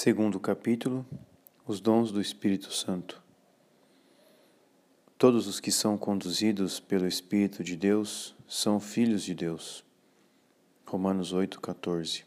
Segundo 0.00 0.38
capítulo, 0.38 1.04
os 1.66 1.80
dons 1.80 2.12
do 2.12 2.20
Espírito 2.20 2.72
Santo. 2.72 3.20
Todos 5.18 5.48
os 5.48 5.58
que 5.58 5.72
são 5.72 5.98
conduzidos 5.98 6.78
pelo 6.78 7.04
Espírito 7.04 7.64
de 7.64 7.74
Deus 7.74 8.32
são 8.46 8.78
filhos 8.78 9.24
de 9.24 9.34
Deus. 9.34 9.84
Romanos 10.86 11.32
8:14. 11.32 12.24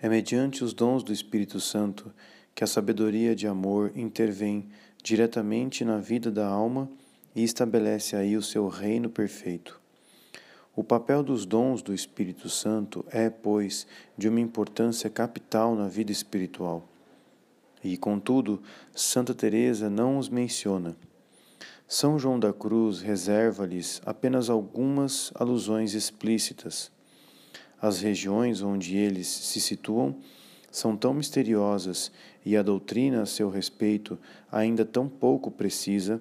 É 0.00 0.08
mediante 0.08 0.62
os 0.62 0.72
dons 0.72 1.02
do 1.02 1.12
Espírito 1.12 1.58
Santo 1.58 2.14
que 2.54 2.62
a 2.62 2.68
sabedoria 2.68 3.34
de 3.34 3.48
amor 3.48 3.90
intervém 3.96 4.68
diretamente 5.02 5.84
na 5.84 5.98
vida 5.98 6.30
da 6.30 6.46
alma 6.46 6.88
e 7.34 7.42
estabelece 7.42 8.14
aí 8.14 8.36
o 8.36 8.42
seu 8.42 8.68
reino 8.68 9.10
perfeito. 9.10 9.81
O 10.74 10.82
papel 10.82 11.22
dos 11.22 11.44
dons 11.44 11.82
do 11.82 11.92
Espírito 11.92 12.48
Santo 12.48 13.04
é, 13.10 13.28
pois, 13.28 13.86
de 14.16 14.26
uma 14.26 14.40
importância 14.40 15.10
capital 15.10 15.74
na 15.74 15.86
vida 15.86 16.10
espiritual. 16.10 16.88
E, 17.84 17.98
contudo, 17.98 18.62
Santa 18.94 19.34
Teresa 19.34 19.90
não 19.90 20.16
os 20.16 20.30
menciona. 20.30 20.96
São 21.86 22.18
João 22.18 22.40
da 22.40 22.54
Cruz 22.54 23.02
reserva-lhes 23.02 24.00
apenas 24.06 24.48
algumas 24.48 25.30
alusões 25.34 25.92
explícitas. 25.92 26.90
As 27.78 28.00
regiões 28.00 28.62
onde 28.62 28.96
eles 28.96 29.26
se 29.26 29.60
situam 29.60 30.16
são 30.70 30.96
tão 30.96 31.12
misteriosas 31.12 32.10
e 32.46 32.56
a 32.56 32.62
doutrina 32.62 33.20
a 33.20 33.26
seu 33.26 33.50
respeito 33.50 34.18
ainda 34.50 34.86
tão 34.86 35.06
pouco 35.06 35.50
precisa 35.50 36.18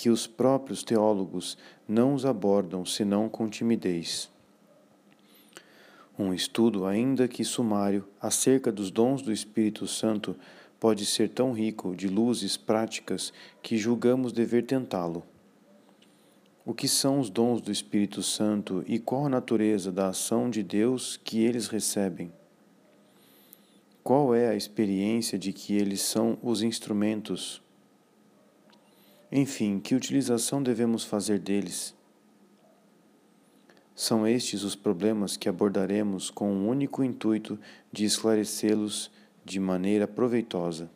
que 0.00 0.08
os 0.08 0.26
próprios 0.26 0.82
teólogos 0.82 1.58
não 1.86 2.14
os 2.14 2.24
abordam 2.24 2.86
senão 2.86 3.28
com 3.28 3.50
timidez. 3.50 4.30
Um 6.18 6.32
estudo, 6.32 6.86
ainda 6.86 7.28
que 7.28 7.44
sumário, 7.44 8.08
acerca 8.18 8.72
dos 8.72 8.90
dons 8.90 9.20
do 9.20 9.30
Espírito 9.30 9.86
Santo 9.86 10.34
pode 10.78 11.04
ser 11.04 11.28
tão 11.28 11.52
rico 11.52 11.94
de 11.94 12.08
luzes 12.08 12.56
práticas 12.56 13.30
que 13.62 13.76
julgamos 13.76 14.32
dever 14.32 14.64
tentá-lo. 14.64 15.22
O 16.64 16.72
que 16.72 16.88
são 16.88 17.20
os 17.20 17.28
dons 17.28 17.60
do 17.60 17.70
Espírito 17.70 18.22
Santo 18.22 18.82
e 18.86 18.98
qual 18.98 19.26
a 19.26 19.28
natureza 19.28 19.92
da 19.92 20.08
ação 20.08 20.48
de 20.48 20.62
Deus 20.62 21.20
que 21.22 21.44
eles 21.44 21.66
recebem? 21.66 22.32
Qual 24.02 24.34
é 24.34 24.48
a 24.48 24.56
experiência 24.56 25.38
de 25.38 25.52
que 25.52 25.74
eles 25.76 26.00
são 26.00 26.38
os 26.42 26.62
instrumentos 26.62 27.60
enfim, 29.32 29.78
que 29.78 29.94
utilização 29.94 30.62
devemos 30.62 31.04
fazer 31.04 31.38
deles? 31.38 31.94
São 33.94 34.26
estes 34.26 34.62
os 34.62 34.74
problemas 34.74 35.36
que 35.36 35.48
abordaremos 35.48 36.30
com 36.30 36.52
o 36.52 36.68
único 36.68 37.04
intuito 37.04 37.58
de 37.92 38.04
esclarecê-los 38.04 39.10
de 39.44 39.60
maneira 39.60 40.08
proveitosa. 40.08 40.90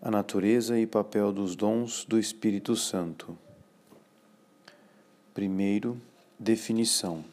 A 0.00 0.10
natureza 0.10 0.78
e 0.78 0.86
papel 0.86 1.32
dos 1.32 1.56
dons 1.56 2.04
do 2.04 2.18
Espírito 2.18 2.76
Santo. 2.76 3.36
Primeiro, 5.32 6.00
definição. 6.38 7.24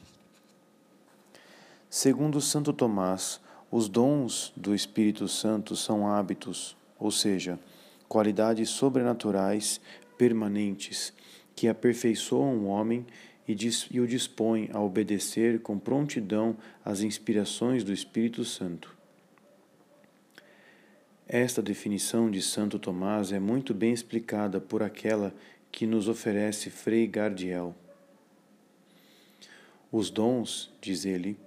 Segundo 1.89 2.39
Santo 2.39 2.71
Tomás, 2.71 3.41
os 3.69 3.89
dons 3.89 4.53
do 4.55 4.73
Espírito 4.73 5.27
Santo 5.27 5.75
são 5.75 6.07
hábitos, 6.07 6.77
ou 6.97 7.11
seja, 7.11 7.59
qualidades 8.09 8.69
sobrenaturais 8.69 9.79
permanentes 10.17 11.13
que 11.55 11.67
aperfeiçoam 11.67 12.57
o 12.57 12.65
homem 12.65 13.05
e, 13.47 13.55
e 13.91 13.99
o 14.01 14.07
dispõem 14.07 14.69
a 14.73 14.81
obedecer 14.81 15.61
com 15.61 15.77
prontidão 15.77 16.57
às 16.83 17.01
inspirações 17.01 17.83
do 17.83 17.93
Espírito 17.93 18.43
Santo. 18.43 18.97
Esta 21.27 21.61
definição 21.61 22.31
de 22.31 22.41
Santo 22.41 22.79
Tomás 22.79 23.31
é 23.31 23.39
muito 23.39 23.73
bem 23.73 23.93
explicada 23.93 24.59
por 24.59 24.81
aquela 24.81 25.33
que 25.71 25.85
nos 25.85 26.07
oferece 26.07 26.71
Frei 26.71 27.05
Gardiel. 27.05 27.75
Os 29.91 30.09
dons, 30.09 30.71
diz 30.81 31.05
ele, 31.05 31.37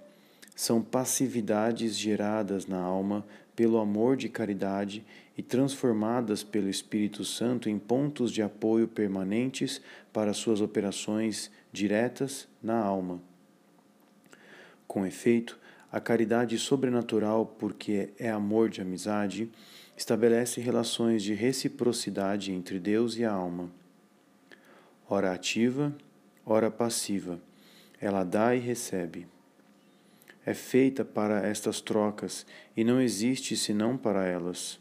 são 0.55 0.81
passividades 0.81 1.97
geradas 1.97 2.65
na 2.65 2.79
alma 2.79 3.25
pelo 3.55 3.77
amor 3.77 4.15
de 4.15 4.29
caridade 4.29 5.05
e 5.37 5.41
transformadas 5.41 6.43
pelo 6.43 6.69
Espírito 6.69 7.23
Santo 7.23 7.69
em 7.69 7.77
pontos 7.77 8.31
de 8.31 8.41
apoio 8.41 8.87
permanentes 8.87 9.81
para 10.11 10.33
suas 10.33 10.61
operações 10.61 11.51
diretas 11.71 12.47
na 12.61 12.77
alma. 12.77 13.21
Com 14.87 15.05
efeito, 15.05 15.59
a 15.91 15.99
caridade 15.99 16.57
sobrenatural, 16.57 17.45
porque 17.45 18.09
é 18.17 18.29
amor 18.29 18.69
de 18.69 18.81
amizade, 18.81 19.51
estabelece 19.95 20.59
relações 20.59 21.21
de 21.21 21.33
reciprocidade 21.33 22.51
entre 22.51 22.79
Deus 22.79 23.15
e 23.17 23.23
a 23.23 23.31
alma. 23.31 23.71
Ora 25.07 25.31
ativa, 25.31 25.95
ora 26.45 26.71
passiva, 26.71 27.39
ela 27.99 28.23
dá 28.23 28.55
e 28.55 28.59
recebe 28.59 29.27
é 30.45 30.53
feita 30.53 31.05
para 31.05 31.47
estas 31.47 31.79
trocas 31.79 32.45
e 32.75 32.83
não 32.83 32.99
existe 32.99 33.55
senão 33.55 33.97
para 33.97 34.25
elas. 34.25 34.79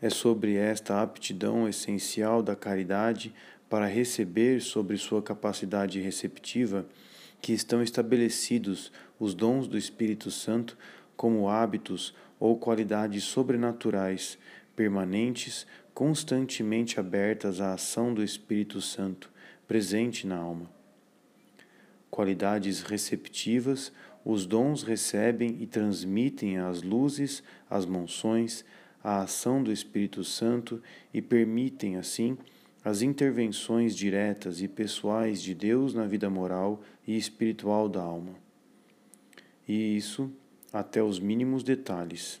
É 0.00 0.08
sobre 0.08 0.54
esta 0.56 1.02
aptidão 1.02 1.68
essencial 1.68 2.42
da 2.42 2.56
caridade 2.56 3.34
para 3.68 3.86
receber 3.86 4.62
sobre 4.62 4.96
sua 4.96 5.22
capacidade 5.22 6.00
receptiva 6.00 6.86
que 7.40 7.52
estão 7.52 7.82
estabelecidos 7.82 8.90
os 9.18 9.34
dons 9.34 9.66
do 9.66 9.76
Espírito 9.76 10.30
Santo 10.30 10.78
como 11.16 11.48
hábitos 11.48 12.14
ou 12.40 12.56
qualidades 12.56 13.24
sobrenaturais, 13.24 14.38
permanentes, 14.74 15.66
constantemente 15.92 16.98
abertas 16.98 17.60
à 17.60 17.74
ação 17.74 18.14
do 18.14 18.22
Espírito 18.22 18.80
Santo, 18.80 19.30
presente 19.66 20.26
na 20.26 20.36
alma 20.36 20.77
qualidades 22.10 22.82
receptivas, 22.82 23.92
os 24.24 24.46
dons 24.46 24.82
recebem 24.82 25.56
e 25.60 25.66
transmitem 25.66 26.58
as 26.58 26.82
luzes, 26.82 27.42
as 27.68 27.86
monções, 27.86 28.64
a 29.02 29.22
ação 29.22 29.62
do 29.62 29.72
Espírito 29.72 30.24
Santo 30.24 30.82
e 31.14 31.22
permitem, 31.22 31.96
assim, 31.96 32.36
as 32.84 33.02
intervenções 33.02 33.94
diretas 33.96 34.60
e 34.60 34.68
pessoais 34.68 35.42
de 35.42 35.54
Deus 35.54 35.94
na 35.94 36.06
vida 36.06 36.28
moral 36.28 36.82
e 37.06 37.16
espiritual 37.16 37.88
da 37.88 38.02
alma. 38.02 38.34
E 39.66 39.96
isso 39.96 40.30
até 40.72 41.02
os 41.02 41.18
mínimos 41.18 41.62
detalhes. 41.62 42.40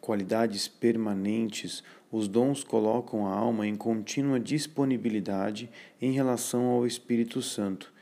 Qualidades 0.00 0.68
permanentes, 0.68 1.82
os 2.10 2.28
dons 2.28 2.62
colocam 2.62 3.26
a 3.26 3.34
alma 3.34 3.66
em 3.66 3.74
contínua 3.74 4.38
disponibilidade 4.38 5.68
em 6.00 6.12
relação 6.12 6.66
ao 6.66 6.86
Espírito 6.86 7.42
Santo 7.42 7.92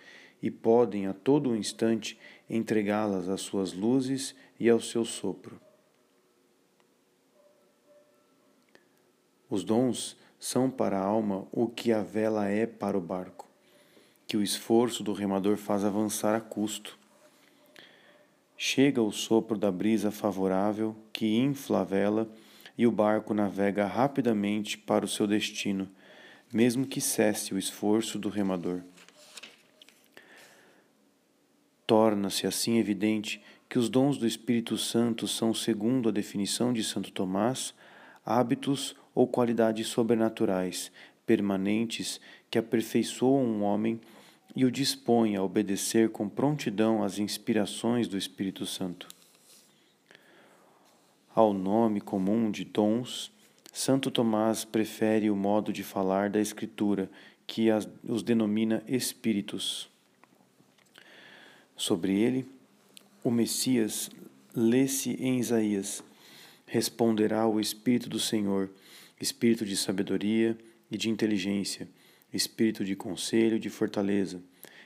e 0.43 0.51
podem 0.51 1.07
a 1.07 1.15
todo 1.15 1.57
instante 1.57 2.19
entregá-las 2.49 3.29
às 3.29 3.41
suas 3.41 3.73
luzes 3.73 4.35
e 4.61 4.69
ao 4.69 4.79
seu 4.79 5.05
sopro. 5.05 5.59
Os 9.49 9.65
dons 9.65 10.17
são 10.39 10.71
para 10.71 10.99
a 10.99 11.03
alma 11.03 11.47
o 11.51 11.67
que 11.67 11.93
a 11.93 12.03
vela 12.03 12.49
é 12.49 12.67
para 12.67 12.99
o 12.99 13.01
barco, 13.01 13.49
que 14.27 14.37
o 14.37 14.43
esforço 14.43 15.03
do 15.03 15.13
remador 15.13 15.57
faz 15.57 15.85
avançar 15.85 16.35
a 16.35 16.41
custo. 16.41 16.99
Chega 18.57 19.01
o 19.01 19.11
sopro 19.11 19.57
da 19.57 19.73
brisa 19.73 20.11
favorável 20.11 20.95
que 21.13 21.37
infla 21.37 21.81
a 21.81 21.85
vela 21.85 22.29
e 22.77 22.87
o 22.87 22.93
barco 22.93 23.33
navega 23.33 23.87
rapidamente 23.87 24.77
para 24.77 25.05
o 25.05 25.09
seu 25.09 25.27
destino, 25.27 25.89
mesmo 26.53 26.87
que 26.87 27.01
cesse 27.01 27.55
o 27.55 27.59
esforço 27.59 28.19
do 28.19 28.29
remador. 28.29 28.81
Torna-se 31.87 32.47
assim 32.47 32.79
evidente 32.79 33.43
que 33.69 33.79
os 33.79 33.89
dons 33.89 34.17
do 34.17 34.27
Espírito 34.27 34.79
Santo 34.79 35.27
são, 35.27 35.53
segundo 35.53 36.09
a 36.09 36.13
definição 36.13 36.73
de 36.73 36.83
Santo 36.83 37.11
Tomás, 37.11 37.75
hábitos 38.25 38.97
ou 39.15 39.27
qualidades 39.27 39.89
sobrenaturais, 39.89 40.91
permanentes, 41.27 42.21
que 42.51 42.59
aperfeiçoam 42.59 43.45
um 43.45 43.63
homem 43.63 44.01
e 44.57 44.65
o 44.65 44.71
dispõem 44.71 45.37
a 45.37 45.43
obedecer 45.43 46.11
com 46.11 46.29
prontidão 46.29 47.03
às 47.03 47.19
inspirações 47.19 48.07
do 48.07 48.17
Espírito 48.17 48.65
Santo. 48.65 49.09
Ao 51.35 51.53
nome 51.53 52.01
comum 52.01 52.49
de 52.49 52.65
dons, 52.65 53.33
Santo 53.73 54.09
Tomás 54.09 54.65
prefere 54.65 55.29
o 55.29 55.35
modo 55.35 55.73
de 55.73 55.83
falar 55.83 56.31
da 56.31 56.41
Escritura, 56.41 57.11
que 57.45 57.67
os 58.09 58.23
denomina 58.23 58.85
espíritos. 58.87 59.91
Sobre 61.77 62.17
ele, 62.17 62.47
o 63.25 63.33
Messias 63.33 64.13
lê-se 64.55 65.15
em 65.15 65.41
Isaías: 65.41 66.05
Responderá 66.69 67.49
o 67.49 67.59
Espírito 67.59 68.09
do 68.09 68.21
Senhor, 68.21 68.71
Espírito 69.21 69.65
de 69.65 69.77
sabedoria 69.77 70.57
e 70.89 70.97
de 70.97 71.11
inteligência, 71.11 71.89
Espírito 72.33 72.85
de 72.85 72.95
conselho 72.95 73.57
e 73.57 73.61
de 73.61 73.71
fortaleza, 73.71 74.41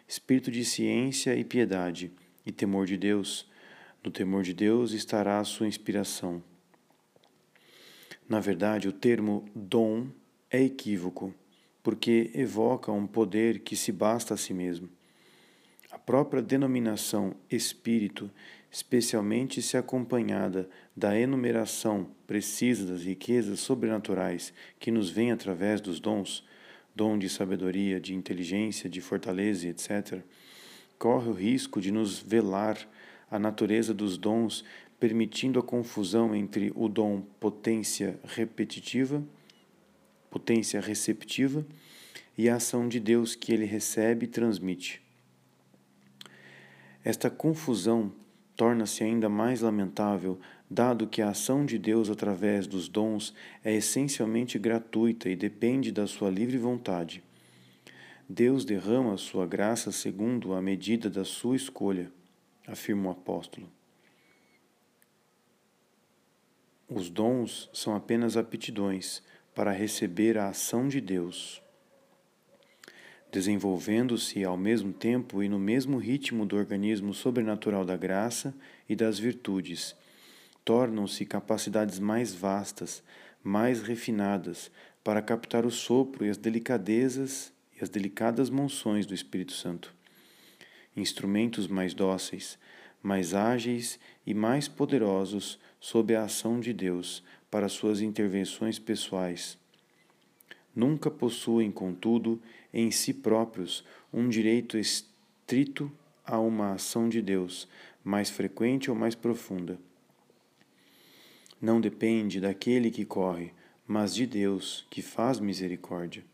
Espírito 0.08 0.50
de 0.50 0.64
ciência 0.64 1.36
e 1.36 1.44
piedade, 1.44 2.10
e 2.46 2.50
temor 2.50 2.86
de 2.86 2.96
Deus. 2.96 3.46
No 4.02 4.10
temor 4.10 4.44
de 4.44 4.54
Deus 4.54 4.92
estará 4.92 5.40
a 5.40 5.44
sua 5.44 5.66
inspiração. 5.66 6.42
Na 8.28 8.38
verdade, 8.40 8.86
o 8.86 8.92
termo 8.92 9.44
dom 9.54 10.08
é 10.50 10.62
equívoco, 10.62 11.34
porque 11.82 12.30
evoca 12.34 12.92
um 12.92 13.06
poder 13.06 13.60
que 13.60 13.74
se 13.74 13.90
basta 13.90 14.34
a 14.34 14.36
si 14.36 14.54
mesmo. 14.54 14.88
A 15.90 15.98
própria 15.98 16.40
denominação 16.40 17.34
espírito, 17.50 18.30
especialmente 18.70 19.60
se 19.62 19.76
acompanhada 19.76 20.68
da 20.94 21.18
enumeração 21.18 22.10
precisa 22.26 22.86
das 22.86 23.02
riquezas 23.02 23.60
sobrenaturais 23.60 24.52
que 24.78 24.90
nos 24.90 25.10
vêm 25.10 25.32
através 25.32 25.80
dos 25.80 25.98
dons, 25.98 26.44
dom 26.94 27.18
de 27.18 27.28
sabedoria, 27.28 27.98
de 27.98 28.14
inteligência, 28.14 28.88
de 28.88 29.00
fortaleza, 29.00 29.66
etc., 29.66 30.22
corre 30.98 31.28
o 31.28 31.32
risco 31.32 31.80
de 31.80 31.90
nos 31.90 32.18
velar 32.18 32.76
a 33.30 33.38
natureza 33.38 33.92
dos 33.92 34.16
dons, 34.16 34.64
permitindo 34.98 35.58
a 35.58 35.62
confusão 35.62 36.34
entre 36.34 36.72
o 36.74 36.88
dom 36.88 37.22
potência 37.38 38.18
repetitiva, 38.24 39.22
potência 40.30 40.80
receptiva, 40.80 41.64
e 42.36 42.48
a 42.48 42.56
ação 42.56 42.88
de 42.88 43.00
Deus 43.00 43.34
que 43.34 43.52
ele 43.52 43.64
recebe 43.64 44.26
e 44.26 44.28
transmite. 44.28 45.02
Esta 47.04 47.28
confusão 47.28 48.12
torna-se 48.54 49.02
ainda 49.02 49.28
mais 49.28 49.60
lamentável, 49.60 50.38
dado 50.70 51.06
que 51.06 51.22
a 51.22 51.30
ação 51.30 51.64
de 51.64 51.78
Deus 51.78 52.10
através 52.10 52.66
dos 52.66 52.88
dons 52.88 53.34
é 53.64 53.74
essencialmente 53.74 54.58
gratuita 54.58 55.28
e 55.28 55.36
depende 55.36 55.90
da 55.90 56.06
sua 56.06 56.28
livre 56.30 56.58
vontade. 56.58 57.22
Deus 58.28 58.64
derrama 58.64 59.16
sua 59.16 59.46
graça 59.46 59.90
segundo 59.90 60.52
a 60.52 60.60
medida 60.60 61.08
da 61.08 61.24
sua 61.24 61.56
escolha, 61.56 62.12
afirma 62.68 63.08
o 63.08 63.12
apóstolo. 63.12 63.68
Os 66.88 67.10
dons 67.10 67.68
são 67.72 67.94
apenas 67.94 68.36
aptidões 68.36 69.22
para 69.54 69.72
receber 69.72 70.38
a 70.38 70.48
ação 70.48 70.86
de 70.86 71.00
Deus. 71.00 71.62
Desenvolvendo-se 73.30 74.42
ao 74.44 74.56
mesmo 74.56 74.92
tempo 74.92 75.42
e 75.42 75.48
no 75.48 75.58
mesmo 75.58 75.98
ritmo 75.98 76.46
do 76.46 76.56
organismo 76.56 77.12
sobrenatural 77.12 77.84
da 77.84 77.96
graça 77.96 78.54
e 78.88 78.96
das 78.96 79.18
virtudes, 79.18 79.94
tornam-se 80.64 81.26
capacidades 81.26 81.98
mais 81.98 82.34
vastas, 82.34 83.02
mais 83.42 83.82
refinadas, 83.82 84.70
para 85.04 85.20
captar 85.20 85.66
o 85.66 85.70
sopro 85.70 86.24
e 86.24 86.30
as 86.30 86.36
delicadezas 86.36 87.52
e 87.76 87.82
as 87.82 87.88
delicadas 87.90 88.48
monções 88.48 89.04
do 89.06 89.14
Espírito 89.14 89.52
Santo. 89.52 89.97
Instrumentos 90.98 91.68
mais 91.68 91.94
dóceis, 91.94 92.58
mais 93.00 93.32
ágeis 93.32 94.00
e 94.26 94.34
mais 94.34 94.66
poderosos 94.66 95.56
sob 95.78 96.12
a 96.12 96.24
ação 96.24 96.58
de 96.58 96.72
Deus 96.72 97.22
para 97.48 97.68
suas 97.68 98.00
intervenções 98.00 98.80
pessoais. 98.80 99.56
Nunca 100.74 101.08
possuem, 101.08 101.70
contudo, 101.70 102.42
em 102.74 102.90
si 102.90 103.14
próprios 103.14 103.84
um 104.12 104.28
direito 104.28 104.76
estrito 104.76 105.88
a 106.26 106.40
uma 106.40 106.72
ação 106.72 107.08
de 107.08 107.22
Deus, 107.22 107.68
mais 108.02 108.28
frequente 108.28 108.90
ou 108.90 108.96
mais 108.96 109.14
profunda. 109.14 109.78
Não 111.62 111.80
depende 111.80 112.40
daquele 112.40 112.90
que 112.90 113.04
corre, 113.04 113.52
mas 113.86 114.12
de 114.12 114.26
Deus 114.26 114.84
que 114.90 115.00
faz 115.00 115.38
misericórdia 115.38 116.24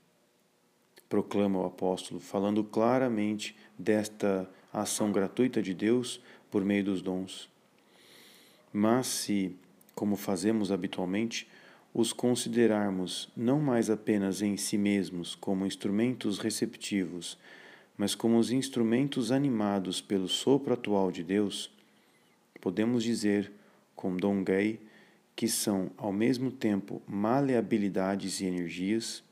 proclama 1.15 1.61
o 1.61 1.65
apóstolo, 1.65 2.19
falando 2.19 2.65
claramente 2.65 3.55
desta 3.79 4.51
ação 4.73 5.13
gratuita 5.13 5.63
de 5.63 5.73
Deus 5.73 6.21
por 6.51 6.65
meio 6.65 6.83
dos 6.83 7.01
dons. 7.01 7.49
Mas 8.73 9.07
se, 9.07 9.55
como 9.95 10.17
fazemos 10.17 10.73
habitualmente, 10.73 11.49
os 11.95 12.13
considerarmos 12.13 13.31
não 13.37 13.61
mais 13.61 13.91
apenas 13.91 14.43
em 14.43 14.57
si 14.57 14.77
mesmos 14.77 15.37
como 15.37 15.65
instrumentos 15.65 16.41
receptivos, 16.41 17.39
mas 17.97 18.17
como 18.17 18.37
os 18.37 18.51
instrumentos 18.51 19.31
animados 19.31 20.01
pelo 20.01 20.27
sopro 20.27 20.75
atual 20.75 21.13
de 21.13 21.23
Deus, 21.23 21.71
podemos 22.61 23.05
dizer, 23.05 23.53
com 23.95 24.17
Dom 24.17 24.43
Gay, 24.43 24.81
que 25.37 25.47
são 25.47 25.93
ao 25.97 26.13
mesmo 26.13 26.51
tempo 26.51 27.01
maleabilidades 27.07 28.41
e 28.41 28.47
energias, 28.47 29.23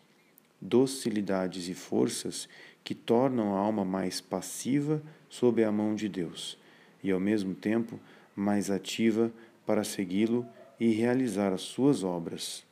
docilidades 0.62 1.68
e 1.68 1.74
forças 1.74 2.48
que 2.84 2.94
tornam 2.94 3.56
a 3.56 3.58
alma 3.58 3.84
mais 3.84 4.20
passiva 4.20 5.02
sob 5.28 5.62
a 5.64 5.72
mão 5.72 5.94
de 5.94 6.08
Deus 6.08 6.56
e, 7.02 7.10
ao 7.10 7.18
mesmo 7.18 7.52
tempo, 7.52 7.98
mais 8.34 8.70
ativa 8.70 9.32
para 9.66 9.82
segui-lo 9.82 10.46
e 10.78 10.92
realizar 10.92 11.52
as 11.52 11.62
suas 11.62 12.04
obras. 12.04 12.64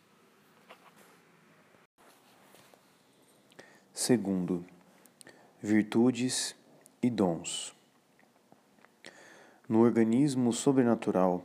Segundo, 3.93 4.65
virtudes 5.61 6.55
e 7.03 7.11
dons. 7.11 7.75
No 9.69 9.81
organismo 9.81 10.53
sobrenatural, 10.53 11.45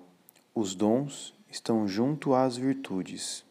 os 0.53 0.73
dons 0.73 1.33
estão 1.49 1.87
junto 1.87 2.33
às 2.33 2.55
virtudes. 2.55 3.43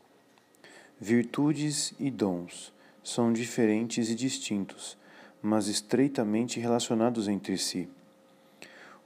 Virtudes 1.00 1.93
e 1.99 2.11
dons 2.11 2.74
são 3.04 3.34
diferentes 3.34 4.08
e 4.08 4.14
distintos, 4.14 4.96
mas 5.42 5.68
estreitamente 5.68 6.58
relacionados 6.58 7.28
entre 7.28 7.58
si. 7.58 7.86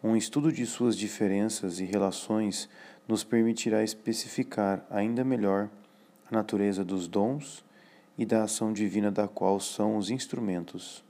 Um 0.02 0.16
estudo 0.16 0.52
de 0.52 0.64
suas 0.64 0.96
diferenças 0.96 1.80
e 1.80 1.84
relações 1.84 2.68
nos 3.08 3.24
permitirá 3.24 3.82
especificar 3.82 4.86
ainda 4.88 5.24
melhor 5.24 5.68
a 6.30 6.34
natureza 6.34 6.84
dos 6.84 7.08
dons 7.08 7.64
e 8.16 8.24
da 8.24 8.44
ação 8.44 8.72
divina 8.72 9.10
da 9.10 9.26
qual 9.26 9.58
são 9.58 9.96
os 9.96 10.10
instrumentos. 10.10 11.04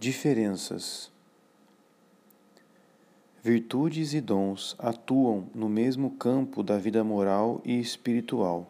Diferenças 0.00 1.12
Virtudes 3.42 4.12
e 4.12 4.20
dons 4.20 4.74
atuam 4.78 5.48
no 5.54 5.68
mesmo 5.68 6.10
campo 6.10 6.62
da 6.62 6.76
vida 6.76 7.02
moral 7.04 7.62
e 7.64 7.78
espiritual 7.78 8.69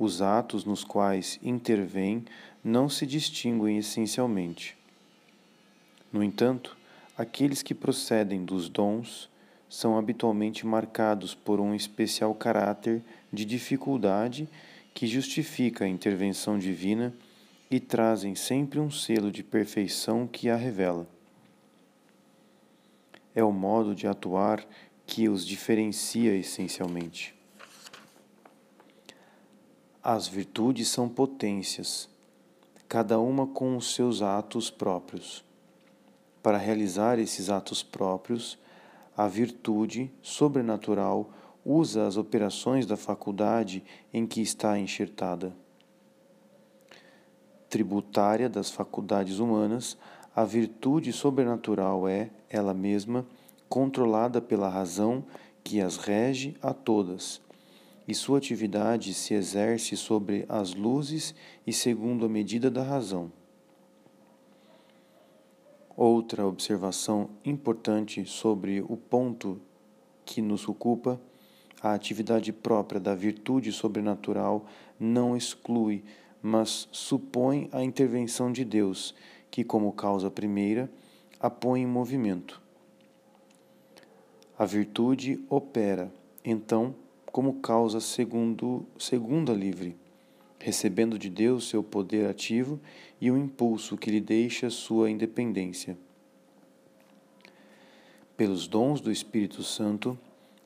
os 0.00 0.22
atos 0.22 0.64
nos 0.64 0.82
quais 0.82 1.38
intervém 1.42 2.24
não 2.64 2.88
se 2.88 3.06
distinguem 3.06 3.76
essencialmente. 3.76 4.74
No 6.10 6.24
entanto, 6.24 6.74
aqueles 7.18 7.62
que 7.62 7.74
procedem 7.74 8.42
dos 8.42 8.70
dons 8.70 9.28
são 9.68 9.98
habitualmente 9.98 10.66
marcados 10.66 11.34
por 11.34 11.60
um 11.60 11.74
especial 11.74 12.34
caráter 12.34 13.02
de 13.30 13.44
dificuldade 13.44 14.48
que 14.94 15.06
justifica 15.06 15.84
a 15.84 15.88
intervenção 15.88 16.58
divina 16.58 17.14
e 17.70 17.78
trazem 17.78 18.34
sempre 18.34 18.80
um 18.80 18.90
selo 18.90 19.30
de 19.30 19.44
perfeição 19.44 20.26
que 20.26 20.48
a 20.48 20.56
revela. 20.56 21.06
É 23.34 23.44
o 23.44 23.52
modo 23.52 23.94
de 23.94 24.06
atuar 24.06 24.66
que 25.06 25.28
os 25.28 25.46
diferencia 25.46 26.34
essencialmente. 26.34 27.38
As 30.02 30.26
virtudes 30.26 30.88
são 30.88 31.10
potências, 31.10 32.08
cada 32.88 33.20
uma 33.20 33.46
com 33.46 33.76
os 33.76 33.94
seus 33.94 34.22
atos 34.22 34.70
próprios. 34.70 35.44
Para 36.42 36.56
realizar 36.56 37.18
esses 37.18 37.50
atos 37.50 37.82
próprios, 37.82 38.58
a 39.14 39.28
virtude 39.28 40.10
sobrenatural 40.22 41.28
usa 41.62 42.06
as 42.06 42.16
operações 42.16 42.86
da 42.86 42.96
faculdade 42.96 43.84
em 44.10 44.26
que 44.26 44.40
está 44.40 44.78
enxertada. 44.78 45.54
Tributária 47.68 48.48
das 48.48 48.70
faculdades 48.70 49.38
humanas, 49.38 49.98
a 50.34 50.44
virtude 50.44 51.12
sobrenatural 51.12 52.08
é, 52.08 52.30
ela 52.48 52.72
mesma, 52.72 53.26
controlada 53.68 54.40
pela 54.40 54.70
razão 54.70 55.22
que 55.62 55.78
as 55.78 55.98
rege 55.98 56.56
a 56.62 56.72
todas 56.72 57.42
e 58.10 58.14
sua 58.14 58.38
atividade 58.38 59.14
se 59.14 59.34
exerce 59.34 59.96
sobre 59.96 60.44
as 60.48 60.74
luzes 60.74 61.32
e 61.64 61.72
segundo 61.72 62.26
a 62.26 62.28
medida 62.28 62.68
da 62.68 62.82
razão. 62.82 63.30
Outra 65.96 66.44
observação 66.44 67.30
importante 67.44 68.24
sobre 68.24 68.80
o 68.80 68.96
ponto 68.96 69.60
que 70.24 70.42
nos 70.42 70.68
ocupa, 70.68 71.20
a 71.80 71.94
atividade 71.94 72.52
própria 72.52 73.00
da 73.00 73.14
virtude 73.14 73.70
sobrenatural 73.70 74.66
não 74.98 75.36
exclui, 75.36 76.02
mas 76.42 76.88
supõe 76.90 77.68
a 77.70 77.80
intervenção 77.80 78.50
de 78.50 78.64
Deus, 78.64 79.14
que, 79.52 79.62
como 79.62 79.92
causa 79.92 80.28
primeira, 80.28 80.90
a 81.38 81.48
põe 81.48 81.82
em 81.82 81.86
movimento. 81.86 82.60
A 84.58 84.64
virtude 84.64 85.44
opera, 85.48 86.12
então, 86.44 86.92
como 87.32 87.60
causa 87.60 88.00
segundo, 88.00 88.86
segunda 88.98 89.52
livre, 89.52 89.96
recebendo 90.58 91.18
de 91.18 91.30
Deus 91.30 91.68
seu 91.68 91.82
poder 91.82 92.28
ativo 92.28 92.80
e 93.20 93.30
o 93.30 93.36
impulso 93.36 93.96
que 93.96 94.10
lhe 94.10 94.20
deixa 94.20 94.70
sua 94.70 95.10
independência. 95.10 95.96
Pelos 98.36 98.66
dons 98.66 99.00
do 99.00 99.10
Espírito 99.10 99.62
Santo, 99.62 100.18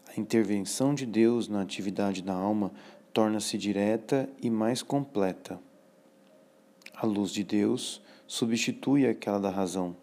a 0.07 0.21
intervenção 0.21 0.95
de 0.95 1.07
Deus 1.07 1.49
na 1.49 1.61
atividade 1.61 2.23
da 2.23 2.35
alma 2.35 2.73
torna-se 3.13 3.59
direta 3.59 4.29
e 4.41 4.49
mais 4.49 4.83
completa. 4.83 5.61
A 6.95 7.07
luz 7.07 7.31
de 7.31 7.43
Deus 7.43 8.01
substitui 8.27 9.07
aquela 9.07 9.39
da 9.39 9.51
razão, 9.51 9.97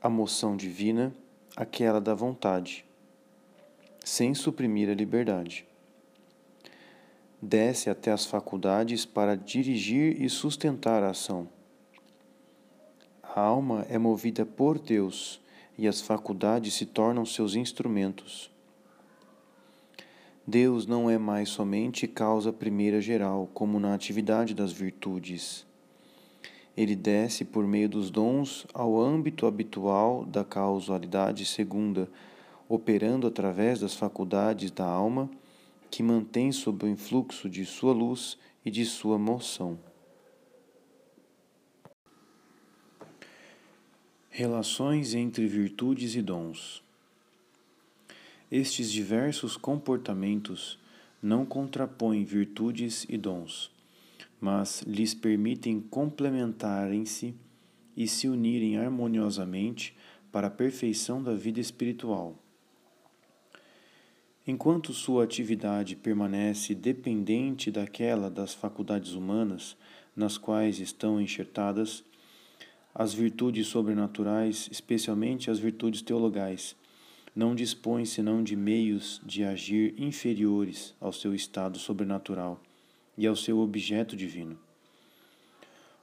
a 0.00 0.08
moção 0.08 0.56
divina 0.56 1.14
aquela 1.56 2.00
da 2.00 2.14
vontade, 2.14 2.84
sem 4.04 4.34
suprimir 4.34 4.88
a 4.88 4.94
liberdade. 4.94 5.66
Desce 7.40 7.90
até 7.90 8.12
as 8.12 8.24
faculdades 8.24 9.04
para 9.04 9.36
dirigir 9.36 10.20
e 10.22 10.28
sustentar 10.28 11.02
a 11.02 11.10
ação. 11.10 11.48
A 13.22 13.40
alma 13.40 13.84
é 13.88 13.98
movida 13.98 14.46
por 14.46 14.78
Deus 14.78 15.40
e 15.76 15.88
as 15.88 16.00
faculdades 16.00 16.74
se 16.74 16.86
tornam 16.86 17.26
seus 17.26 17.56
instrumentos. 17.56 18.50
Deus 20.46 20.86
não 20.86 21.10
é 21.10 21.16
mais 21.16 21.48
somente 21.48 22.06
causa 22.06 22.52
primeira 22.52 23.00
geral, 23.00 23.48
como 23.54 23.80
na 23.80 23.94
atividade 23.94 24.54
das 24.54 24.72
virtudes. 24.72 25.66
Ele 26.76 26.94
desce 26.94 27.44
por 27.44 27.66
meio 27.66 27.88
dos 27.88 28.10
dons 28.10 28.66
ao 28.74 29.00
âmbito 29.00 29.46
habitual 29.46 30.24
da 30.24 30.44
causalidade 30.44 31.46
segunda, 31.46 32.08
operando 32.74 33.26
através 33.26 33.80
das 33.80 33.94
faculdades 33.94 34.70
da 34.70 34.84
alma, 34.84 35.30
que 35.90 36.02
mantém 36.02 36.50
sob 36.50 36.84
o 36.84 36.88
influxo 36.88 37.48
de 37.48 37.64
sua 37.64 37.92
luz 37.92 38.36
e 38.64 38.70
de 38.70 38.84
sua 38.84 39.16
moção. 39.16 39.78
Relações 44.28 45.14
entre 45.14 45.46
virtudes 45.46 46.16
e 46.16 46.22
dons. 46.22 46.82
Estes 48.50 48.90
diversos 48.90 49.56
comportamentos 49.56 50.78
não 51.22 51.46
contrapõem 51.46 52.24
virtudes 52.24 53.06
e 53.08 53.16
dons, 53.16 53.70
mas 54.40 54.82
lhes 54.82 55.14
permitem 55.14 55.80
complementarem-se 55.80 57.34
e 57.96 58.08
se 58.08 58.28
unirem 58.28 58.76
harmoniosamente 58.76 59.96
para 60.32 60.48
a 60.48 60.50
perfeição 60.50 61.22
da 61.22 61.34
vida 61.34 61.60
espiritual. 61.60 62.43
Enquanto 64.46 64.92
sua 64.92 65.24
atividade 65.24 65.96
permanece 65.96 66.74
dependente 66.74 67.70
daquela 67.70 68.28
das 68.28 68.52
faculdades 68.52 69.14
humanas 69.14 69.74
nas 70.14 70.36
quais 70.36 70.80
estão 70.80 71.18
enxertadas, 71.18 72.04
as 72.94 73.14
virtudes 73.14 73.66
sobrenaturais, 73.66 74.68
especialmente 74.70 75.50
as 75.50 75.58
virtudes 75.58 76.02
teologais, 76.02 76.76
não 77.34 77.54
dispõe 77.54 78.04
senão 78.04 78.44
de 78.44 78.54
meios 78.54 79.20
de 79.24 79.42
agir 79.44 79.94
inferiores 79.96 80.94
ao 81.00 81.12
seu 81.12 81.34
estado 81.34 81.78
sobrenatural 81.78 82.60
e 83.16 83.26
ao 83.26 83.34
seu 83.34 83.58
objeto 83.58 84.14
divino. 84.14 84.58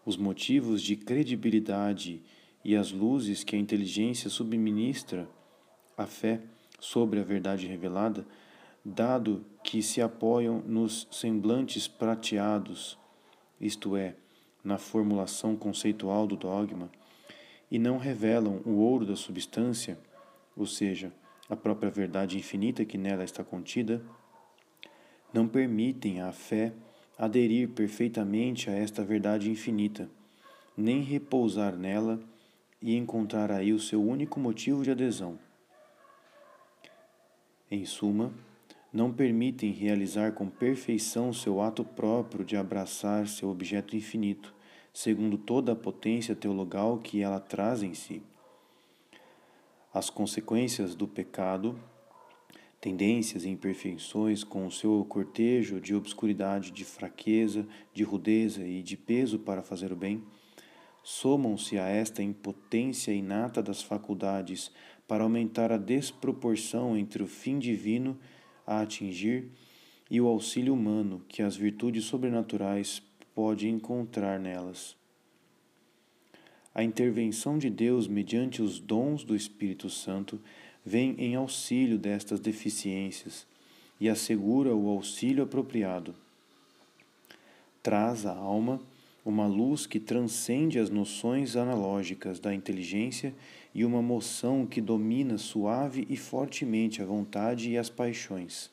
Os 0.03 0.17
motivos 0.17 0.81
de 0.81 0.95
credibilidade 0.95 2.19
e 2.65 2.75
as 2.75 2.91
luzes 2.91 3.43
que 3.43 3.55
a 3.55 3.60
inteligência 3.60 4.31
subministra 4.31 5.29
à 5.95 6.07
fé 6.07 6.41
sobre 6.82 7.20
a 7.20 7.24
verdade 7.24 7.68
revelada, 7.68 8.26
dado 8.84 9.46
que 9.64 9.84
se 9.84 10.02
apoiam 10.02 10.60
nos 10.66 11.08
semblantes 11.12 11.88
prateados, 11.88 12.98
isto 13.60 13.96
é, 13.96 14.16
na 14.64 14.80
formulação 14.80 15.56
conceitual 15.56 16.26
do 16.26 16.36
dogma, 16.36 16.90
e 17.70 17.78
não 17.78 18.00
revelam 18.00 18.62
o 18.66 18.78
ouro 18.80 19.06
da 19.06 19.16
substância, 19.16 19.98
ou 20.58 20.66
seja, 20.66 21.14
a 21.48 21.56
própria 21.56 21.92
verdade 21.92 22.38
infinita 22.38 22.84
que 22.84 22.98
nela 22.98 23.24
está 23.24 23.44
contida, 23.44 24.02
não 25.32 25.48
permitem 25.48 26.20
à 26.20 26.32
fé 26.32 26.74
aderir 27.18 27.70
perfeitamente 27.70 28.70
a 28.70 28.74
esta 28.74 29.04
verdade 29.04 29.52
infinita, 29.52 30.10
nem 30.76 31.04
repousar 31.04 31.78
nela 31.78 32.20
e 32.82 32.96
encontrar 32.96 33.52
aí 33.52 33.72
o 33.72 33.80
seu 33.80 34.04
único 34.04 34.40
motivo 34.40 34.84
de 34.84 34.90
adesão. 34.90 35.38
Em 37.74 37.86
suma, 37.86 38.34
não 38.92 39.13
permitem 39.13 39.72
realizar 39.72 40.34
com 40.34 40.50
perfeição 40.50 41.32
seu 41.32 41.62
ato 41.62 41.86
próprio 41.86 42.44
de 42.44 42.58
abraçar 42.58 43.25
seu 43.30 43.50
objeto 43.50 43.96
infinito, 43.96 44.54
segundo 44.94 45.38
toda 45.38 45.72
a 45.72 45.75
potência 45.75 46.36
teologal 46.36 46.98
que 46.98 47.22
ela 47.22 47.40
traz 47.40 47.82
em 47.82 47.94
si. 47.94 48.22
As 49.94 50.10
consequências 50.10 50.96
do 50.96 51.08
pecado, 51.08 51.80
tendências 52.82 53.46
e 53.46 53.50
imperfeições 53.50 54.44
com 54.44 54.68
o 54.68 54.72
seu 54.72 55.06
cortejo 55.06 55.80
de 55.80 55.96
obscuridade, 55.96 56.72
de 56.72 56.84
fraqueza, 56.84 57.66
de 57.94 58.04
rudeza 58.04 58.68
e 58.68 58.84
de 58.84 58.98
peso 58.98 59.40
para 59.40 59.63
fazer 59.63 59.94
o 59.94 59.96
bem, 59.96 60.22
somam-se 61.01 61.80
a 61.80 61.88
esta 61.88 62.22
impotência 62.22 63.13
inata 63.13 63.63
das 63.63 63.82
faculdades 63.82 64.72
para 65.12 65.25
aumentar 65.25 65.74
a 65.74 65.77
desproporção 65.77 66.96
entre 66.96 67.22
o 67.22 67.27
fim 67.27 67.60
divino 67.60 68.18
a 68.65 68.80
atingir 68.80 69.51
e 70.10 70.22
o 70.22 70.27
auxílio 70.27 70.74
humano 70.74 71.22
que 71.27 71.41
as 71.41 71.58
virtudes 71.58 72.06
sobrenaturais 72.06 73.03
pode 73.36 73.68
encontrar 73.68 74.39
nelas 74.39 74.96
a 76.74 76.84
intervenção 76.84 77.58
de 77.58 77.70
Deus 77.70 78.08
mediante 78.08 78.62
os 78.62 78.80
dons 78.80 79.25
do 79.25 79.36
Espírito 79.36 79.89
Santo 79.89 80.39
vem 80.86 81.15
em 81.18 81.36
auxílio 81.36 81.98
destas 81.98 82.39
deficiências 82.39 83.46
e 84.00 84.08
assegura 84.08 84.74
o 84.74 84.88
auxílio 84.89 85.44
apropriado. 85.44 86.15
Traz 87.84 88.25
à 88.25 88.34
alma 88.34 88.82
uma 89.25 89.46
luz 89.46 89.86
que 89.86 90.00
transcende 90.00 90.80
as 90.80 90.89
noções 90.89 91.58
analógicas 91.58 92.39
da 92.39 92.56
inteligência 92.56 93.36
e 93.74 93.86
uma 93.86 94.01
moção 94.01 94.66
que 94.66 94.82
domina 94.82 95.38
suave 95.38 96.06
e 96.10 96.18
fortemente 96.18 97.01
a 97.01 97.06
vontade 97.06 97.72
e 97.72 97.78
as 97.78 97.90
paixões. 97.90 98.70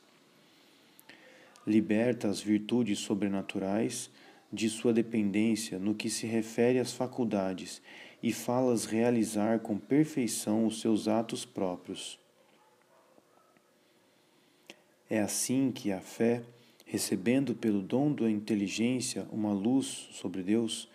Liberta 1.67 2.29
as 2.29 2.41
virtudes 2.41 2.99
sobrenaturais 2.99 4.11
de 4.53 4.69
sua 4.69 4.93
dependência 4.93 5.79
no 5.79 5.95
que 5.95 6.09
se 6.09 6.27
refere 6.27 6.79
às 6.79 6.93
faculdades 6.93 7.81
e 8.23 8.33
fala-as 8.33 8.85
realizar 8.85 9.61
com 9.61 9.79
perfeição 9.79 10.67
os 10.67 10.81
seus 10.81 11.07
atos 11.07 11.45
próprios. 11.45 12.19
É 15.09 15.21
assim 15.21 15.71
que 15.71 15.93
a 15.93 16.01
fé, 16.01 16.43
recebendo 16.85 17.55
pelo 17.55 17.81
dom 17.81 18.13
da 18.13 18.31
inteligência 18.31 19.27
uma 19.31 19.53
luz 19.53 20.09
sobre 20.13 20.43
Deus, 20.43 20.89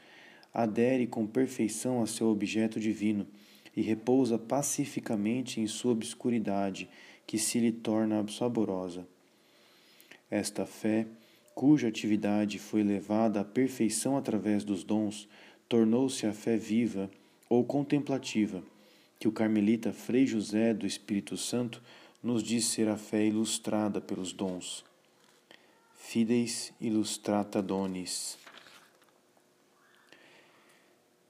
adere 0.53 1.07
com 1.07 1.25
perfeição 1.25 2.01
a 2.01 2.07
seu 2.07 2.27
objeto 2.27 2.79
divino 2.79 3.25
e 3.75 3.81
repousa 3.81 4.37
pacificamente 4.37 5.59
em 5.59 5.67
sua 5.67 5.91
obscuridade, 5.91 6.89
que 7.25 7.37
se 7.37 7.59
lhe 7.59 7.71
torna 7.71 8.25
saborosa. 8.27 9.07
Esta 10.29 10.65
fé 10.65 11.07
cuja 11.53 11.87
atividade 11.87 12.57
foi 12.59 12.83
levada 12.83 13.41
à 13.41 13.43
perfeição 13.43 14.17
através 14.17 14.63
dos 14.63 14.83
dons, 14.83 15.27
tornou-se 15.69 16.25
a 16.25 16.33
fé 16.33 16.57
viva 16.57 17.09
ou 17.49 17.63
contemplativa, 17.63 18.63
que 19.19 19.27
o 19.27 19.31
carmelita 19.31 19.93
Frei 19.93 20.25
José 20.25 20.73
do 20.73 20.87
Espírito 20.87 21.37
Santo 21.37 21.81
nos 22.21 22.43
diz 22.43 22.65
ser 22.65 22.87
a 22.87 22.97
fé 22.97 23.25
ilustrada 23.25 24.01
pelos 24.01 24.33
dons. 24.33 24.83
Fides 25.95 26.73
illustrata 26.81 27.61
donis. 27.61 28.42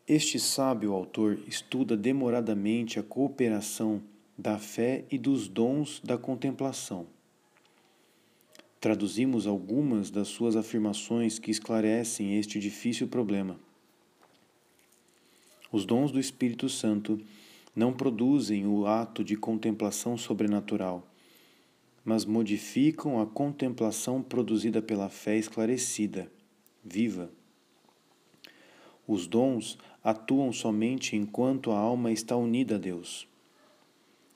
Este 0.07 0.39
sábio 0.39 0.93
autor 0.93 1.39
estuda 1.47 1.95
demoradamente 1.95 2.99
a 2.99 3.03
cooperação 3.03 4.01
da 4.37 4.57
fé 4.57 5.05
e 5.09 5.17
dos 5.17 5.47
dons 5.47 6.01
da 6.03 6.17
contemplação 6.17 7.07
Traduzimos 8.83 9.47
algumas 9.47 10.11
das 10.11 10.27
suas 10.27 10.57
afirmações 10.57 11.39
que 11.39 11.49
esclarecem 11.49 12.37
este 12.37 12.59
difícil 12.59 13.07
problema. 13.07 13.57
Os 15.71 15.85
dons 15.85 16.11
do 16.11 16.19
Espírito 16.19 16.67
Santo 16.67 17.17
não 17.73 17.93
produzem 17.93 18.67
o 18.67 18.85
ato 18.85 19.23
de 19.23 19.37
contemplação 19.37 20.17
sobrenatural, 20.17 21.07
mas 22.03 22.25
modificam 22.25 23.21
a 23.21 23.25
contemplação 23.25 24.21
produzida 24.21 24.81
pela 24.81 25.07
fé 25.07 25.37
esclarecida, 25.37 26.29
viva. 26.83 27.31
Os 29.07 29.27
dons 29.27 29.77
atuam 30.03 30.51
somente 30.51 31.15
enquanto 31.15 31.71
a 31.71 31.77
alma 31.77 32.11
está 32.11 32.35
unida 32.35 32.75
a 32.75 32.77
Deus. 32.77 33.27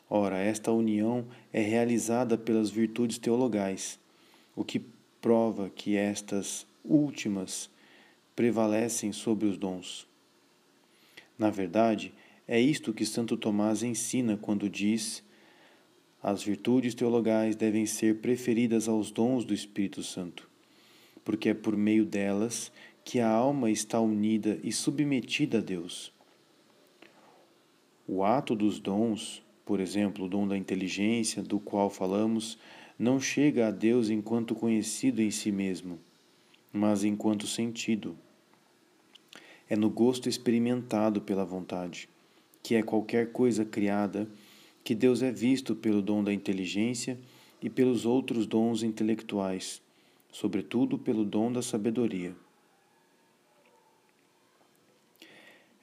Ora, 0.09 0.38
esta 0.38 0.71
união 0.71 1.25
é 1.51 1.62
realizada 1.62 2.38
pelas 2.38 2.69
virtudes 2.69 3.17
teologais 3.17 4.00
o 4.55 4.63
que 4.63 4.81
prova 5.21 5.69
que 5.69 5.97
estas 5.97 6.65
últimas 6.83 7.69
prevalecem 8.36 9.12
sobre 9.12 9.47
os 9.47 9.57
dons. 9.57 10.07
Na 11.38 11.50
verdade, 11.50 12.13
É 12.47 12.59
isto 12.59 12.93
que 12.93 13.05
Santo 13.05 13.36
Tomás 13.36 13.83
ensina 13.83 14.38
quando 14.38 14.69
diz: 14.69 15.21
as 16.24 16.41
virtudes 16.41 16.95
teologais 16.95 17.57
devem 17.57 17.86
ser 17.86 18.19
preferidas 18.19 18.88
aos 18.88 19.12
dons 19.12 19.43
do 19.43 19.53
Espírito 19.53 20.01
Santo, 20.01 20.50
porque 21.25 21.50
é 21.50 21.53
por 21.53 21.75
meio 21.75 22.05
delas 22.05 22.71
que 23.07 23.21
a 23.21 23.29
alma 23.29 23.71
está 23.71 24.01
unida 24.01 24.59
e 24.61 24.69
submetida 24.69 25.59
a 25.59 25.61
Deus. 25.61 26.11
O 28.05 28.21
ato 28.21 28.53
dos 28.53 28.81
dons, 28.81 29.41
por 29.65 29.79
exemplo, 29.79 30.25
o 30.25 30.27
dom 30.27 30.45
da 30.45 30.57
inteligência, 30.57 31.41
do 31.41 31.57
qual 31.57 31.89
falamos, 31.89 32.57
não 32.99 33.17
chega 33.17 33.69
a 33.69 33.71
Deus 33.71 34.09
enquanto 34.09 34.53
conhecido 34.53 35.21
em 35.21 35.31
si 35.31 35.53
mesmo, 35.53 35.97
mas 36.73 37.05
enquanto 37.05 37.47
sentido. 37.47 38.13
É 39.69 39.77
no 39.77 39.89
gosto 39.89 40.27
experimentado 40.27 41.21
pela 41.21 41.45
vontade, 41.45 42.09
que 42.61 42.75
é 42.75 42.83
qualquer 42.83 43.31
coisa 43.31 43.63
criada, 43.63 44.27
que 44.83 44.93
Deus 44.93 45.21
é 45.21 45.31
visto 45.31 45.73
pelo 45.73 46.01
dom 46.01 46.21
da 46.21 46.33
inteligência 46.33 47.17
e 47.61 47.69
pelos 47.69 48.05
outros 48.05 48.45
dons 48.45 48.83
intelectuais, 48.83 49.81
sobretudo 50.29 50.97
pelo 50.97 51.23
dom 51.23 51.49
da 51.49 51.61
sabedoria. 51.61 52.35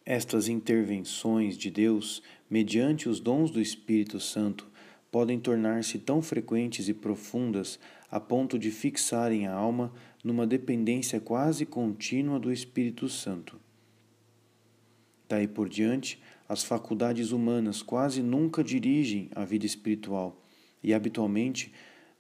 Estas 0.07 0.49
intervenções 0.49 1.57
de 1.57 1.71
Deus, 1.71 2.23
mediante 2.51 3.09
os 3.09 3.21
dons 3.21 3.51
do 3.51 3.59
Espírito 3.59 4.21
Santo, 4.21 4.71
podem 5.11 5.41
tornar-se 5.41 5.99
tão 5.99 6.21
frequentes 6.21 6.89
e 6.89 6.93
profundas 6.93 7.79
a 8.11 8.21
ponto 8.21 8.59
de 8.59 8.71
fixarem 8.71 9.47
a 9.47 9.55
alma 9.55 9.91
numa 10.23 10.47
dependência 10.47 11.19
quase 11.21 11.65
contínua 11.65 12.39
do 12.39 12.53
Espírito 12.53 13.09
Santo. 13.09 13.59
Daí 15.27 15.49
por 15.49 15.71
diante, 15.71 16.21
as 16.47 16.63
faculdades 16.63 17.33
humanas 17.33 17.81
quase 17.81 18.23
nunca 18.23 18.63
dirigem 18.63 19.31
a 19.35 19.43
vida 19.45 19.65
espiritual 19.65 20.45
e 20.83 20.93
habitualmente 20.93 21.73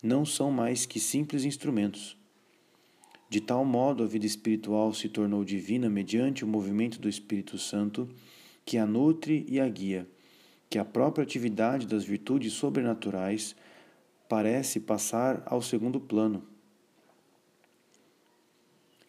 não 0.03 0.25
são 0.25 0.50
mais 0.50 0.87
que 0.87 0.99
simples 0.99 1.45
instrumentos. 1.45 2.17
De 3.35 3.41
tal 3.41 3.64
modo, 3.64 4.05
a 4.05 4.07
vida 4.07 4.25
espiritual 4.25 4.95
se 4.95 5.09
tornou 5.09 5.45
divina 5.45 5.91
mediante 5.91 6.45
o 6.45 6.47
movimento 6.47 7.00
do 7.00 7.09
Espírito 7.09 7.59
Santo, 7.59 8.09
que 8.64 8.79
a 8.79 8.87
nutre 8.87 9.45
e 9.49 9.59
a 9.59 9.69
guia, 9.69 10.09
que 10.71 10.79
a 10.79 10.85
própria 10.85 11.25
atividade 11.25 11.85
das 11.85 12.05
virtudes 12.05 12.53
sobrenaturais 12.53 13.57
parece 14.29 14.79
passar 14.79 15.43
ao 15.47 15.61
segundo 15.61 15.99
plano. 15.99 16.47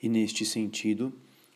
E 0.01 0.09
neste 0.09 0.43
sentido, 0.43 1.13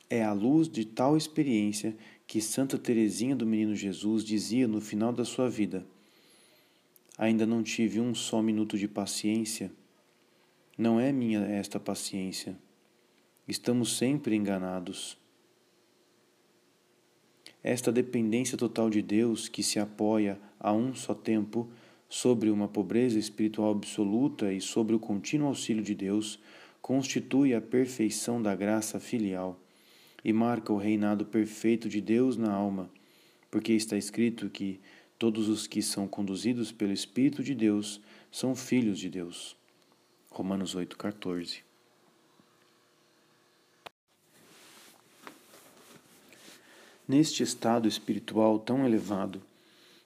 é 0.08 0.24
à 0.24 0.32
luz 0.32 0.70
de 0.70 0.86
tal 0.86 1.18
experiência 1.18 1.98
que 2.28 2.40
Santa 2.40 2.78
Teresinha 2.78 3.36
do 3.36 3.48
Menino 3.48 3.76
Jesus 3.76 4.24
dizia 4.24 4.68
no 4.68 4.80
final 4.80 5.12
da 5.12 5.26
sua 5.26 5.50
vida: 5.50 5.88
Ainda 7.18 7.48
não 7.48 7.64
tive 7.64 8.00
um 8.00 8.14
só 8.14 8.44
minuto 8.44 8.78
de 8.78 8.88
paciência 8.88 9.72
não 10.80 10.98
é 10.98 11.12
minha 11.12 11.42
esta 11.42 11.78
paciência. 11.78 12.58
Estamos 13.46 13.98
sempre 13.98 14.34
enganados. 14.34 15.18
Esta 17.62 17.92
dependência 17.92 18.58
total 18.58 18.90
de 18.90 19.02
Deus, 19.02 19.50
que 19.50 19.62
se 19.62 19.78
apoia 19.78 20.40
a 20.58 20.72
um 20.72 20.96
só 20.96 21.14
tempo 21.14 21.70
sobre 22.08 22.50
uma 22.50 22.70
pobreza 22.70 23.20
espiritual 23.20 23.72
absoluta 23.72 24.54
e 24.54 24.62
sobre 24.62 24.96
o 24.96 25.00
contínuo 25.00 25.50
auxílio 25.50 25.84
de 25.84 25.94
Deus, 25.94 26.40
constitui 26.82 27.54
a 27.54 27.60
perfeição 27.60 28.42
da 28.42 28.56
graça 28.56 29.02
filial 29.02 29.60
e 30.24 30.32
marca 30.32 30.72
o 30.72 30.78
reinado 30.78 31.26
perfeito 31.26 31.90
de 31.90 32.00
Deus 32.00 32.38
na 32.38 32.54
alma, 32.54 32.90
porque 33.52 33.74
está 33.74 33.98
escrito 33.98 34.50
que 34.50 34.80
todos 35.18 35.50
os 35.50 35.68
que 35.68 35.82
são 35.82 36.08
conduzidos 36.08 36.72
pelo 36.72 36.94
Espírito 36.94 37.44
de 37.44 37.54
Deus 37.54 38.00
são 38.32 38.56
filhos 38.56 38.98
de 38.98 39.10
Deus. 39.10 39.59
Romanos 40.32 40.76
8,14. 40.76 41.64
Neste 47.08 47.42
estado 47.42 47.88
espiritual 47.88 48.60
tão 48.60 48.86
elevado, 48.86 49.42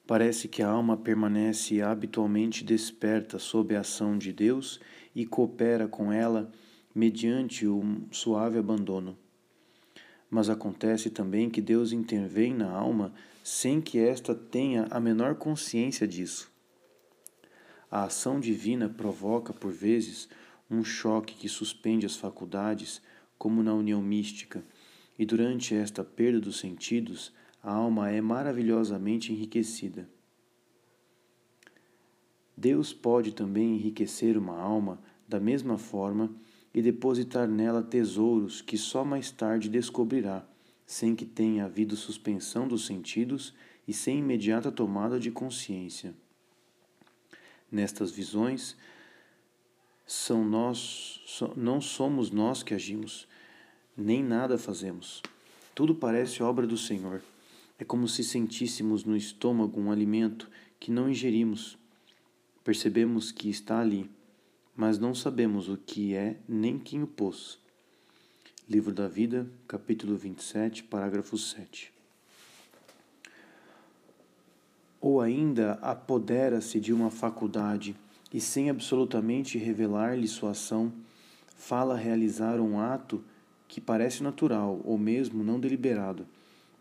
parece 0.08 0.48
que 0.48 0.64
a 0.64 0.70
alma 0.70 0.96
permanece 0.96 1.82
habitualmente 1.82 2.64
desperta 2.64 3.38
sob 3.38 3.76
a 3.76 3.82
ação 3.82 4.18
de 4.18 4.32
Deus 4.32 4.80
e 5.14 5.26
coopera 5.26 5.88
com 5.88 6.14
ela 6.14 6.50
mediante 6.96 7.68
um 7.68 8.08
suave 8.10 8.58
abandono. 8.58 9.18
Mas 10.30 10.50
acontece 10.50 11.10
também 11.10 11.50
que 11.50 11.62
Deus 11.62 11.92
intervém 11.92 12.54
na 12.54 12.72
alma 12.72 13.14
sem 13.44 13.82
que 13.82 14.00
esta 14.00 14.34
tenha 14.34 14.88
a 14.90 15.00
menor 15.00 15.36
consciência 15.36 16.08
disso. 16.08 16.53
A 17.96 18.06
ação 18.06 18.40
divina 18.40 18.90
provoca, 18.90 19.54
por 19.54 19.72
vezes, 19.72 20.28
um 20.68 20.84
choque 20.84 21.36
que 21.36 21.48
suspende 21.48 22.08
as 22.08 22.16
faculdades, 22.16 23.00
como 23.38 23.62
na 23.62 23.72
união 23.72 24.02
mística, 24.02 24.66
e 25.16 25.24
durante 25.28 25.76
esta 25.76 26.04
perda 26.04 26.40
dos 26.40 26.58
sentidos, 26.58 27.32
a 27.62 27.72
alma 27.72 28.10
é 28.10 28.20
maravilhosamente 28.20 29.32
enriquecida. 29.32 30.10
Deus 32.58 32.92
pode 32.92 33.32
também 33.32 33.76
enriquecer 33.76 34.40
uma 34.40 34.58
alma 34.58 35.00
da 35.28 35.40
mesma 35.40 35.78
forma 35.78 36.34
e 36.74 36.82
depositar 36.82 37.48
nela 37.48 37.84
tesouros 37.84 38.60
que 38.60 38.76
só 38.76 39.06
mais 39.06 39.30
tarde 39.30 39.70
descobrirá, 39.70 40.44
sem 40.84 41.16
que 41.16 41.28
tenha 41.28 41.66
havido 41.66 41.96
suspensão 41.96 42.68
dos 42.68 42.88
sentidos 42.88 43.54
e 43.88 43.94
sem 43.94 44.18
imediata 44.18 44.72
tomada 44.72 45.20
de 45.20 45.30
consciência. 45.30 46.16
Nestas 47.74 48.12
visões, 48.12 48.78
são 50.06 50.46
nós, 50.46 51.20
não 51.58 51.82
somos 51.82 52.30
nós 52.30 52.62
que 52.62 52.76
agimos, 52.76 53.28
nem 53.98 54.24
nada 54.24 54.60
fazemos. 54.60 55.24
Tudo 55.74 55.96
parece 55.96 56.44
obra 56.44 56.68
do 56.68 56.78
Senhor. 56.78 57.24
É 57.80 57.84
como 57.84 58.08
se 58.08 58.24
sentíssemos 58.24 59.04
no 59.04 59.18
estômago 59.18 59.82
um 59.82 59.92
alimento 59.92 60.48
que 60.80 60.92
não 60.92 61.10
ingerimos. 61.10 61.76
Percebemos 62.64 63.32
que 63.32 63.50
está 63.50 63.80
ali, 63.80 64.08
mas 64.76 65.00
não 65.00 65.16
sabemos 65.16 65.68
o 65.68 65.76
que 65.76 66.14
é 66.14 66.38
nem 66.48 66.78
quem 66.78 67.02
o 67.02 67.08
pôs. 67.08 67.58
Livro 68.70 68.94
da 68.94 69.08
Vida, 69.08 69.50
capítulo 69.68 70.16
27, 70.16 70.84
parágrafo 70.84 71.40
7. 71.40 71.93
Ou 75.04 75.20
ainda 75.20 75.74
apodera-se 75.82 76.80
de 76.80 76.94
uma 76.94 77.12
faculdade 77.12 77.94
e, 78.34 78.40
sem 78.40 78.70
absolutamente 78.70 79.58
revelar-lhe 79.58 80.30
sua 80.30 80.52
ação, 80.52 80.94
fala 81.58 81.98
realizar 81.98 82.58
um 82.62 82.80
ato 82.80 83.22
que 83.68 83.82
parece 83.82 84.24
natural 84.24 84.80
ou 84.86 84.98
mesmo 84.98 85.44
não 85.44 85.60
deliberado, 85.60 86.26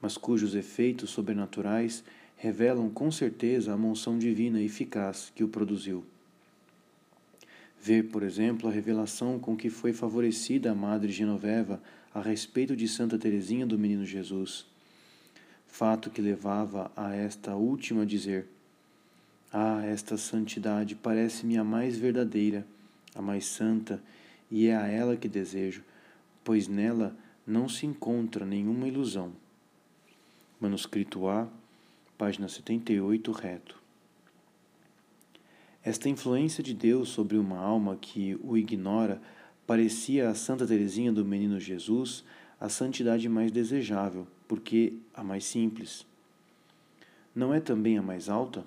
mas 0.00 0.16
cujos 0.16 0.54
efeitos 0.54 1.10
sobrenaturais 1.10 2.04
revelam 2.36 2.88
com 2.88 3.10
certeza 3.10 3.72
a 3.72 3.76
monção 3.76 4.16
divina 4.16 4.62
eficaz 4.62 5.32
que 5.34 5.42
o 5.42 5.48
produziu. 5.48 6.04
Ver, 7.80 8.04
por 8.04 8.22
exemplo, 8.22 8.68
a 8.68 8.72
revelação 8.72 9.36
com 9.36 9.56
que 9.56 9.68
foi 9.68 9.92
favorecida 9.92 10.70
a 10.70 10.74
Madre 10.76 11.10
Genoveva 11.10 11.82
a 12.14 12.22
respeito 12.22 12.76
de 12.76 12.86
Santa 12.86 13.18
Teresinha 13.18 13.66
do 13.66 13.76
Menino 13.76 14.06
Jesus 14.06 14.70
fato 15.72 16.10
que 16.10 16.20
levava 16.20 16.92
a 16.94 17.14
esta 17.14 17.56
última 17.56 18.02
a 18.02 18.04
dizer: 18.04 18.46
Ah, 19.50 19.82
esta 19.82 20.18
santidade 20.18 20.94
parece-me 20.94 21.56
a 21.56 21.64
mais 21.64 21.96
verdadeira, 21.96 22.66
a 23.14 23.22
mais 23.22 23.46
santa, 23.46 24.00
e 24.50 24.66
é 24.66 24.76
a 24.76 24.86
ela 24.86 25.16
que 25.16 25.26
desejo, 25.26 25.82
pois 26.44 26.68
nela 26.68 27.16
não 27.46 27.70
se 27.70 27.86
encontra 27.86 28.44
nenhuma 28.44 28.86
ilusão. 28.86 29.32
Manuscrito 30.60 31.26
A, 31.26 31.48
página 32.18 32.48
78, 32.48 33.32
reto. 33.32 33.80
Esta 35.82 36.08
influência 36.08 36.62
de 36.62 36.74
Deus 36.74 37.08
sobre 37.08 37.38
uma 37.38 37.58
alma 37.58 37.96
que 37.96 38.38
o 38.44 38.58
ignora 38.58 39.20
parecia 39.66 40.28
a 40.28 40.34
Santa 40.34 40.66
Teresinha 40.66 41.10
do 41.10 41.24
Menino 41.24 41.58
Jesus 41.58 42.22
a 42.60 42.68
santidade 42.68 43.26
mais 43.28 43.50
desejável, 43.50 44.26
porque 44.52 44.98
a 45.14 45.24
mais 45.24 45.46
simples. 45.46 46.06
Não 47.34 47.54
é 47.54 47.58
também 47.58 47.96
a 47.96 48.02
mais 48.02 48.28
alta? 48.28 48.66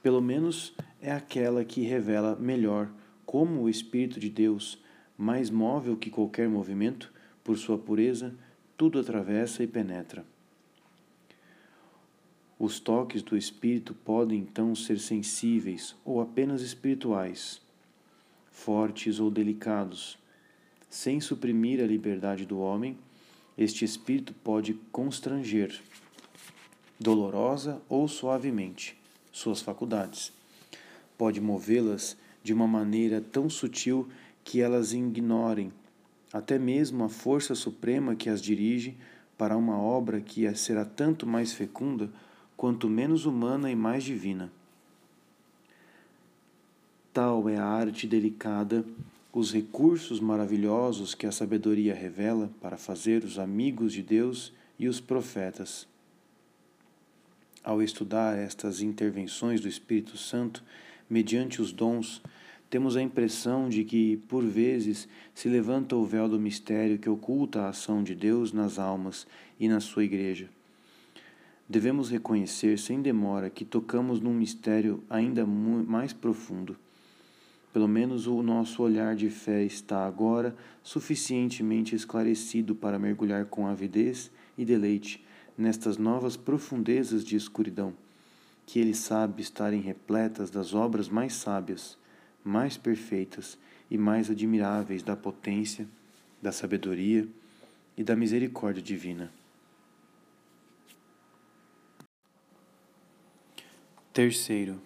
Pelo 0.00 0.20
menos 0.20 0.72
é 1.00 1.10
aquela 1.10 1.64
que 1.64 1.80
revela 1.80 2.36
melhor 2.36 2.88
como 3.26 3.62
o 3.62 3.68
Espírito 3.68 4.20
de 4.20 4.30
Deus, 4.30 4.80
mais 5.18 5.50
móvel 5.50 5.96
que 5.96 6.08
qualquer 6.08 6.48
movimento, 6.48 7.12
por 7.42 7.58
sua 7.58 7.76
pureza, 7.76 8.32
tudo 8.76 9.00
atravessa 9.00 9.64
e 9.64 9.66
penetra. 9.66 10.24
Os 12.60 12.78
toques 12.78 13.24
do 13.24 13.36
Espírito 13.36 13.92
podem 13.92 14.38
então 14.38 14.72
ser 14.76 15.00
sensíveis 15.00 15.96
ou 16.04 16.20
apenas 16.20 16.62
espirituais, 16.62 17.60
fortes 18.52 19.18
ou 19.18 19.32
delicados, 19.32 20.16
sem 20.88 21.20
suprimir 21.20 21.82
a 21.82 21.86
liberdade 21.88 22.46
do 22.46 22.60
homem, 22.60 22.96
este 23.62 23.84
espírito 23.84 24.34
pode 24.44 24.74
constranger. 24.90 25.80
dolorosa 26.98 27.82
ou 27.88 28.06
suavemente, 28.06 28.96
suas 29.32 29.60
faculdades. 29.60 30.32
Pode 31.18 31.40
movê-las 31.40 32.16
de 32.44 32.52
uma 32.52 32.66
maneira 32.66 33.20
tão 33.20 33.50
sutil 33.50 34.08
que 34.44 34.60
elas 34.60 34.92
ignorem 34.92 35.72
até 36.32 36.58
mesmo 36.58 37.04
a 37.04 37.08
força 37.08 37.54
suprema 37.54 38.16
que 38.16 38.30
as 38.30 38.40
dirige 38.40 38.96
para 39.36 39.56
uma 39.56 39.78
obra 39.78 40.20
que 40.20 40.52
será 40.54 40.84
tanto 40.84 41.26
mais 41.26 41.52
fecunda 41.52 42.10
quanto 42.56 42.88
menos 42.88 43.26
humana 43.26 43.70
e 43.70 43.76
mais 43.76 44.02
divina. 44.02 44.50
Tal 47.12 47.48
é 47.48 47.58
a 47.58 47.66
arte 47.66 48.06
delicada, 48.06 48.84
os 49.32 49.50
recursos 49.50 50.20
maravilhosos 50.20 51.14
que 51.14 51.26
a 51.26 51.32
sabedoria 51.32 51.94
revela 51.94 52.50
para 52.60 52.76
fazer 52.76 53.24
os 53.24 53.38
amigos 53.38 53.94
de 53.94 54.02
Deus 54.02 54.52
e 54.78 54.86
os 54.86 55.00
profetas. 55.00 55.88
Ao 57.64 57.82
estudar 57.82 58.36
estas 58.36 58.82
intervenções 58.82 59.60
do 59.60 59.68
Espírito 59.68 60.18
Santo, 60.18 60.62
mediante 61.08 61.62
os 61.62 61.72
dons, 61.72 62.20
temos 62.68 62.96
a 62.96 63.02
impressão 63.02 63.68
de 63.68 63.84
que, 63.84 64.18
por 64.28 64.44
vezes, 64.44 65.08
se 65.34 65.48
levanta 65.48 65.96
o 65.96 66.04
véu 66.04 66.28
do 66.28 66.38
mistério 66.38 66.98
que 66.98 67.08
oculta 67.08 67.62
a 67.62 67.68
ação 67.68 68.02
de 68.02 68.14
Deus 68.14 68.52
nas 68.52 68.78
almas 68.78 69.26
e 69.58 69.68
na 69.68 69.80
sua 69.80 70.04
igreja. 70.04 70.48
Devemos 71.68 72.10
reconhecer 72.10 72.78
sem 72.78 73.00
demora 73.00 73.48
que 73.48 73.64
tocamos 73.64 74.20
num 74.20 74.34
mistério 74.34 75.02
ainda 75.08 75.46
mais 75.46 76.12
profundo. 76.12 76.76
Pelo 77.72 77.88
menos 77.88 78.26
o 78.26 78.42
nosso 78.42 78.82
olhar 78.82 79.16
de 79.16 79.30
fé 79.30 79.62
está 79.62 80.06
agora 80.06 80.54
suficientemente 80.82 81.94
esclarecido 81.94 82.74
para 82.74 82.98
mergulhar 82.98 83.46
com 83.46 83.66
avidez 83.66 84.30
e 84.58 84.64
deleite 84.64 85.24
nestas 85.56 85.96
novas 85.96 86.36
profundezas 86.36 87.24
de 87.24 87.36
escuridão, 87.36 87.94
que 88.66 88.78
ele 88.78 88.94
sabe 88.94 89.42
estarem 89.42 89.80
repletas 89.80 90.50
das 90.50 90.74
obras 90.74 91.08
mais 91.08 91.34
sábias 91.34 91.96
mais 92.44 92.76
perfeitas 92.76 93.58
e 93.90 93.96
mais 93.96 94.30
admiráveis 94.30 95.02
da 95.02 95.16
potência, 95.16 95.86
da 96.40 96.50
sabedoria 96.50 97.26
e 97.96 98.02
da 98.02 98.16
misericórdia 98.16 98.82
divina. 98.82 99.32
Terceiro, 104.12 104.80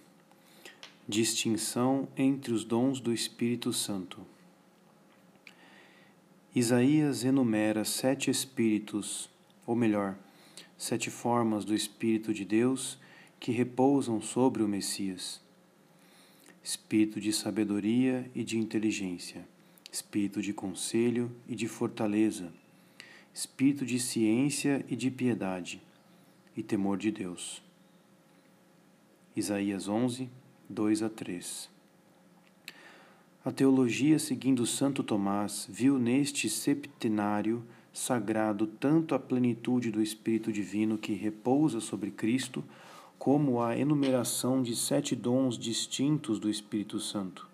distinção 1.08 2.08
entre 2.16 2.52
os 2.52 2.64
dons 2.64 3.00
do 3.00 3.12
Espírito 3.12 3.72
Santo. 3.72 4.20
Isaías 6.54 7.24
enumera 7.24 7.84
sete 7.84 8.30
espíritos, 8.30 9.28
ou 9.66 9.76
melhor, 9.76 10.16
sete 10.76 11.10
formas 11.10 11.64
do 11.64 11.74
Espírito 11.74 12.32
de 12.32 12.44
Deus 12.44 12.98
que 13.38 13.52
repousam 13.52 14.20
sobre 14.20 14.62
o 14.62 14.68
Messias 14.68 15.40
espírito 16.66 17.20
de 17.20 17.32
sabedoria 17.32 18.28
e 18.34 18.42
de 18.42 18.58
inteligência, 18.58 19.46
espírito 19.92 20.42
de 20.42 20.52
conselho 20.52 21.30
e 21.48 21.54
de 21.54 21.68
fortaleza, 21.68 22.52
espírito 23.32 23.86
de 23.86 24.00
ciência 24.00 24.84
e 24.88 24.96
de 24.96 25.08
piedade, 25.08 25.80
e 26.56 26.64
temor 26.64 26.98
de 26.98 27.12
Deus. 27.12 27.62
Isaías 29.36 29.86
11, 29.86 30.28
2 30.68 31.04
a 31.04 31.08
3 31.08 31.70
A 33.44 33.52
teologia, 33.52 34.18
seguindo 34.18 34.66
Santo 34.66 35.04
Tomás, 35.04 35.64
viu 35.70 35.96
neste 35.96 36.50
septenário 36.50 37.64
sagrado 37.92 38.66
tanto 38.66 39.14
a 39.14 39.18
plenitude 39.18 39.92
do 39.92 40.02
Espírito 40.02 40.50
Divino 40.50 40.98
que 40.98 41.14
repousa 41.14 41.80
sobre 41.80 42.10
Cristo, 42.10 42.64
como 43.16 43.62
a 43.62 43.78
enumeração 43.78 44.60
de 44.60 44.74
sete 44.74 45.14
dons 45.14 45.56
distintos 45.56 46.40
do 46.40 46.50
Espírito 46.50 46.98
Santo. 46.98 47.48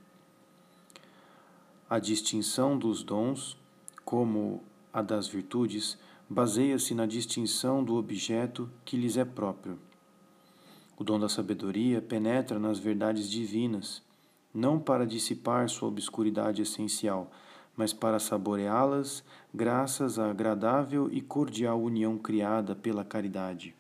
A 1.91 1.99
distinção 1.99 2.79
dos 2.79 3.03
dons, 3.03 3.59
como 4.07 4.63
a 4.91 5.03
das 5.03 5.29
virtudes, 5.29 5.99
baseia-se 6.31 6.95
na 6.95 7.05
distinção 7.05 7.85
do 7.85 7.97
objeto 7.97 8.71
que 8.87 8.97
lhes 8.97 9.19
é 9.19 9.25
próprio. 9.25 9.79
O 11.03 11.05
dom 11.05 11.19
da 11.19 11.29
sabedoria 11.29 12.01
penetra 12.01 12.61
nas 12.61 12.79
verdades 12.79 13.29
divinas, 13.29 14.01
não 14.55 14.79
para 14.79 15.05
dissipar 15.05 15.69
sua 15.69 15.89
obscuridade 15.89 16.63
essencial, 16.63 17.29
mas 17.77 17.93
para 17.93 18.21
saboreá-las 18.21 19.25
graças 19.53 20.17
à 20.17 20.31
agradável 20.31 21.09
e 21.11 21.21
cordial 21.21 21.83
união 21.83 22.17
criada 22.17 22.77
pela 22.77 23.05
caridade 23.05 23.75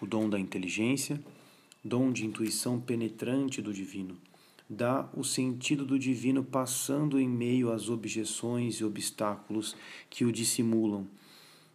o 0.00 0.06
dom 0.06 0.28
da 0.28 0.36
inteligência, 0.36 1.22
dom 1.84 2.10
de 2.10 2.26
intuição 2.26 2.80
penetrante 2.80 3.62
do 3.62 3.72
divino. 3.72 4.16
Dá 4.68 5.08
o 5.14 5.22
sentido 5.22 5.86
do 5.86 5.96
divino 5.96 6.42
passando 6.42 7.20
em 7.20 7.28
meio 7.28 7.72
às 7.72 7.88
objeções 7.88 8.80
e 8.80 8.84
obstáculos 8.84 9.76
que 10.10 10.24
o 10.24 10.32
dissimulam. 10.32 11.06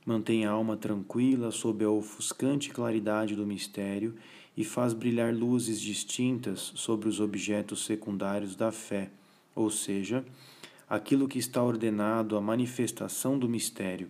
Mantém 0.05 0.45
a 0.45 0.51
alma 0.51 0.75
tranquila 0.75 1.51
sob 1.51 1.83
a 1.83 1.89
ofuscante 1.89 2.69
claridade 2.69 3.35
do 3.35 3.45
mistério 3.45 4.15
e 4.57 4.63
faz 4.63 4.93
brilhar 4.93 5.33
luzes 5.33 5.79
distintas 5.79 6.73
sobre 6.75 7.07
os 7.07 7.19
objetos 7.19 7.85
secundários 7.85 8.55
da 8.55 8.71
fé, 8.71 9.11
ou 9.55 9.69
seja, 9.69 10.25
aquilo 10.89 11.27
que 11.27 11.39
está 11.39 11.63
ordenado 11.63 12.35
à 12.35 12.41
manifestação 12.41 13.37
do 13.37 13.47
mistério 13.47 14.09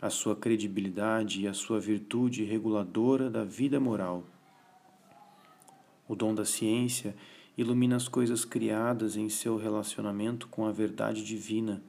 a 0.00 0.10
sua 0.10 0.36
credibilidade 0.36 1.40
e 1.40 1.48
a 1.48 1.52
sua 1.52 1.80
virtude 1.80 2.44
reguladora 2.44 3.28
da 3.28 3.44
vida 3.44 3.80
moral. 3.80 4.24
O 6.06 6.14
dom 6.14 6.34
da 6.34 6.44
ciência 6.44 7.16
ilumina 7.56 7.96
as 7.96 8.06
coisas 8.06 8.44
criadas 8.44 9.16
em 9.16 9.28
seu 9.28 9.56
relacionamento 9.56 10.46
com 10.46 10.66
a 10.66 10.72
verdade 10.72 11.24
divina 11.24 11.82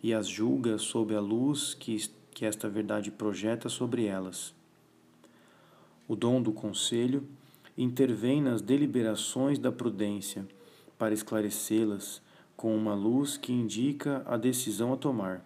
e 0.00 0.14
as 0.14 0.28
julga 0.28 0.78
sob 0.78 1.14
a 1.14 1.20
luz 1.20 1.74
que, 1.74 1.96
que 2.36 2.44
esta 2.44 2.68
verdade 2.68 3.10
projeta 3.10 3.66
sobre 3.66 4.04
elas. 4.04 4.54
O 6.06 6.14
dom 6.14 6.42
do 6.42 6.52
conselho 6.52 7.26
intervém 7.78 8.42
nas 8.42 8.60
deliberações 8.60 9.58
da 9.58 9.72
prudência 9.72 10.46
para 10.98 11.14
esclarecê-las 11.14 12.20
com 12.54 12.76
uma 12.76 12.94
luz 12.94 13.38
que 13.38 13.54
indica 13.54 14.22
a 14.26 14.36
decisão 14.36 14.92
a 14.92 14.98
tomar. 14.98 15.42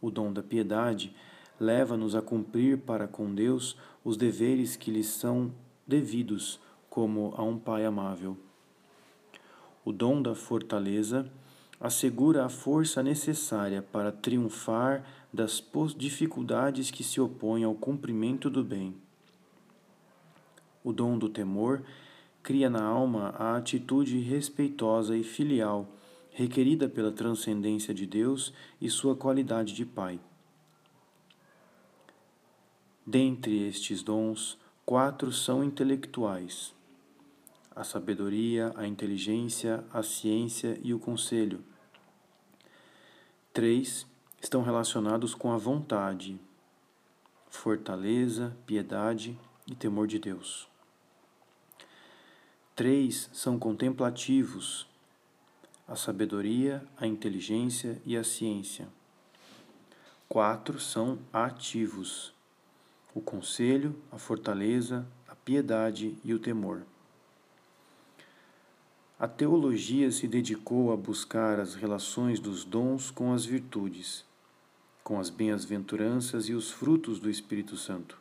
O 0.00 0.12
dom 0.12 0.32
da 0.32 0.44
piedade 0.44 1.12
leva-nos 1.58 2.14
a 2.14 2.22
cumprir 2.22 2.78
para 2.78 3.08
com 3.08 3.34
Deus 3.34 3.76
os 4.04 4.16
deveres 4.16 4.76
que 4.76 4.92
lhes 4.92 5.08
são 5.08 5.52
devidos, 5.84 6.60
como 6.88 7.34
a 7.36 7.42
um 7.42 7.58
pai 7.58 7.84
amável. 7.84 8.36
O 9.84 9.92
dom 9.92 10.22
da 10.22 10.36
fortaleza 10.36 11.28
assegura 11.80 12.44
a 12.44 12.48
força 12.48 13.02
necessária 13.02 13.82
para 13.82 14.10
triunfar 14.12 15.04
das 15.32 15.62
dificuldades 15.96 16.90
que 16.90 17.04
se 17.04 17.20
opõem 17.20 17.64
ao 17.64 17.74
cumprimento 17.74 18.48
do 18.48 18.64
bem. 18.64 18.94
O 20.82 20.92
dom 20.92 21.18
do 21.18 21.28
temor 21.28 21.82
cria 22.42 22.70
na 22.70 22.82
alma 22.82 23.30
a 23.30 23.56
atitude 23.56 24.18
respeitosa 24.18 25.16
e 25.16 25.24
filial 25.24 25.88
requerida 26.36 26.86
pela 26.86 27.10
transcendência 27.10 27.94
de 27.94 28.06
Deus 28.06 28.52
e 28.78 28.90
sua 28.90 29.16
qualidade 29.16 29.72
de 29.72 29.86
Pai. 29.86 30.20
Dentre 33.06 33.66
estes 33.66 34.02
dons, 34.02 34.58
quatro 34.84 35.32
são 35.32 35.64
intelectuais: 35.64 36.74
a 37.76 37.84
sabedoria, 37.84 38.72
a 38.74 38.86
inteligência, 38.86 39.84
a 39.92 40.02
ciência 40.02 40.80
e 40.82 40.94
o 40.94 40.98
conselho. 40.98 41.62
Três 43.52 44.06
estão 44.40 44.62
relacionados 44.62 45.34
com 45.34 45.52
a 45.52 45.58
vontade, 45.58 46.40
fortaleza, 47.50 48.56
piedade 48.64 49.38
e 49.66 49.74
temor 49.74 50.06
de 50.06 50.18
Deus. 50.18 50.66
Três 52.74 53.28
são 53.30 53.58
contemplativos, 53.58 54.88
a 55.86 55.96
sabedoria, 55.96 56.82
a 56.96 57.06
inteligência 57.06 58.00
e 58.06 58.16
a 58.16 58.24
ciência. 58.24 58.88
Quatro 60.26 60.80
são 60.80 61.18
ativos: 61.30 62.32
o 63.14 63.20
conselho, 63.20 63.94
a 64.10 64.16
fortaleza, 64.16 65.06
a 65.28 65.34
piedade 65.34 66.16
e 66.24 66.32
o 66.32 66.38
temor. 66.38 66.86
A 69.18 69.26
teologia 69.26 70.10
se 70.10 70.28
dedicou 70.28 70.92
a 70.92 70.96
buscar 70.96 71.58
as 71.58 71.74
relações 71.74 72.38
dos 72.38 72.64
dons 72.64 73.10
com 73.10 73.32
as 73.32 73.44
virtudes, 73.44 74.24
com 75.02 75.18
as 75.18 75.30
bem-aventuranças 75.30 76.48
e 76.48 76.54
os 76.54 76.70
frutos 76.70 77.18
do 77.18 77.30
Espírito 77.30 77.76
Santo. 77.76 78.20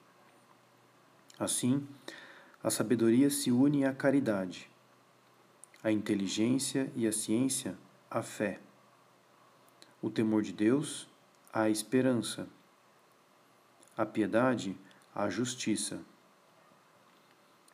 Assim, 1.37 1.85
a 2.63 2.69
sabedoria 2.69 3.29
se 3.29 3.51
une 3.51 3.83
à 3.83 3.93
caridade 3.93 4.69
a 5.85 5.91
inteligência 5.91 6.91
e 6.95 7.05
a 7.05 7.11
ciência, 7.11 7.77
a 8.09 8.23
fé, 8.23 8.59
o 10.01 10.09
temor 10.09 10.41
de 10.41 10.51
Deus, 10.51 11.07
a 11.53 11.69
esperança, 11.69 12.47
a 13.95 14.03
piedade, 14.03 14.75
a 15.13 15.29
justiça, 15.29 16.01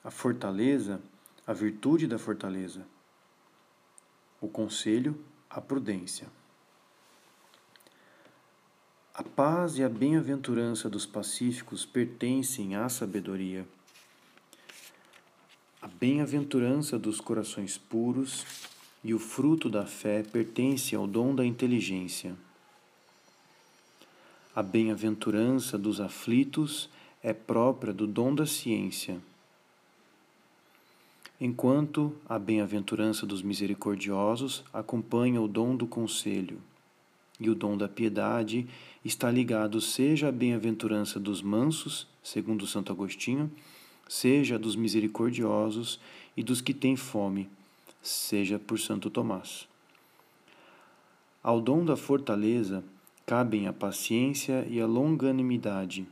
a 0.04 0.12
fortaleza, 0.12 1.02
a 1.48 1.54
virtude 1.54 2.06
da 2.06 2.20
fortaleza, 2.20 2.86
o 4.42 4.48
conselho, 4.48 5.16
a 5.48 5.62
prudência. 5.62 6.28
A 9.14 9.22
paz 9.22 9.78
e 9.78 9.84
a 9.84 9.90
bem-aventurança 9.90 10.90
dos 10.90 11.06
pacíficos 11.06 11.86
pertencem 11.86 12.76
à 12.76 12.90
sabedoria. 12.90 13.68
A 15.80 15.88
bem-aventurança 15.88 16.98
dos 16.98 17.22
corações 17.22 17.78
puros 17.78 18.46
e 19.04 19.14
o 19.14 19.20
fruto 19.20 19.70
da 19.70 19.86
fé 19.86 20.24
pertence 20.24 20.96
ao 20.96 21.06
dom 21.06 21.36
da 21.36 21.46
inteligência. 21.46 22.36
A 24.56 24.64
bem-aventurança 24.64 25.78
dos 25.78 26.02
aflitos 26.02 26.90
é 27.22 27.32
própria 27.34 27.94
do 27.94 28.08
dom 28.08 28.34
da 28.34 28.46
ciência, 28.46 29.22
enquanto 31.44 32.16
a 32.30 32.38
bem-aventurança 32.38 33.26
dos 33.26 33.42
misericordiosos 33.42 34.64
acompanha 34.72 35.42
o 35.42 35.48
dom 35.48 35.76
do 35.76 35.88
conselho, 35.88 36.62
e 37.40 37.50
o 37.50 37.56
dom 37.56 37.76
da 37.76 37.90
piedade 37.90 38.68
está 39.04 39.32
ligado 39.32 39.82
seja 39.82 40.28
à 40.28 40.32
bem-aventurança 40.32 41.20
dos 41.20 41.42
mansos, 41.42 42.08
segundo 42.22 42.68
Santo 42.68 42.92
Agostinho, 42.92 43.52
seja 44.08 44.60
dos 44.60 44.76
misericordiosos 44.76 46.00
e 46.38 46.44
dos 46.44 46.62
que 46.62 46.76
têm 46.76 46.96
fome, 46.96 47.50
seja 48.04 48.60
por 48.60 48.80
Santo 48.80 49.10
Tomás. 49.10 49.68
Ao 51.42 51.60
dom 51.60 51.84
da 51.84 51.98
fortaleza 51.98 52.84
cabem 53.26 53.66
a 53.66 53.74
paciência 53.74 54.68
e 54.70 54.80
a 54.80 54.86
longanimidade, 54.86 56.06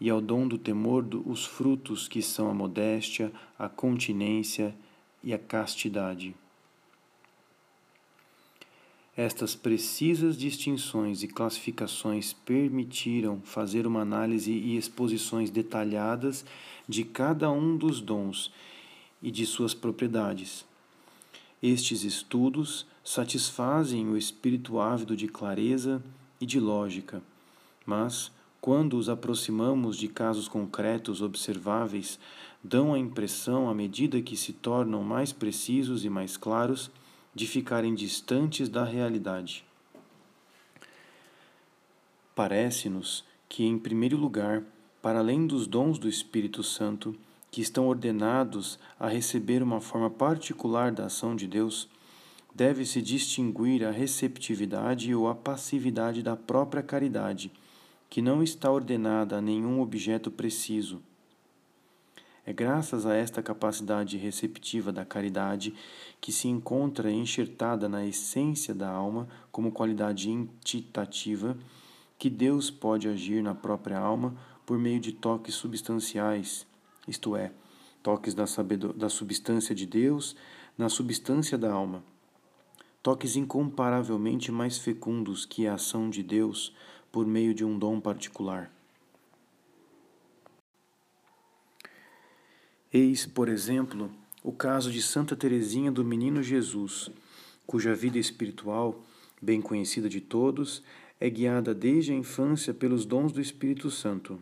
e 0.00 0.10
ao 0.10 0.20
dom 0.20 0.46
do 0.46 0.58
temor 0.58 1.04
os 1.24 1.44
frutos 1.44 2.06
que 2.06 2.20
são 2.20 2.50
a 2.50 2.54
modéstia, 2.54 3.32
a 3.58 3.68
continência 3.68 4.74
e 5.22 5.32
a 5.32 5.38
castidade. 5.38 6.34
Estas 9.16 9.54
precisas 9.54 10.36
distinções 10.36 11.22
e 11.22 11.28
classificações 11.28 12.34
permitiram 12.34 13.40
fazer 13.42 13.86
uma 13.86 14.02
análise 14.02 14.52
e 14.52 14.76
exposições 14.76 15.48
detalhadas 15.48 16.44
de 16.86 17.02
cada 17.02 17.50
um 17.50 17.78
dos 17.78 17.98
dons 18.02 18.52
e 19.22 19.30
de 19.30 19.46
suas 19.46 19.72
propriedades. 19.72 20.66
Estes 21.62 22.04
estudos 22.04 22.86
satisfazem 23.02 24.06
o 24.06 24.18
espírito 24.18 24.78
ávido 24.78 25.16
de 25.16 25.26
clareza 25.26 26.02
e 26.38 26.44
de 26.44 26.60
lógica, 26.60 27.22
mas, 27.86 28.30
quando 28.60 28.96
os 28.96 29.08
aproximamos 29.08 29.96
de 29.96 30.08
casos 30.08 30.48
concretos 30.48 31.22
observáveis, 31.22 32.18
dão 32.62 32.92
a 32.92 32.98
impressão, 32.98 33.68
à 33.68 33.74
medida 33.74 34.20
que 34.20 34.36
se 34.36 34.52
tornam 34.52 35.02
mais 35.02 35.32
precisos 35.32 36.04
e 36.04 36.10
mais 36.10 36.36
claros, 36.36 36.90
de 37.34 37.46
ficarem 37.46 37.94
distantes 37.94 38.68
da 38.68 38.84
realidade. 38.84 39.64
Parece-nos 42.34 43.24
que, 43.48 43.64
em 43.64 43.78
primeiro 43.78 44.16
lugar, 44.16 44.62
para 45.00 45.20
além 45.20 45.46
dos 45.46 45.66
dons 45.66 45.98
do 45.98 46.08
Espírito 46.08 46.62
Santo, 46.62 47.14
que 47.50 47.60
estão 47.60 47.86
ordenados 47.86 48.78
a 48.98 49.08
receber 49.08 49.62
uma 49.62 49.80
forma 49.80 50.10
particular 50.10 50.90
da 50.90 51.06
ação 51.06 51.36
de 51.36 51.46
Deus, 51.46 51.88
deve-se 52.54 53.00
distinguir 53.00 53.84
a 53.84 53.90
receptividade 53.90 55.14
ou 55.14 55.28
a 55.28 55.34
passividade 55.34 56.22
da 56.22 56.34
própria 56.34 56.82
caridade, 56.82 57.52
que 58.08 58.22
não 58.22 58.42
está 58.42 58.70
ordenada 58.70 59.38
a 59.38 59.40
nenhum 59.40 59.80
objeto 59.80 60.30
preciso 60.30 61.02
é 62.46 62.52
graças 62.52 63.04
a 63.04 63.12
esta 63.12 63.42
capacidade 63.42 64.16
receptiva 64.16 64.92
da 64.92 65.04
caridade 65.04 65.74
que 66.20 66.30
se 66.30 66.46
encontra 66.46 67.10
enxertada 67.10 67.88
na 67.88 68.06
essência 68.06 68.72
da 68.72 68.88
alma 68.88 69.26
como 69.50 69.72
qualidade 69.72 70.30
entitativa 70.30 71.58
que 72.16 72.30
Deus 72.30 72.70
pode 72.70 73.08
agir 73.08 73.42
na 73.42 73.52
própria 73.52 73.98
alma 73.98 74.32
por 74.64 74.78
meio 74.78 75.00
de 75.00 75.10
toques 75.10 75.56
substanciais, 75.56 76.64
isto 77.08 77.34
é, 77.34 77.50
toques 78.00 78.32
da, 78.32 78.44
da 78.94 79.08
substância 79.08 79.74
de 79.74 79.84
Deus 79.84 80.36
na 80.78 80.88
substância 80.88 81.58
da 81.58 81.72
alma. 81.72 82.02
Toques 83.02 83.34
incomparavelmente 83.34 84.52
mais 84.52 84.78
fecundos 84.78 85.44
que 85.44 85.66
a 85.66 85.74
ação 85.74 86.08
de 86.08 86.22
Deus 86.22 86.72
por 87.16 87.26
meio 87.26 87.54
de 87.54 87.64
um 87.64 87.78
dom 87.78 87.98
particular. 87.98 88.70
Eis, 92.92 93.24
por 93.24 93.48
exemplo, 93.48 94.10
o 94.44 94.52
caso 94.52 94.92
de 94.92 95.00
Santa 95.00 95.34
Teresinha 95.34 95.90
do 95.90 96.04
Menino 96.04 96.42
Jesus, 96.42 97.10
cuja 97.66 97.94
vida 97.94 98.18
espiritual, 98.18 99.02
bem 99.40 99.62
conhecida 99.62 100.10
de 100.10 100.20
todos, 100.20 100.82
é 101.18 101.30
guiada 101.30 101.74
desde 101.74 102.12
a 102.12 102.14
infância 102.14 102.74
pelos 102.74 103.06
dons 103.06 103.32
do 103.32 103.40
Espírito 103.40 103.90
Santo. 103.90 104.38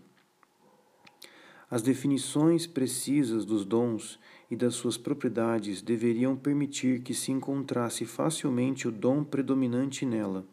As 1.70 1.80
definições 1.80 2.66
precisas 2.66 3.44
dos 3.44 3.64
dons 3.64 4.18
e 4.50 4.56
das 4.56 4.74
suas 4.74 4.96
propriedades 4.96 5.80
deveriam 5.80 6.34
permitir 6.34 7.02
que 7.02 7.14
se 7.14 7.30
encontrasse 7.30 8.04
facilmente 8.04 8.88
o 8.88 8.90
dom 8.90 9.22
predominante 9.22 10.04
nela. 10.04 10.44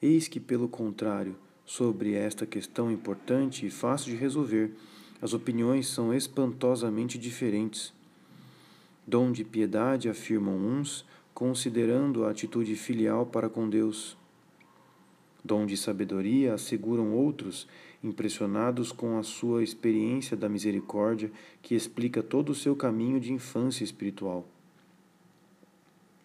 Eis 0.00 0.28
que, 0.28 0.38
pelo 0.38 0.68
contrário, 0.68 1.36
sobre 1.64 2.14
esta 2.14 2.46
questão 2.46 2.90
importante 2.90 3.66
e 3.66 3.70
fácil 3.70 4.12
de 4.12 4.16
resolver, 4.16 4.72
as 5.20 5.34
opiniões 5.34 5.88
são 5.88 6.14
espantosamente 6.14 7.18
diferentes. 7.18 7.92
Dom 9.04 9.32
de 9.32 9.42
piedade 9.42 10.08
afirmam 10.08 10.56
uns, 10.56 11.04
considerando 11.34 12.24
a 12.24 12.30
atitude 12.30 12.76
filial 12.76 13.26
para 13.26 13.48
com 13.48 13.68
Deus. 13.68 14.16
Dom 15.44 15.66
de 15.66 15.76
sabedoria 15.76 16.54
asseguram 16.54 17.12
outros, 17.12 17.66
impressionados 18.02 18.92
com 18.92 19.18
a 19.18 19.24
sua 19.24 19.64
experiência 19.64 20.36
da 20.36 20.48
misericórdia 20.48 21.32
que 21.60 21.74
explica 21.74 22.22
todo 22.22 22.50
o 22.50 22.54
seu 22.54 22.76
caminho 22.76 23.18
de 23.18 23.32
infância 23.32 23.82
espiritual. 23.82 24.46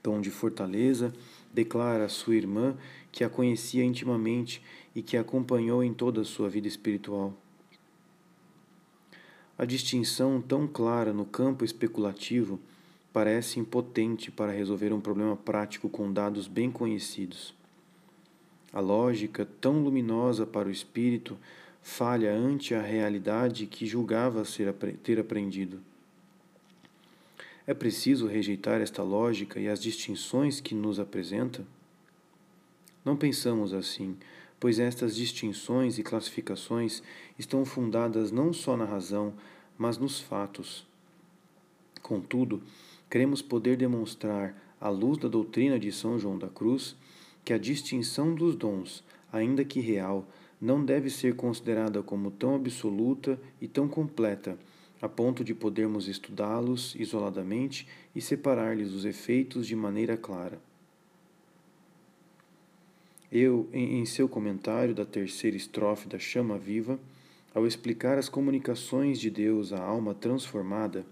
Dom 0.03 0.21
de 0.21 0.29
fortaleza 0.29 1.13
declara 1.53 2.05
a 2.05 2.09
sua 2.09 2.35
irmã 2.35 2.75
que 3.11 3.23
a 3.23 3.29
conhecia 3.29 3.83
intimamente 3.83 4.61
e 4.95 5.01
que 5.01 5.15
a 5.15 5.21
acompanhou 5.21 5.83
em 5.83 5.93
toda 5.93 6.21
a 6.21 6.25
sua 6.25 6.49
vida 6.49 6.67
espiritual. 6.67 7.33
A 9.57 9.65
distinção 9.65 10.41
tão 10.41 10.67
clara 10.67 11.13
no 11.13 11.25
campo 11.25 11.63
especulativo 11.63 12.59
parece 13.13 13.59
impotente 13.59 14.31
para 14.31 14.51
resolver 14.51 14.91
um 14.91 14.99
problema 14.99 15.37
prático 15.37 15.87
com 15.87 16.11
dados 16.11 16.47
bem 16.47 16.71
conhecidos. 16.71 17.53
A 18.73 18.79
lógica, 18.79 19.47
tão 19.61 19.83
luminosa 19.83 20.47
para 20.47 20.67
o 20.67 20.71
espírito, 20.71 21.37
falha 21.83 22.33
ante 22.33 22.73
a 22.73 22.81
realidade 22.81 23.67
que 23.67 23.85
julgava 23.85 24.43
ser, 24.43 24.73
ter 25.03 25.19
aprendido. 25.19 25.79
É 27.65 27.73
preciso 27.73 28.27
rejeitar 28.27 28.81
esta 28.81 29.01
lógica 29.01 29.57
e 29.57 29.69
as 29.69 29.81
distinções 29.81 30.59
que 30.59 30.75
nos 30.75 30.99
apresenta? 30.99 31.65
Não 33.05 33.15
pensamos 33.15 33.73
assim, 33.73 34.17
pois 34.59 34.79
estas 34.79 35.15
distinções 35.15 35.97
e 35.97 36.03
classificações 36.03 37.01
estão 37.39 37.63
fundadas 37.63 38.31
não 38.31 38.51
só 38.51 38.75
na 38.75 38.83
razão, 38.83 39.33
mas 39.77 39.97
nos 39.97 40.19
fatos. 40.19 40.85
Contudo, 42.01 42.61
cremos 43.09 43.41
poder 43.41 43.77
demonstrar, 43.77 44.53
à 44.79 44.89
luz 44.89 45.17
da 45.17 45.29
doutrina 45.29 45.79
de 45.79 45.89
São 45.89 46.19
João 46.19 46.37
da 46.37 46.49
Cruz, 46.49 46.97
que 47.45 47.53
a 47.53 47.57
distinção 47.57 48.35
dos 48.35 48.57
dons, 48.57 49.05
ainda 49.31 49.63
que 49.63 49.79
real, 49.79 50.27
não 50.59 50.83
deve 50.83 51.09
ser 51.09 51.35
considerada 51.37 52.03
como 52.03 52.29
tão 52.29 52.55
absoluta 52.55 53.39
e 53.61 53.67
tão 53.69 53.87
completa, 53.87 54.57
a 55.03 55.09
ponto 55.09 55.43
de 55.43 55.53
podermos 55.53 56.07
estudá-los 56.07 56.95
isoladamente 56.95 57.85
e 58.15 58.21
separar-lhes 58.21 58.93
os 58.93 59.03
efeitos 59.03 59.67
de 59.67 59.75
maneira 59.75 60.15
clara. 60.15 60.61
Eu, 63.29 63.67
em, 63.73 64.05
seu 64.05 64.29
comentário 64.29 64.95
da 64.95 65.05
terceira 65.05 65.57
estrofe 65.57 66.07
da 66.07 66.17
Chama 66.17 66.57
Viva, 66.57 66.97
ao 67.53 67.67
explicar 67.67 68.17
as 68.17 68.29
comunicações 68.29 69.19
de 69.19 69.29
Deus 69.29 69.73
à 69.73 69.83
alma 69.83 70.13
transformada, 70.13 71.05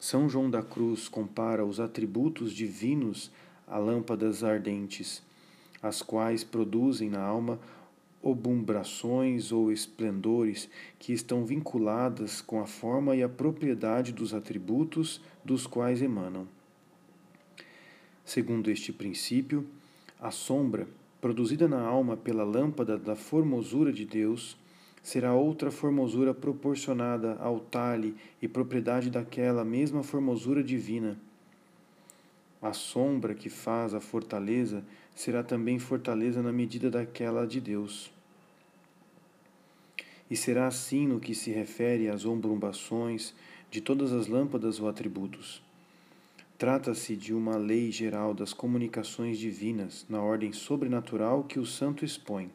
São 0.00 0.28
João 0.28 0.50
da 0.50 0.60
Cruz 0.60 1.06
compara 1.06 1.64
os 1.64 1.78
atributos 1.78 2.52
divinos 2.52 3.30
a 3.68 3.78
lâmpadas 3.78 4.42
ardentes, 4.42 5.22
as 5.80 6.02
quais 6.02 6.42
produzem 6.42 7.08
na 7.08 7.22
alma 7.22 7.60
obumbrações 8.22 9.52
ou 9.52 9.70
esplendores 9.70 10.68
que 10.98 11.12
estão 11.12 11.44
vinculadas 11.44 12.40
com 12.40 12.60
a 12.60 12.66
forma 12.66 13.14
e 13.14 13.22
a 13.22 13.28
propriedade 13.28 14.12
dos 14.12 14.34
atributos 14.34 15.20
dos 15.44 15.66
quais 15.66 16.02
emanam. 16.02 16.46
Segundo 18.24 18.70
este 18.70 18.92
princípio, 18.92 19.66
a 20.20 20.30
sombra 20.30 20.86
produzida 21.20 21.66
na 21.66 21.80
alma 21.80 22.16
pela 22.16 22.44
lâmpada 22.44 22.98
da 22.98 23.16
formosura 23.16 23.92
de 23.92 24.04
Deus, 24.04 24.56
será 25.02 25.34
outra 25.34 25.70
formosura 25.70 26.34
proporcionada 26.34 27.36
ao 27.40 27.60
talhe 27.60 28.14
e 28.40 28.46
propriedade 28.46 29.10
daquela 29.10 29.64
mesma 29.64 30.02
formosura 30.02 30.62
divina. 30.62 31.18
A 32.60 32.72
sombra 32.72 33.34
que 33.34 33.48
faz 33.48 33.94
a 33.94 34.00
fortaleza 34.00 34.84
será 35.14 35.42
também 35.42 35.78
fortaleza 35.78 36.42
na 36.42 36.52
medida 36.52 36.90
daquela 36.90 37.46
de 37.46 37.60
Deus. 37.60 38.10
E 40.30 40.36
será 40.36 40.66
assim 40.66 41.06
no 41.06 41.20
que 41.20 41.34
se 41.34 41.50
refere 41.50 42.08
às 42.08 42.24
ombrumbações 42.24 43.34
de 43.70 43.80
todas 43.80 44.12
as 44.12 44.26
lâmpadas 44.26 44.80
ou 44.80 44.88
atributos. 44.88 45.62
Trata-se 46.58 47.14
de 47.14 47.32
uma 47.32 47.56
lei 47.56 47.92
geral 47.92 48.34
das 48.34 48.52
comunicações 48.52 49.38
divinas 49.38 50.04
na 50.08 50.20
ordem 50.20 50.52
sobrenatural 50.52 51.44
que 51.44 51.60
o 51.60 51.64
santo 51.64 52.04
expõe. 52.04 52.50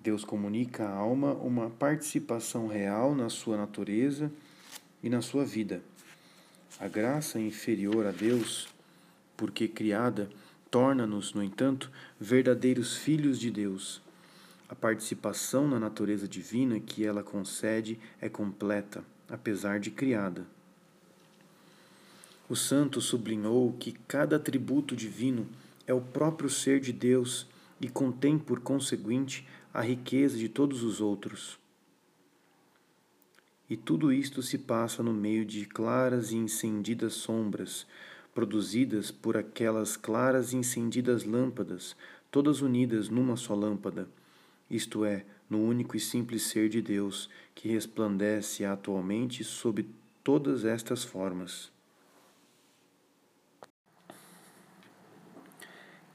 Deus 0.00 0.24
comunica 0.24 0.86
à 0.86 0.94
alma 0.94 1.32
uma 1.32 1.70
participação 1.70 2.68
real 2.68 3.14
na 3.14 3.28
sua 3.28 3.56
natureza 3.56 4.30
e 5.02 5.10
na 5.10 5.20
sua 5.20 5.44
vida. 5.44 5.82
A 6.78 6.86
graça 6.86 7.40
inferior 7.40 8.06
a 8.06 8.10
Deus, 8.10 8.68
porque 9.36 9.68
criada, 9.68 10.28
torna-nos, 10.70 11.34
no 11.34 11.42
entanto, 11.42 11.90
verdadeiros 12.18 12.96
filhos 12.96 13.38
de 13.38 13.50
Deus 13.50 14.02
a 14.68 14.74
participação 14.74 15.68
na 15.68 15.78
natureza 15.78 16.26
divina 16.26 16.80
que 16.80 17.04
ela 17.04 17.22
concede 17.22 17.96
é 18.20 18.28
completa, 18.28 19.04
apesar 19.28 19.78
de 19.78 19.90
criada. 19.90 20.46
O 22.48 22.56
santo 22.56 23.00
sublinhou 23.00 23.72
que 23.74 23.92
cada 23.92 24.36
atributo 24.36 24.96
divino 24.96 25.46
é 25.86 25.92
o 25.92 26.00
próprio 26.00 26.48
ser 26.48 26.80
de 26.80 26.92
Deus 26.92 27.46
e 27.80 27.88
contém, 27.88 28.38
por 28.38 28.60
conseguinte, 28.60 29.46
a 29.72 29.80
riqueza 29.80 30.36
de 30.36 30.48
todos 30.48 30.82
os 30.82 31.00
outros. 31.00 31.58
E 33.68 33.76
tudo 33.76 34.12
isto 34.12 34.42
se 34.42 34.58
passa 34.58 35.02
no 35.02 35.12
meio 35.12 35.44
de 35.44 35.66
claras 35.66 36.32
e 36.32 36.36
incendidas 36.36 37.14
sombras, 37.14 37.86
produzidas 38.34 39.10
por 39.10 39.36
aquelas 39.36 39.96
claras 39.96 40.52
e 40.52 40.56
incendidas 40.56 41.24
lâmpadas, 41.24 41.96
todas 42.30 42.60
unidas 42.60 43.08
numa 43.08 43.36
só 43.36 43.54
lâmpada 43.54 44.08
isto 44.70 45.04
é, 45.04 45.24
no 45.48 45.62
único 45.62 45.96
e 45.96 46.00
simples 46.00 46.44
ser 46.44 46.68
de 46.68 46.80
Deus, 46.80 47.28
que 47.54 47.68
resplandece 47.68 48.64
atualmente 48.64 49.44
sob 49.44 49.88
todas 50.22 50.64
estas 50.64 51.04
formas. 51.04 51.70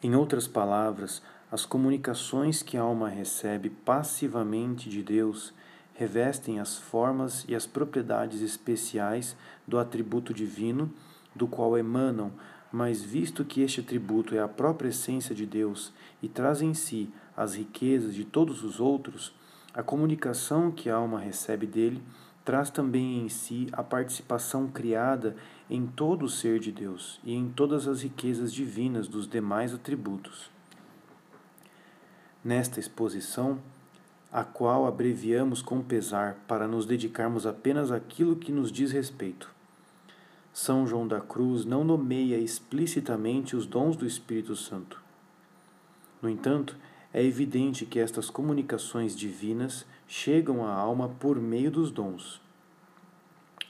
Em 0.02 0.16
outras 0.16 0.48
palavras, 0.48 1.22
as 1.52 1.66
comunicações 1.66 2.64
que 2.64 2.78
a 2.78 2.82
alma 2.82 3.10
recebe 3.10 3.70
passivamente 3.70 4.90
de 4.90 5.04
Deus 5.04 5.54
revestem 5.94 6.60
as 6.60 6.78
formas 6.78 7.46
e 7.48 7.54
as 7.54 7.66
propriedades 7.68 8.42
especiais 8.42 9.36
do 9.68 9.78
atributo 9.78 10.34
divino, 10.34 10.92
do 11.40 11.48
qual 11.48 11.78
emanam, 11.78 12.32
mas 12.72 13.02
visto 13.02 13.44
que 13.44 13.62
este 13.62 13.80
atributo 13.80 14.36
é 14.36 14.40
a 14.40 14.48
própria 14.48 14.90
essência 14.90 15.34
de 15.34 15.46
Deus 15.46 15.92
e 16.22 16.28
traz 16.28 16.62
em 16.62 16.74
si 16.74 17.10
as 17.36 17.56
riquezas 17.56 18.14
de 18.14 18.26
todos 18.26 18.64
os 18.64 18.80
outros, 18.80 19.34
a 19.74 19.82
comunicação 19.82 20.70
que 20.70 20.90
a 20.90 20.96
alma 20.96 21.20
recebe 21.20 21.66
dele 21.66 22.04
traz 22.44 22.70
também 22.70 23.24
em 23.24 23.30
si 23.30 23.68
a 23.72 23.84
participação 23.84 24.68
criada 24.68 25.36
em 25.70 25.86
todo 25.86 26.26
o 26.26 26.30
ser 26.30 26.60
de 26.60 26.72
Deus 26.72 27.20
e 27.24 27.34
em 27.34 27.50
todas 27.50 27.88
as 27.88 28.02
riquezas 28.02 28.54
divinas 28.54 29.08
dos 29.08 29.28
demais 29.28 29.74
atributos. 29.74 30.50
Nesta 32.44 32.80
exposição, 32.80 33.60
a 34.32 34.44
qual 34.44 34.86
abreviamos 34.86 35.62
com 35.62 35.82
pesar 35.82 36.36
para 36.48 36.68
nos 36.68 36.86
dedicarmos 36.86 37.46
apenas 37.46 37.92
àquilo 37.92 38.36
que 38.36 38.52
nos 38.52 38.72
diz 38.72 38.92
respeito. 38.92 39.59
São 40.52 40.86
João 40.86 41.08
da 41.08 41.22
Cruz 41.22 41.64
não 41.64 41.84
nomeia 41.84 42.38
explicitamente 42.38 43.56
os 43.56 43.66
dons 43.66 43.96
do 43.96 44.06
Espírito 44.06 44.56
Santo. 44.56 45.02
No 46.22 46.30
entanto, 46.30 46.76
é 47.14 47.24
evidente 47.24 47.86
que 47.86 48.00
estas 48.00 48.30
comunicações 48.30 49.16
divinas 49.16 49.86
chegam 50.08 50.66
à 50.66 50.72
alma 50.72 51.10
por 51.10 51.40
meio 51.40 51.72
dos 51.72 51.92
dons. 51.92 52.42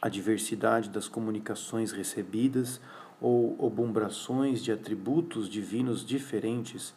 A 0.01 0.07
diversidade 0.09 0.89
das 0.89 1.07
comunicações 1.07 1.91
recebidas 1.91 2.79
ou 3.21 3.55
obumbrações 3.59 4.63
de 4.63 4.71
atributos 4.71 5.49
divinos 5.49 6.05
diferentes 6.05 6.93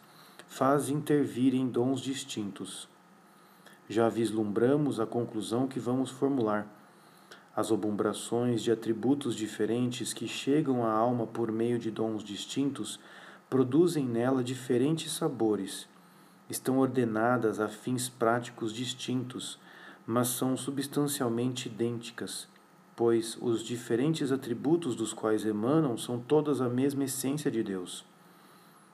faz 0.47 0.89
intervir 0.89 1.53
em 1.53 1.67
dons 1.67 1.99
distintos. 1.99 2.87
Já 3.89 4.07
vislumbramos 4.07 4.99
a 4.99 5.05
conclusão 5.05 5.67
que 5.67 5.79
vamos 5.79 6.09
formular. 6.09 6.67
As 7.55 7.71
obumbrações 7.71 8.63
de 8.63 8.71
atributos 8.71 9.35
diferentes 9.35 10.13
que 10.13 10.27
chegam 10.27 10.85
à 10.85 10.91
alma 10.91 11.27
por 11.27 11.51
meio 11.51 11.77
de 11.77 11.91
dons 11.91 12.23
distintos 12.23 12.99
produzem 13.49 14.05
nela 14.05 14.43
diferentes 14.43 15.11
sabores 15.11 15.87
estão 16.49 16.79
ordenadas 16.79 17.59
a 17.59 17.67
fins 17.67 18.09
práticos 18.09 18.73
distintos, 18.73 19.59
mas 20.05 20.27
são 20.27 20.55
substancialmente 20.57 21.67
idênticas, 21.67 22.47
pois 22.95 23.37
os 23.41 23.63
diferentes 23.63 24.31
atributos 24.31 24.95
dos 24.95 25.13
quais 25.13 25.45
emanam 25.45 25.97
são 25.97 26.19
todas 26.19 26.61
a 26.61 26.69
mesma 26.69 27.05
essência 27.05 27.49
de 27.49 27.63
Deus. 27.63 28.05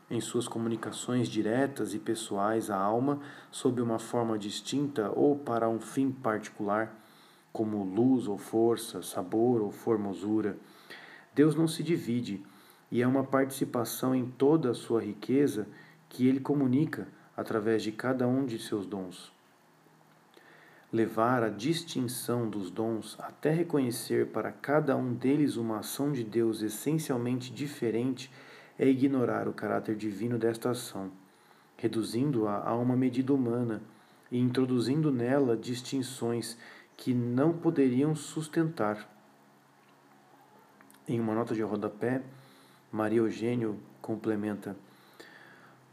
Em 0.09 0.21
suas 0.21 0.47
comunicações 0.47 1.27
diretas 1.27 1.93
e 1.93 1.99
pessoais 1.99 2.69
à 2.69 2.77
alma, 2.77 3.19
sob 3.51 3.81
uma 3.81 3.99
forma 3.99 4.37
distinta 4.39 5.11
ou 5.15 5.35
para 5.35 5.69
um 5.69 5.79
fim 5.79 6.11
particular, 6.11 6.95
como 7.51 7.83
luz 7.83 8.27
ou 8.27 8.37
força, 8.37 9.01
sabor 9.01 9.61
ou 9.61 9.71
formosura, 9.71 10.57
Deus 11.33 11.55
não 11.55 11.67
se 11.67 11.83
divide 11.83 12.43
e 12.91 13.01
é 13.01 13.07
uma 13.07 13.23
participação 13.23 14.15
em 14.15 14.25
toda 14.25 14.71
a 14.71 14.73
sua 14.73 15.01
riqueza 15.01 15.67
que 16.07 16.27
ele 16.27 16.39
comunica 16.39 17.07
através 17.35 17.83
de 17.83 17.91
cada 17.91 18.27
um 18.27 18.45
de 18.45 18.59
seus 18.59 18.85
dons. 18.85 19.31
Levar 20.91 21.43
a 21.43 21.49
distinção 21.49 22.49
dos 22.49 22.71
dons 22.71 23.15
até 23.19 23.51
reconhecer 23.51 24.27
para 24.27 24.51
cada 24.51 24.97
um 24.97 25.13
deles 25.13 25.55
uma 25.55 25.79
ação 25.79 26.11
de 26.11 26.23
Deus 26.23 26.63
essencialmente 26.63 27.53
diferente 27.53 28.31
é 28.77 28.87
ignorar 28.87 29.47
o 29.47 29.53
caráter 29.53 29.95
divino 29.95 30.39
desta 30.39 30.71
ação, 30.71 31.11
reduzindo-a 31.77 32.67
a 32.67 32.75
uma 32.75 32.95
medida 32.95 33.31
humana 33.33 33.83
e 34.31 34.39
introduzindo 34.39 35.11
nela 35.11 35.55
distinções 35.55 36.57
que 36.99 37.13
não 37.13 37.53
poderiam 37.53 38.13
sustentar. 38.13 39.09
Em 41.07 41.17
uma 41.17 41.33
nota 41.33 41.55
de 41.55 41.61
rodapé, 41.61 42.21
Maria 42.91 43.19
Eugênio 43.19 43.79
complementa: 44.01 44.75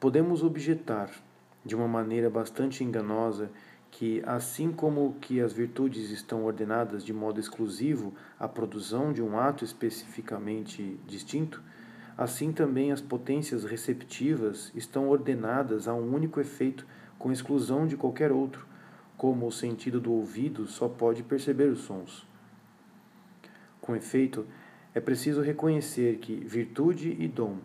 Podemos 0.01 0.43
objetar 0.43 1.09
de 1.65 1.77
uma 1.77 1.87
maneira 1.87 2.29
bastante 2.29 2.83
enganosa 2.83 3.53
que, 3.89 4.21
assim 4.27 4.73
como 4.73 5.15
que 5.21 5.41
as 5.41 5.53
virtudes 5.53 6.11
estão 6.11 6.45
ordenadas 6.45 7.05
de 7.05 7.13
modo 7.13 7.39
exclusivo 7.39 8.13
à 8.37 8.49
produção 8.49 9.13
de 9.13 9.23
um 9.23 9.39
ato 9.39 9.65
especificamente 9.65 10.99
distinto, 11.07 11.63
assim 12.19 12.51
também 12.53 12.91
as 12.91 13.01
potências 13.01 13.63
receptivas 13.63 14.73
estão 14.75 15.09
ordenadas 15.09 15.87
a 15.87 15.95
um 15.95 16.13
único 16.13 16.41
efeito 16.41 16.85
com 17.17 17.31
exclusão 17.31 17.87
de 17.87 17.97
qualquer 17.97 18.33
outro, 18.33 18.67
como 19.17 19.47
o 19.47 19.53
sentido 19.53 20.01
do 20.01 20.13
ouvido 20.13 20.67
só 20.67 20.89
pode 20.89 21.23
perceber 21.23 21.71
os 21.71 21.81
sons. 21.81 22.27
Com 23.81 23.95
efeito, 23.97 24.47
é 24.95 25.01
preciso 25.01 25.41
reconhecer 25.41 26.19
que 26.19 26.35
virtude 26.37 27.17
e 27.19 27.29
dom, 27.29 27.59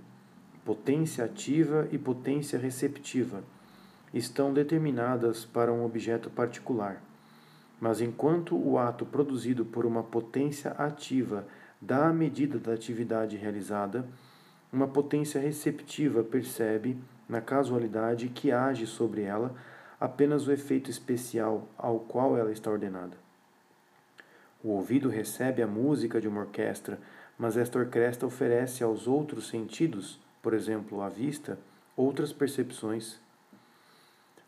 potência 0.63 1.25
ativa 1.25 1.87
e 1.91 1.97
potência 1.97 2.59
receptiva, 2.59 3.43
estão 4.13 4.53
determinadas 4.53 5.45
para 5.45 5.71
um 5.71 5.83
objeto 5.85 6.29
particular. 6.29 7.01
Mas 7.79 8.01
enquanto 8.01 8.55
o 8.55 8.77
ato 8.77 9.05
produzido 9.05 9.65
por 9.65 9.85
uma 9.85 10.03
potência 10.03 10.71
ativa 10.71 11.47
dá 11.81 12.09
a 12.09 12.13
medida 12.13 12.59
da 12.59 12.73
atividade 12.73 13.37
realizada, 13.37 14.05
uma 14.71 14.87
potência 14.87 15.41
receptiva 15.41 16.23
percebe, 16.23 16.97
na 17.27 17.41
casualidade 17.41 18.27
que 18.27 18.51
age 18.51 18.85
sobre 18.85 19.21
ela, 19.21 19.55
apenas 20.01 20.47
o 20.47 20.51
efeito 20.51 20.91
especial 20.91 21.65
ao 21.77 21.99
qual 21.99 22.37
ela 22.37 22.51
está 22.51 22.69
ordenada. 22.69 23.15
O 24.61 24.69
ouvido 24.71 25.07
recebe 25.07 25.61
a 25.61 25.67
música 25.67 26.19
de 26.19 26.27
uma 26.27 26.41
orquestra, 26.41 26.99
mas 27.37 27.55
esta 27.55 27.79
orquestra 27.79 28.27
oferece 28.27 28.83
aos 28.83 29.07
outros 29.07 29.47
sentidos, 29.47 30.19
por 30.41 30.53
exemplo, 30.53 31.01
a 31.01 31.07
vista, 31.07 31.57
outras 31.95 32.33
percepções 32.33 33.21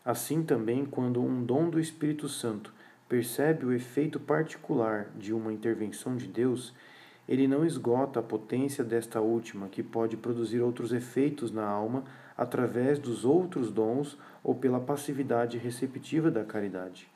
Assim 0.04 0.42
também, 0.42 0.84
quando 0.84 1.22
um 1.22 1.42
dom 1.42 1.70
do 1.70 1.80
Espírito 1.80 2.28
Santo 2.28 2.74
percebe 3.08 3.64
o 3.64 3.72
efeito 3.72 4.20
particular 4.20 5.08
de 5.16 5.32
uma 5.32 5.50
intervenção 5.50 6.14
de 6.14 6.26
Deus, 6.26 6.74
ele 7.26 7.48
não 7.48 7.64
esgota 7.64 8.20
a 8.20 8.22
potência 8.22 8.84
desta 8.84 9.22
última, 9.22 9.68
que 9.68 9.82
pode 9.82 10.14
produzir 10.18 10.60
outros 10.60 10.92
efeitos 10.92 11.50
na 11.50 11.64
alma 11.64 12.04
através 12.36 12.98
dos 12.98 13.24
outros 13.24 13.70
dons 13.70 14.18
ou 14.42 14.54
pela 14.54 14.80
passividade 14.80 15.58
receptiva 15.58 16.30
da 16.30 16.44
caridade. 16.44 17.08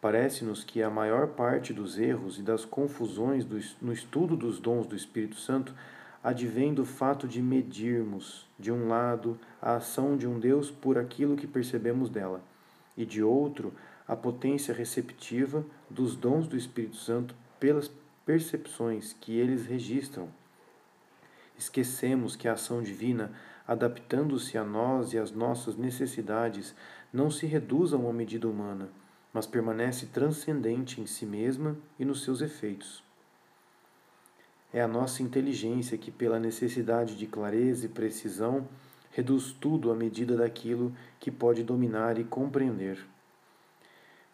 Parece-nos 0.00 0.64
que 0.64 0.82
a 0.82 0.88
maior 0.88 1.28
parte 1.28 1.74
dos 1.74 1.98
erros 1.98 2.38
e 2.38 2.42
das 2.42 2.64
confusões 2.64 3.46
no 3.80 3.92
estudo 3.92 4.36
dos 4.36 4.58
dons 4.58 4.86
do 4.86 4.96
Espírito 4.96 5.36
Santo 5.36 5.74
advém 6.22 6.72
do 6.74 6.84
fato 6.84 7.26
de 7.26 7.40
medirmos, 7.40 8.46
de 8.58 8.70
um 8.70 8.88
lado, 8.88 9.38
a 9.60 9.76
ação 9.76 10.16
de 10.16 10.26
um 10.26 10.38
Deus 10.38 10.70
por 10.70 10.98
aquilo 10.98 11.36
que 11.36 11.46
percebemos 11.46 12.10
dela, 12.10 12.42
e 12.96 13.06
de 13.06 13.22
outro, 13.22 13.72
a 14.06 14.14
potência 14.14 14.74
receptiva 14.74 15.64
dos 15.88 16.16
dons 16.16 16.46
do 16.46 16.56
Espírito 16.56 16.96
Santo 16.96 17.34
pelas 17.58 17.90
percepções 18.26 19.14
que 19.18 19.38
eles 19.38 19.66
registram. 19.66 20.28
Esquecemos 21.58 22.36
que 22.36 22.48
a 22.48 22.54
ação 22.54 22.82
divina, 22.82 23.32
adaptando-se 23.70 24.58
a 24.58 24.64
nós 24.64 25.12
e 25.12 25.18
às 25.18 25.32
nossas 25.32 25.76
necessidades, 25.76 26.74
não 27.12 27.30
se 27.30 27.46
reduz 27.46 27.92
a 27.92 27.96
uma 27.96 28.12
medida 28.12 28.48
humana 28.48 28.90
mas 29.32 29.46
permanece 29.46 30.06
transcendente 30.06 31.00
em 31.00 31.06
si 31.06 31.24
mesma 31.24 31.76
e 31.98 32.04
nos 32.04 32.24
seus 32.24 32.40
efeitos. 32.40 33.02
É 34.72 34.80
a 34.80 34.88
nossa 34.88 35.22
inteligência 35.22 35.98
que, 35.98 36.10
pela 36.10 36.38
necessidade 36.38 37.16
de 37.16 37.26
clareza 37.26 37.86
e 37.86 37.88
precisão, 37.88 38.68
reduz 39.10 39.52
tudo 39.52 39.90
à 39.90 39.94
medida 39.94 40.36
daquilo 40.36 40.94
que 41.18 41.30
pode 41.30 41.62
dominar 41.62 42.18
e 42.18 42.24
compreender. 42.24 42.98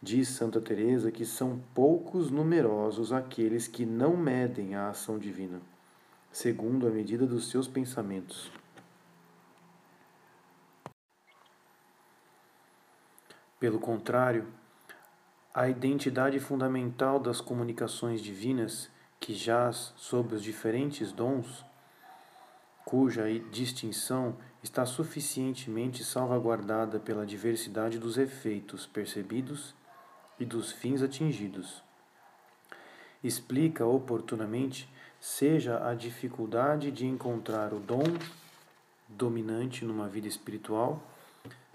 Diz 0.02 0.28
Santa 0.28 0.60
Teresa 0.60 1.10
que 1.10 1.24
são 1.24 1.60
poucos 1.74 2.30
numerosos 2.30 3.12
aqueles 3.12 3.66
que 3.66 3.86
não 3.86 4.14
medem 4.16 4.74
a 4.74 4.90
ação 4.90 5.18
divina, 5.18 5.60
segundo 6.30 6.86
a 6.86 6.90
medida 6.90 7.26
dos 7.26 7.48
seus 7.48 7.66
pensamentos. 7.66 8.52
Pelo 13.58 13.78
contrário, 13.80 14.46
a 15.54 15.66
identidade 15.68 16.38
fundamental 16.38 17.18
das 17.18 17.40
comunicações 17.40 18.20
divinas, 18.20 18.90
que 19.18 19.34
jaz 19.34 19.94
sob 19.96 20.34
os 20.34 20.42
diferentes 20.42 21.10
dons, 21.10 21.64
cuja 22.84 23.24
distinção 23.50 24.36
está 24.62 24.84
suficientemente 24.84 26.04
salvaguardada 26.04 27.00
pela 27.00 27.24
diversidade 27.24 27.98
dos 27.98 28.18
efeitos 28.18 28.86
percebidos 28.86 29.74
e 30.38 30.44
dos 30.44 30.70
fins 30.70 31.02
atingidos. 31.02 31.82
Explica 33.24 33.86
oportunamente 33.86 34.86
seja 35.18 35.88
a 35.88 35.94
dificuldade 35.94 36.90
de 36.90 37.06
encontrar 37.06 37.72
o 37.72 37.80
dom 37.80 38.04
dominante 39.08 39.84
numa 39.84 40.06
vida 40.06 40.28
espiritual 40.28 41.02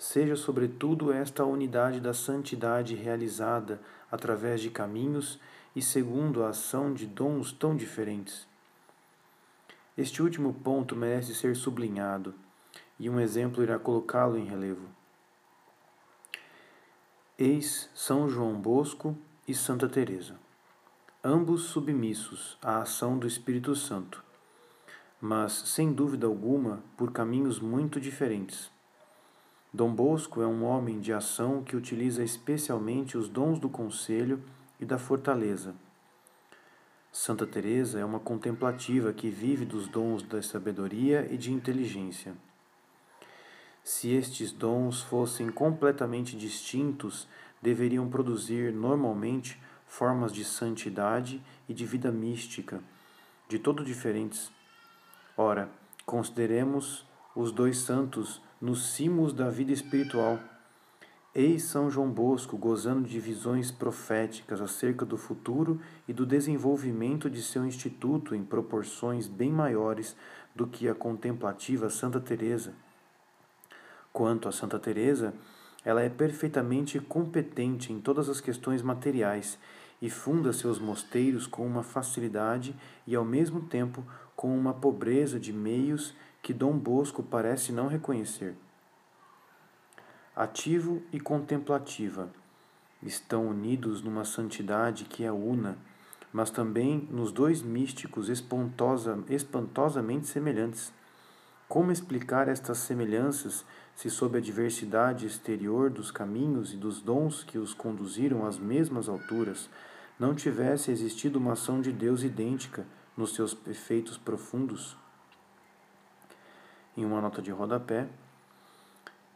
seja 0.01 0.35
sobretudo 0.35 1.13
esta 1.13 1.45
unidade 1.45 1.99
da 1.99 2.11
santidade 2.11 2.95
realizada 2.95 3.79
através 4.11 4.59
de 4.59 4.71
caminhos 4.71 5.39
e 5.75 5.81
segundo 5.81 6.43
a 6.43 6.49
ação 6.49 6.91
de 6.91 7.05
dons 7.05 7.51
tão 7.51 7.77
diferentes. 7.77 8.47
Este 9.95 10.23
último 10.23 10.55
ponto 10.55 10.95
merece 10.95 11.35
ser 11.35 11.55
sublinhado, 11.55 12.33
e 12.99 13.11
um 13.11 13.19
exemplo 13.19 13.61
irá 13.61 13.77
colocá-lo 13.77 14.39
em 14.39 14.45
relevo. 14.45 14.87
Eis 17.37 17.87
São 17.93 18.27
João 18.27 18.55
Bosco 18.55 19.15
e 19.47 19.53
Santa 19.53 19.87
Teresa, 19.87 20.35
ambos 21.23 21.65
submissos 21.65 22.57
à 22.59 22.81
ação 22.81 23.19
do 23.19 23.27
Espírito 23.27 23.75
Santo, 23.75 24.23
mas 25.21 25.51
sem 25.53 25.93
dúvida 25.93 26.25
alguma 26.25 26.81
por 26.97 27.11
caminhos 27.11 27.59
muito 27.59 28.01
diferentes. 28.01 28.71
Dom 29.73 29.93
Bosco 29.93 30.41
é 30.41 30.47
um 30.47 30.65
homem 30.65 30.99
de 30.99 31.13
ação 31.13 31.63
que 31.63 31.77
utiliza 31.77 32.21
especialmente 32.21 33.17
os 33.17 33.29
dons 33.29 33.57
do 33.57 33.69
conselho 33.69 34.43
e 34.77 34.85
da 34.85 34.97
fortaleza. 34.97 35.73
Santa 37.09 37.47
Teresa 37.47 37.97
é 37.97 38.03
uma 38.03 38.19
contemplativa 38.19 39.13
que 39.13 39.29
vive 39.29 39.63
dos 39.63 39.87
dons 39.87 40.23
da 40.23 40.41
sabedoria 40.41 41.25
e 41.31 41.37
de 41.37 41.53
inteligência. 41.53 42.35
Se 43.81 44.09
estes 44.09 44.51
dons 44.51 45.01
fossem 45.03 45.49
completamente 45.49 46.35
distintos, 46.35 47.25
deveriam 47.61 48.09
produzir 48.09 48.73
normalmente 48.73 49.57
formas 49.85 50.33
de 50.33 50.43
santidade 50.43 51.41
e 51.67 51.73
de 51.73 51.85
vida 51.85 52.11
mística, 52.11 52.83
de 53.47 53.57
todo 53.57 53.85
diferentes. 53.85 54.51
Ora, 55.37 55.69
consideremos 56.05 57.05
os 57.33 57.53
dois 57.53 57.77
santos 57.77 58.41
nos 58.61 58.91
cimos 58.91 59.33
da 59.33 59.49
vida 59.49 59.71
espiritual. 59.71 60.39
Eis 61.33 61.63
São 61.63 61.89
João 61.89 62.11
Bosco 62.11 62.57
gozando 62.57 63.07
de 63.07 63.19
visões 63.19 63.71
proféticas 63.71 64.61
acerca 64.61 65.03
do 65.03 65.17
futuro 65.17 65.79
e 66.07 66.13
do 66.13 66.25
desenvolvimento 66.25 67.29
de 67.29 67.41
seu 67.41 67.65
instituto 67.65 68.35
em 68.35 68.43
proporções 68.43 69.27
bem 69.27 69.49
maiores 69.49 70.15
do 70.53 70.67
que 70.67 70.87
a 70.87 70.93
contemplativa 70.93 71.89
Santa 71.89 72.19
Teresa. 72.19 72.73
Quanto 74.13 74.47
a 74.47 74.51
Santa 74.51 74.77
Teresa, 74.77 75.33
ela 75.83 76.01
é 76.03 76.09
perfeitamente 76.09 76.99
competente 76.99 77.91
em 77.91 77.99
todas 77.99 78.29
as 78.29 78.39
questões 78.39 78.83
materiais 78.83 79.57
e 80.01 80.09
funda 80.09 80.53
seus 80.53 80.77
mosteiros 80.77 81.47
com 81.47 81.65
uma 81.65 81.81
facilidade 81.81 82.75
e 83.07 83.15
ao 83.15 83.25
mesmo 83.25 83.61
tempo 83.61 84.05
com 84.35 84.55
uma 84.55 84.73
pobreza 84.73 85.39
de 85.39 85.53
meios 85.53 86.13
que 86.41 86.53
Dom 86.53 86.77
Bosco 86.77 87.21
parece 87.21 87.71
não 87.71 87.87
reconhecer. 87.87 88.55
Ativo 90.35 91.01
e 91.11 91.19
contemplativa 91.19 92.31
estão 93.03 93.47
unidos 93.47 94.01
numa 94.01 94.23
santidade 94.23 95.05
que 95.05 95.23
é 95.23 95.31
una, 95.31 95.77
mas 96.31 96.49
também 96.49 97.07
nos 97.11 97.31
dois 97.31 97.61
místicos 97.61 98.29
espantosa, 98.29 99.19
espantosamente 99.29 100.27
semelhantes. 100.27 100.93
Como 101.67 101.91
explicar 101.91 102.47
estas 102.47 102.79
semelhanças 102.79 103.65
se, 103.95 104.09
sob 104.09 104.37
a 104.37 104.41
diversidade 104.41 105.25
exterior 105.25 105.89
dos 105.89 106.11
caminhos 106.11 106.73
e 106.73 106.77
dos 106.77 107.01
dons 107.01 107.43
que 107.43 107.57
os 107.57 107.73
conduziram 107.73 108.45
às 108.45 108.57
mesmas 108.57 109.07
alturas, 109.07 109.69
não 110.19 110.35
tivesse 110.35 110.91
existido 110.91 111.39
uma 111.39 111.53
ação 111.53 111.81
de 111.81 111.91
Deus 111.91 112.23
idêntica 112.23 112.85
nos 113.15 113.33
seus 113.33 113.57
efeitos 113.67 114.17
profundos? 114.17 115.00
Em 117.01 117.05
uma 117.05 117.21
nota 117.21 117.41
de 117.41 117.51
rodapé. 117.51 118.07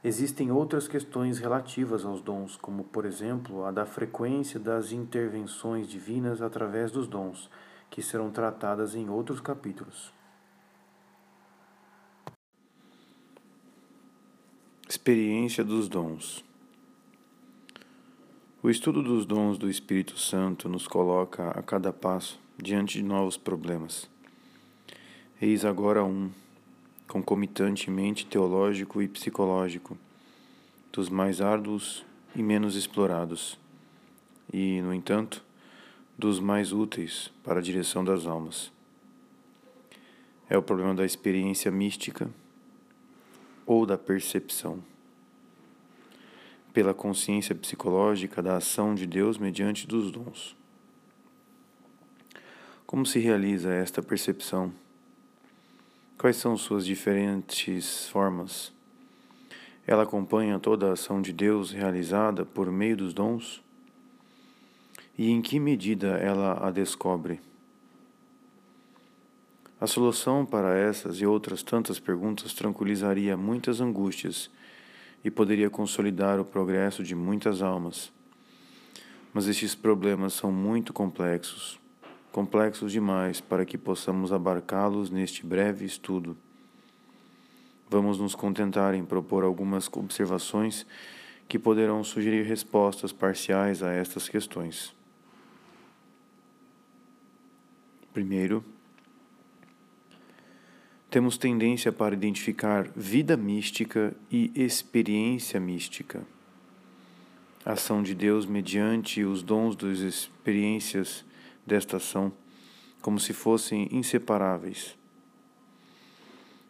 Existem 0.04 0.52
outras 0.52 0.88
questões 0.88 1.40
relativas 1.40 2.06
aos 2.06 2.22
dons, 2.22 2.56
como, 2.58 2.84
por 2.84 3.06
exemplo, 3.06 3.66
a 3.66 3.72
da 3.72 3.86
frequência 3.86 4.60
das 4.60 4.92
intervenções 4.92 5.88
divinas 5.88 6.42
através 6.42 6.92
dos 6.92 7.08
dons, 7.08 7.50
que 7.90 8.02
serão 8.02 8.30
tratadas 8.30 8.94
em 8.94 9.10
outros 9.10 9.42
capítulos. 9.42 10.14
Experiência 14.88 15.64
dos 15.64 15.90
dons. 15.90 16.46
O 18.62 18.70
estudo 18.70 19.02
dos 19.02 19.26
dons 19.26 19.58
do 19.58 19.70
Espírito 19.70 20.18
Santo 20.18 20.70
nos 20.70 20.88
coloca 20.88 21.50
a 21.50 21.62
cada 21.62 21.92
passo 21.92 22.40
diante 22.58 23.00
de 23.00 23.04
novos 23.04 23.38
problemas. 23.38 24.10
Eis 25.42 25.66
agora 25.66 26.04
um 26.04 26.32
concomitantemente 27.08 28.26
teológico 28.26 29.02
e 29.02 29.08
psicológico, 29.08 29.98
dos 30.92 31.10
mais 31.10 31.42
árduos 31.42 32.06
e 32.36 32.42
menos 32.42 32.76
explorados, 32.76 33.58
e, 34.52 34.82
no 34.82 34.94
entanto, 34.94 35.44
dos 36.18 36.40
mais 36.40 36.72
úteis 36.72 37.32
para 37.44 37.60
a 37.60 37.64
direção 37.64 38.04
das 38.04 38.26
almas. 38.26 38.72
É 40.50 40.58
o 40.58 40.62
problema 40.62 40.94
da 40.94 41.06
experiência 41.06 41.72
mística 41.72 42.30
ou 43.66 43.86
da 43.86 43.98
percepção. 43.98 44.82
Pela 46.72 46.94
consciência 46.94 47.56
psicológica 47.56 48.42
da 48.42 48.58
ação 48.58 48.94
de 48.94 49.08
Deus 49.08 49.38
mediante 49.38 49.88
dos 49.88 50.12
dons. 50.12 50.56
Como 52.86 53.06
se 53.06 53.20
realiza 53.20 53.74
esta 53.74 54.04
percepção? 54.04 54.72
Quais 56.18 56.38
são 56.38 56.56
suas 56.56 56.86
diferentes 56.86 58.08
formas? 58.08 58.72
Ela 59.86 60.04
acompanha 60.04 60.58
toda 60.58 60.90
a 60.90 60.94
ação 60.94 61.22
de 61.22 61.34
Deus 61.34 61.72
realizada 61.72 62.46
por 62.46 62.72
meio 62.72 62.96
dos 62.96 63.14
dons? 63.14 63.62
E 65.18 65.30
em 65.30 65.42
que 65.42 65.60
medida 65.60 66.18
ela 66.18 66.66
a 66.66 66.72
descobre? 66.72 67.42
A 69.80 69.86
solução 69.86 70.46
para 70.46 70.74
essas 70.78 71.20
e 71.20 71.26
outras 71.26 71.62
tantas 71.62 72.00
perguntas 72.00 72.54
tranquilizaria 72.54 73.36
muitas 73.36 73.82
angústias 73.82 74.50
e 75.22 75.30
poderia 75.30 75.70
consolidar 75.70 76.40
o 76.40 76.46
progresso 76.46 77.04
de 77.04 77.14
muitas 77.14 77.62
almas. 77.62 78.10
Mas 79.34 79.48
estes 79.48 79.76
problemas 79.76 80.34
são 80.34 80.50
muito 80.50 80.94
complexos 80.94 81.78
complexos 82.36 82.92
demais 82.92 83.40
para 83.40 83.64
que 83.66 83.78
possamos 83.78 84.34
abarcá-los 84.34 85.10
neste 85.10 85.46
breve 85.46 85.86
estudo. 85.86 86.36
Vamos 87.90 88.20
nos 88.20 88.36
contentar 88.36 88.94
em 88.94 89.06
propor 89.06 89.46
algumas 89.46 89.88
observações 89.94 90.86
que 91.48 91.58
poderão 91.58 92.04
sugerir 92.04 92.44
respostas 92.44 93.14
parciais 93.14 93.82
a 93.82 93.90
estas 93.94 94.28
questões. 94.28 94.94
Primeiro, 98.12 98.62
temos 101.10 101.38
tendência 101.38 101.90
para 101.90 102.16
identificar 102.16 102.90
vida 102.98 103.38
mística 103.38 104.14
e 104.30 104.52
experiência 104.54 105.58
mística. 105.58 106.22
Ação 107.64 108.04
de 108.04 108.14
Deus 108.14 108.46
mediante 108.46 109.24
os 109.24 109.42
dons 109.42 109.74
das 109.74 110.00
experiências 110.00 111.25
desta 111.66 111.98
ação, 111.98 112.32
como 113.02 113.20
se 113.20 113.34
fossem 113.34 113.88
inseparáveis. 113.92 114.98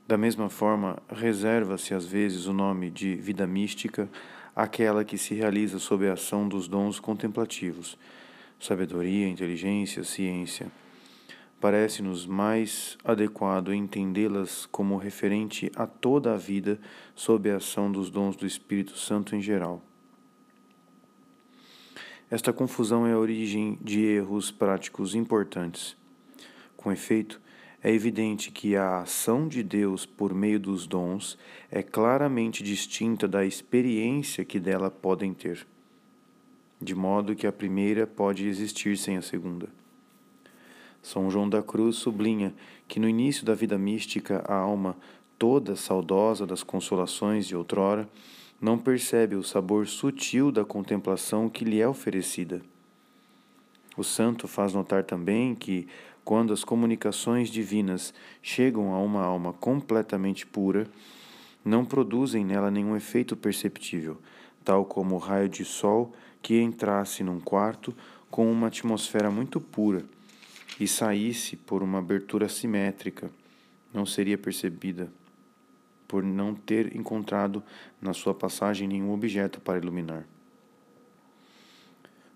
Da 0.07 0.17
mesma 0.17 0.49
forma, 0.49 0.97
reserva-se 1.09 1.93
às 1.93 2.05
vezes 2.05 2.45
o 2.45 2.53
nome 2.53 2.91
de 2.91 3.15
vida 3.15 3.47
mística 3.47 4.09
àquela 4.55 5.03
que 5.03 5.17
se 5.17 5.33
realiza 5.33 5.79
sob 5.79 6.07
a 6.07 6.13
ação 6.13 6.47
dos 6.47 6.67
dons 6.67 6.99
contemplativos, 6.99 7.97
sabedoria, 8.59 9.27
inteligência, 9.27 10.03
ciência 10.03 10.71
parece-nos 11.65 12.27
mais 12.27 12.95
adequado 13.03 13.73
entendê-las 13.73 14.67
como 14.67 14.97
referente 14.97 15.71
a 15.75 15.87
toda 15.87 16.33
a 16.33 16.37
vida 16.37 16.79
sob 17.15 17.49
a 17.49 17.57
ação 17.57 17.91
dos 17.91 18.11
dons 18.11 18.35
do 18.35 18.45
Espírito 18.45 18.95
Santo 18.95 19.35
em 19.35 19.41
geral. 19.41 19.81
Esta 22.29 22.51
confusão 22.51 23.05
é 23.05 23.13
a 23.13 23.19
origem 23.19 23.77
de 23.79 24.03
erros 24.03 24.49
práticos 24.49 25.13
importantes. 25.13 25.95
Com 26.75 26.91
efeito, 26.91 27.39
é 27.83 27.91
evidente 27.91 28.49
que 28.49 28.75
a 28.75 29.01
ação 29.01 29.47
de 29.47 29.61
Deus 29.61 30.07
por 30.07 30.33
meio 30.33 30.59
dos 30.59 30.87
dons 30.87 31.37
é 31.69 31.83
claramente 31.83 32.63
distinta 32.63 33.27
da 33.27 33.45
experiência 33.45 34.43
que 34.43 34.59
dela 34.59 34.89
podem 34.89 35.35
ter, 35.35 35.67
de 36.81 36.95
modo 36.95 37.35
que 37.35 37.45
a 37.45 37.51
primeira 37.51 38.07
pode 38.07 38.47
existir 38.47 38.97
sem 38.97 39.17
a 39.17 39.21
segunda. 39.21 39.69
São 41.03 41.29
João 41.29 41.47
da 41.47 41.61
Cruz 41.61 41.97
sublinha 41.97 42.55
que 42.87 42.99
no 42.99 43.07
início 43.07 43.45
da 43.45 43.53
vida 43.53 43.77
mística 43.77 44.43
a 44.47 44.55
alma, 44.55 44.97
toda 45.37 45.75
saudosa 45.75 46.47
das 46.47 46.63
consolações 46.63 47.45
de 47.45 47.55
outrora, 47.55 48.09
não 48.59 48.77
percebe 48.77 49.35
o 49.35 49.43
sabor 49.43 49.87
sutil 49.87 50.51
da 50.51 50.63
contemplação 50.63 51.49
que 51.49 51.65
lhe 51.65 51.81
é 51.81 51.87
oferecida. 51.87 52.61
O 53.97 54.03
santo 54.03 54.47
faz 54.47 54.73
notar 54.73 55.03
também 55.03 55.55
que, 55.55 55.87
quando 56.23 56.51
as 56.51 56.63
comunicações 56.63 57.49
divinas 57.49 58.13
chegam 58.41 58.93
a 58.93 58.99
uma 58.99 59.23
alma 59.23 59.53
completamente 59.53 60.45
pura, 60.45 60.87
não 61.63 61.85
produzem 61.85 62.43
nela 62.43 62.69
nenhum 62.69 62.95
efeito 62.95 63.35
perceptível, 63.35 64.19
tal 64.63 64.85
como 64.85 65.15
o 65.15 65.19
raio 65.19 65.47
de 65.47 65.63
sol 65.63 66.13
que 66.41 66.61
entrasse 66.61 67.23
num 67.23 67.39
quarto 67.39 67.95
com 68.29 68.51
uma 68.51 68.67
atmosfera 68.67 69.31
muito 69.31 69.61
pura 69.61 70.03
e 70.79 70.87
saísse 70.87 71.55
por 71.55 71.81
uma 71.81 71.99
abertura 71.99 72.49
simétrica, 72.49 73.29
não 73.93 74.05
seria 74.05 74.37
percebida, 74.37 75.09
por 76.15 76.23
não 76.23 76.55
ter 76.55 76.95
encontrado 76.95 77.61
na 78.01 78.13
sua 78.13 78.33
passagem 78.33 78.87
nenhum 78.87 79.11
objeto 79.11 79.59
para 79.59 79.77
iluminar. 79.77 80.25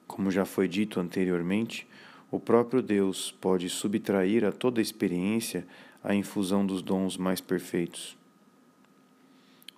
Como 0.05 0.29
já 0.29 0.43
foi 0.43 0.67
dito 0.67 0.99
anteriormente, 0.99 1.87
o 2.29 2.37
próprio 2.37 2.81
Deus 2.81 3.31
pode 3.31 3.69
subtrair 3.69 4.43
a 4.43 4.51
toda 4.51 4.81
experiência 4.81 5.65
a 6.03 6.13
infusão 6.13 6.65
dos 6.65 6.81
dons 6.81 7.15
mais 7.15 7.39
perfeitos. 7.39 8.17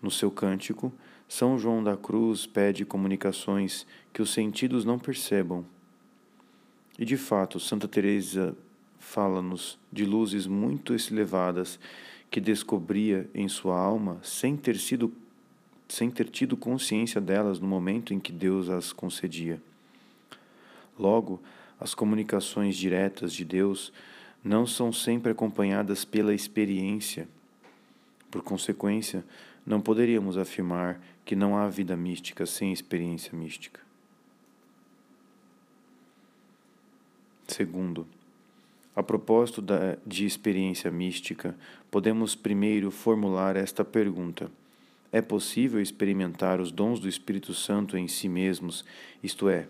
No 0.02 0.10
seu 0.10 0.32
cântico, 0.32 0.92
São 1.30 1.60
João 1.60 1.84
da 1.84 1.96
Cruz 1.96 2.48
pede 2.48 2.84
comunicações 2.84 3.86
que 4.12 4.24
os 4.24 4.34
sentidos 4.34 4.84
não 4.84 4.98
percebam 4.98 5.64
e 6.98 7.06
de 7.06 7.18
fato, 7.18 7.60
Santa 7.60 7.88
Teresa 7.88 8.58
fala-nos 8.98 9.78
de 9.94 10.06
luzes 10.06 10.48
muito 10.48 10.96
elevadas 11.12 11.80
que 12.32 12.40
descobria 12.40 13.30
em 13.36 13.50
sua 13.50 13.78
alma 13.78 14.18
sem 14.24 14.56
ter 14.56 14.78
sido 14.78 15.14
sem 15.90 16.10
ter 16.10 16.30
tido 16.30 16.56
consciência 16.56 17.20
delas 17.20 17.60
no 17.60 17.68
momento 17.68 18.14
em 18.14 18.20
que 18.20 18.32
Deus 18.32 18.70
as 18.70 18.94
concedia. 18.94 19.62
Logo, 20.98 21.42
as 21.78 21.94
comunicações 21.94 22.78
diretas 22.78 23.34
de 23.34 23.44
Deus 23.44 23.92
não 24.42 24.66
são 24.66 24.94
sempre 24.94 25.34
acompanhadas 25.34 26.06
pela 26.06 26.34
experiência. 26.34 27.28
Por 28.32 28.42
consequência, 28.42 29.26
não 29.66 29.82
poderíamos 29.82 30.38
afirmar 30.38 31.02
que 31.26 31.36
não 31.36 31.58
há 31.58 31.68
vida 31.68 31.98
mística 31.98 32.46
sem 32.46 32.72
experiência 32.72 33.38
mística. 33.38 33.82
Segundo, 37.48 38.08
a 38.96 39.02
propósito 39.02 39.62
da, 39.62 39.98
de 40.06 40.26
experiência 40.26 40.92
mística, 40.92 41.56
podemos 41.90 42.36
primeiro 42.36 42.92
formular 42.92 43.56
esta 43.56 43.86
pergunta: 43.86 44.52
É 45.12 45.22
possível 45.22 45.82
experimentar 45.82 46.60
os 46.60 46.72
dons 46.72 47.00
do 47.00 47.08
Espírito 47.08 47.54
Santo 47.54 47.98
em 47.98 48.08
si 48.08 48.28
mesmos, 48.28 48.84
isto 49.24 49.48
é, 49.48 49.68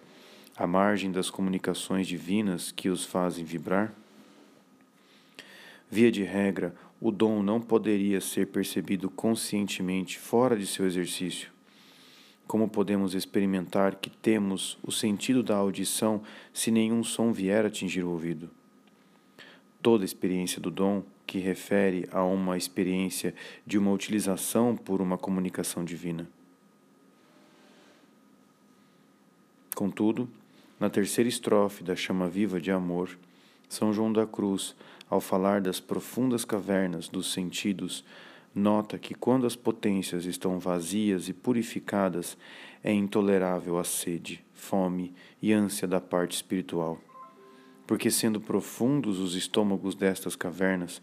à 0.58 0.66
margem 0.66 1.12
das 1.12 1.30
comunicações 1.30 2.08
divinas 2.08 2.72
que 2.72 2.90
os 2.90 3.06
fazem 3.06 3.46
vibrar? 3.46 3.94
Via 5.90 6.12
de 6.12 6.24
regra, 6.24 6.74
o 7.00 7.12
dom 7.12 7.44
não 7.44 7.60
poderia 7.60 8.22
ser 8.22 8.48
percebido 8.48 9.10
conscientemente 9.10 10.18
fora 10.18 10.58
de 10.58 10.66
seu 10.66 10.86
exercício. 10.86 11.50
Como 12.48 12.68
podemos 12.68 13.14
experimentar 13.14 13.96
que 13.96 14.10
temos 14.10 14.78
o 14.84 14.92
sentido 14.92 15.42
da 15.42 15.56
audição 15.56 16.22
se 16.54 16.72
nenhum 16.72 17.04
som 17.04 17.32
vier 17.32 17.66
atingir 17.66 18.04
o 18.04 18.10
ouvido? 18.10 18.50
Toda 19.82 20.06
experiência 20.06 20.62
do 20.62 20.70
dom 20.70 21.04
que 21.26 21.40
refere 21.40 22.08
a 22.12 22.24
uma 22.24 22.58
experiência 22.58 23.34
de 23.66 23.78
uma 23.78 23.92
utilização 23.92 24.76
por 24.76 25.02
uma 25.02 25.18
comunicação 25.18 25.84
divina. 25.84 26.30
Contudo, 29.76 30.30
na 30.80 30.90
terceira 30.90 31.30
estrofe 31.30 31.84
da 31.84 31.96
chama 31.96 32.28
viva 32.28 32.60
de 32.60 32.72
amor, 32.72 33.18
São 33.70 33.94
João 33.94 34.12
da 34.12 34.28
Cruz, 34.28 34.76
ao 35.10 35.22
falar 35.22 35.62
das 35.62 35.80
profundas 35.80 36.46
cavernas 36.46 37.08
dos 37.08 37.32
sentidos, 37.32 38.04
nota 38.54 38.98
que 38.98 39.16
quando 39.16 39.48
as 39.48 39.56
potências 39.56 40.26
estão 40.26 40.60
vazias 40.60 41.30
e 41.30 41.34
purificadas, 41.34 42.38
é 42.84 42.92
intolerável 42.94 43.78
a 43.78 43.84
sede, 43.84 44.44
fome 44.54 45.14
e 45.42 45.54
ânsia 45.54 45.88
da 45.88 46.02
parte 46.02 46.36
espiritual. 46.36 47.00
Porque, 47.92 48.10
sendo 48.10 48.40
profundos 48.40 49.20
os 49.20 49.36
estômagos 49.36 49.96
destas 49.96 50.34
cavernas, 50.34 51.02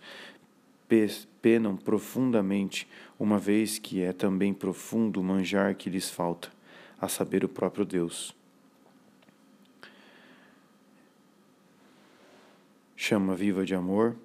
penam 1.42 1.76
profundamente, 1.76 2.88
uma 3.18 3.38
vez 3.38 3.78
que 3.78 4.00
é 4.00 4.10
também 4.10 4.54
profundo 4.54 5.20
o 5.20 5.22
manjar 5.22 5.74
que 5.74 5.90
lhes 5.90 6.08
falta, 6.08 6.50
a 6.98 7.06
saber, 7.06 7.44
o 7.44 7.48
próprio 7.48 7.84
Deus. 7.84 8.34
Chama 12.96 13.34
viva 13.34 13.66
de 13.66 13.74
amor 13.74 14.16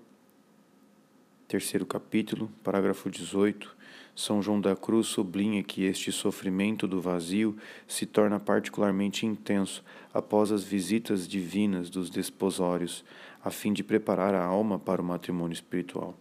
terceiro 1.50 1.86
capítulo, 1.86 2.50
parágrafo 2.64 3.12
18, 3.12 3.76
São 4.16 4.44
João 4.44 4.62
da 4.62 4.76
Cruz 4.76 5.08
sublinha 5.08 5.64
que 5.64 5.84
este 5.84 6.12
sofrimento 6.12 6.88
do 6.88 7.02
vazio 7.02 7.58
se 7.88 8.06
torna 8.06 8.40
particularmente 8.40 9.26
intenso 9.26 9.84
após 10.14 10.52
as 10.52 10.64
visitas 10.64 11.28
divinas 11.28 11.90
dos 11.90 12.10
desposórios, 12.10 13.04
a 13.44 13.50
fim 13.50 13.74
de 13.74 13.84
preparar 13.84 14.36
a 14.36 14.44
alma 14.44 14.78
para 14.78 15.02
o 15.02 15.06
matrimônio 15.06 15.54
espiritual. 15.54 16.16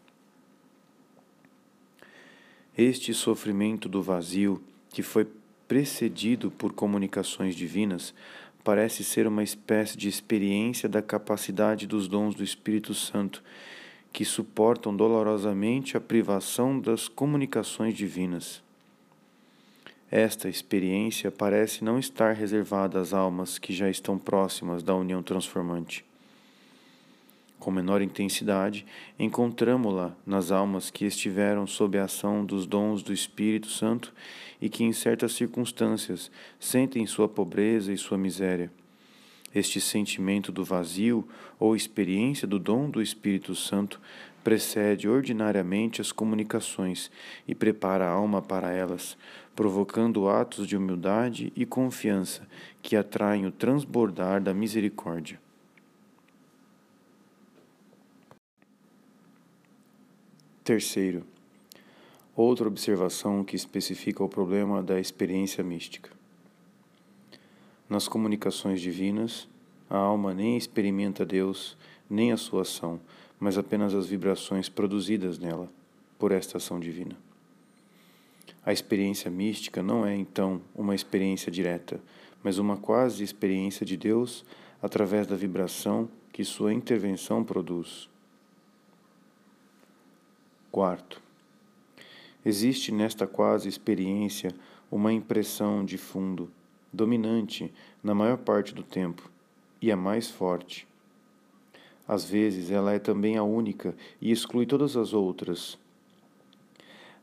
Este 2.77 3.13
sofrimento 3.13 3.89
do 3.89 4.03
vazio, 4.03 4.63
que 4.89 5.03
foi 5.03 5.27
precedido 5.69 6.51
por 6.51 6.73
comunicações 6.73 7.55
divinas, 7.55 8.15
parece 8.65 9.05
ser 9.05 9.27
uma 9.27 9.43
espécie 9.43 9.99
de 9.99 10.09
experiência 10.09 10.89
da 10.89 11.03
capacidade 11.03 11.87
dos 11.87 12.09
dons 12.09 12.35
do 12.35 12.43
Espírito 12.43 12.95
Santo 12.95 13.43
que 14.13 14.25
suportam 14.25 14.95
dolorosamente 14.95 15.97
a 15.97 16.01
privação 16.01 16.79
das 16.79 17.09
comunicações 17.09 17.95
divinas. 17.95 18.63
Esta 20.11 20.49
experiência 20.49 21.31
parece 21.31 21.83
não 21.83 21.99
estar 21.99 22.35
reservada 22.35 23.01
às 23.01 23.15
almas 23.15 23.59
que 23.59 23.73
já 23.73 23.89
estão 23.89 24.19
próximas 24.19 24.83
da 24.83 24.95
união 24.95 25.23
transformante. 25.23 26.05
Com 27.59 27.71
menor 27.71 28.03
intensidade, 28.03 28.85
encontramo-la 29.19 30.15
nas 30.27 30.51
almas 30.51 30.91
que 30.91 31.07
estiveram 31.07 31.67
sob 31.67 31.97
a 31.97 32.05
ação 32.05 32.45
dos 32.45 32.67
dons 32.67 33.03
do 33.03 33.13
Espírito 33.13 33.69
Santo 33.69 34.13
e 34.61 34.69
que, 34.69 34.85
em 34.85 34.93
certas 34.93 35.33
circunstâncias, 35.33 36.31
sentem 36.61 37.07
sua 37.07 37.29
pobreza 37.29 37.93
e 37.93 37.97
sua 37.97 38.19
miséria 38.19 38.71
este 39.55 39.81
sentimento 39.81 40.51
do 40.51 40.65
vazio 40.65 41.27
ou 41.59 41.77
experiência 41.77 42.47
do 42.47 42.59
dom 42.59 42.89
do 42.89 43.03
Espírito 43.03 43.55
Santo 43.55 44.01
precede 44.43 45.09
ordinariamente 45.09 46.01
as 46.01 46.11
comunicações 46.11 47.11
e 47.47 47.55
prepara 47.55 48.07
a 48.07 48.11
alma 48.11 48.43
para 48.43 48.73
elas, 48.73 49.17
provocando 49.55 50.29
atos 50.29 50.67
de 50.67 50.77
humildade 50.77 51.53
e 51.55 51.65
confiança 51.65 52.47
que 52.81 52.97
atraem 52.97 53.47
o 53.47 53.53
transbordar 53.53 54.43
da 54.43 54.53
misericórdia. 54.53 55.41
Terceiro, 60.65 61.25
outra 62.37 62.69
observação 62.69 63.45
que 63.45 63.57
especifica 63.57 64.23
o 64.23 64.29
problema 64.29 64.83
da 64.83 64.99
experiência 64.99 65.63
mística. 65.63 66.22
Nas 67.93 68.09
comunicações 68.09 68.81
divinas, 68.81 69.47
a 69.91 69.99
alma 69.99 70.33
nem 70.33 70.57
experimenta 70.57 71.27
Deus, 71.27 71.77
nem 72.09 72.33
a 72.33 72.39
sua 72.39 72.63
ação, 72.63 72.99
mas 73.39 73.59
apenas 73.59 73.93
as 73.93 74.07
vibrações 74.07 74.67
produzidas 74.67 75.39
nela 75.39 75.69
por 76.19 76.33
esta 76.33 76.57
ação 76.57 76.81
divina. 76.81 77.15
A 78.65 78.73
experiência 78.73 79.31
mística 79.31 79.83
não 79.83 80.07
é, 80.07 80.17
então, 80.17 80.63
uma 80.75 80.95
experiência 80.95 81.53
direta, 81.53 82.01
mas 82.43 82.57
uma 82.57 82.79
quase 82.79 83.23
experiência 83.23 83.85
de 83.85 83.99
Deus 83.99 84.43
através 84.81 85.27
da 85.27 85.37
vibração 85.37 86.09
que 86.33 86.47
sua 86.47 86.73
intervenção 86.73 87.45
produz. 87.45 88.09
Quarto, 90.71 91.21
existe 92.43 92.91
nesta 92.91 93.27
quase 93.27 93.69
experiência 93.69 94.51
uma 94.91 95.13
impressão 95.13 95.85
de 95.85 95.99
fundo, 95.99 96.51
dominante 96.93 97.73
na 98.03 98.15
maior 98.15 98.39
parte 98.39 98.75
do 98.75 98.83
tempo 98.83 99.31
e 99.81 99.91
a 99.91 99.97
mais 99.97 100.31
forte, 100.31 100.87
às 102.07 102.25
vezes, 102.25 102.71
ela 102.71 102.93
é 102.93 102.99
também 102.99 103.37
a 103.37 103.43
única 103.43 103.95
e 104.21 104.31
exclui 104.31 104.67
todas 104.67 104.97
as 104.97 105.13
outras. 105.13 105.79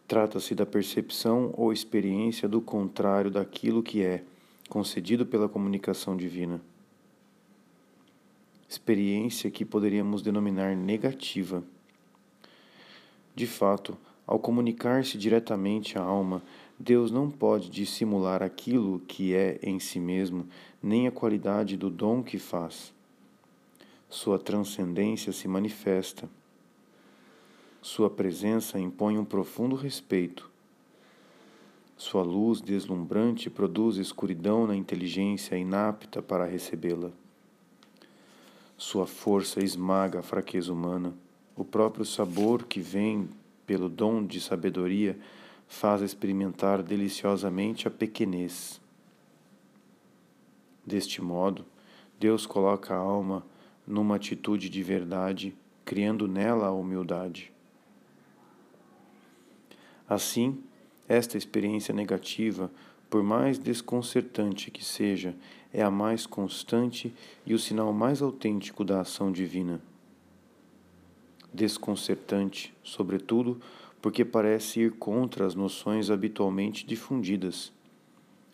Trata-se 0.07 0.55
da 0.55 0.65
percepção 0.65 1.53
ou 1.55 1.71
experiência 1.71 2.47
do 2.47 2.61
contrário 2.61 3.29
daquilo 3.29 3.83
que 3.83 4.01
é, 4.01 4.23
concedido 4.67 5.25
pela 5.25 5.49
comunicação 5.49 6.15
divina. 6.15 6.61
Experiência 8.67 9.51
que 9.51 9.65
poderíamos 9.65 10.21
denominar 10.21 10.75
negativa. 10.75 11.63
De 13.35 13.45
fato, 13.45 13.97
ao 14.25 14.39
comunicar-se 14.39 15.17
diretamente 15.17 15.97
à 15.97 16.01
alma, 16.01 16.41
Deus 16.79 17.11
não 17.11 17.29
pode 17.29 17.69
dissimular 17.69 18.41
aquilo 18.41 18.99
que 19.01 19.35
é 19.35 19.59
em 19.61 19.79
si 19.79 19.99
mesmo, 19.99 20.47
nem 20.81 21.07
a 21.07 21.11
qualidade 21.11 21.75
do 21.75 21.89
dom 21.89 22.23
que 22.23 22.39
faz 22.39 22.93
sua 24.09 24.39
transcendência 24.39 25.31
se 25.31 25.47
manifesta. 25.47 26.27
Sua 27.79 28.09
presença 28.09 28.79
impõe 28.79 29.19
um 29.19 29.23
profundo 29.23 29.75
respeito. 29.75 30.49
Sua 31.95 32.23
luz 32.23 32.59
deslumbrante 32.59 33.49
produz 33.49 33.97
escuridão 33.97 34.65
na 34.65 34.75
inteligência 34.75 35.55
inapta 35.55 36.23
para 36.23 36.45
recebê-la. 36.45 37.11
Sua 38.75 39.05
força 39.05 39.63
esmaga 39.63 40.19
a 40.19 40.23
fraqueza 40.23 40.73
humana. 40.73 41.13
O 41.55 41.63
próprio 41.63 42.03
sabor 42.03 42.63
que 42.63 42.79
vem 42.79 43.29
pelo 43.67 43.87
dom 43.87 44.25
de 44.25 44.41
sabedoria 44.41 45.19
faz 45.69 46.01
experimentar 46.01 46.81
deliciosamente 46.81 47.87
a 47.87 47.91
pequenez. 47.91 48.81
Deste 50.83 51.21
modo, 51.21 51.63
Deus 52.19 52.45
coloca 52.45 52.93
a 52.95 52.97
alma 52.97 53.45
numa 53.87 54.15
atitude 54.15 54.67
de 54.67 54.83
verdade, 54.83 55.55
criando 55.85 56.27
nela 56.27 56.67
a 56.67 56.71
humildade. 56.71 57.53
Assim, 60.07 60.61
esta 61.07 61.37
experiência 61.37 61.93
negativa, 61.93 62.71
por 63.07 63.23
mais 63.23 63.59
desconcertante 63.59 64.71
que 64.71 64.83
seja, 64.83 65.35
é 65.71 65.83
a 65.83 65.91
mais 65.91 66.25
constante 66.25 67.13
e 67.45 67.53
o 67.53 67.59
sinal 67.59 67.93
mais 67.93 68.23
autêntico 68.23 68.83
da 68.83 69.01
ação 69.01 69.31
divina. 69.31 69.79
Desconcertante, 71.53 72.75
sobretudo, 72.83 73.61
porque 74.01 74.23
parece 74.23 74.81
ir 74.81 74.91
contra 74.91 75.45
as 75.45 75.55
noções 75.55 76.09
habitualmente 76.09 76.85
difundidas. 76.85 77.71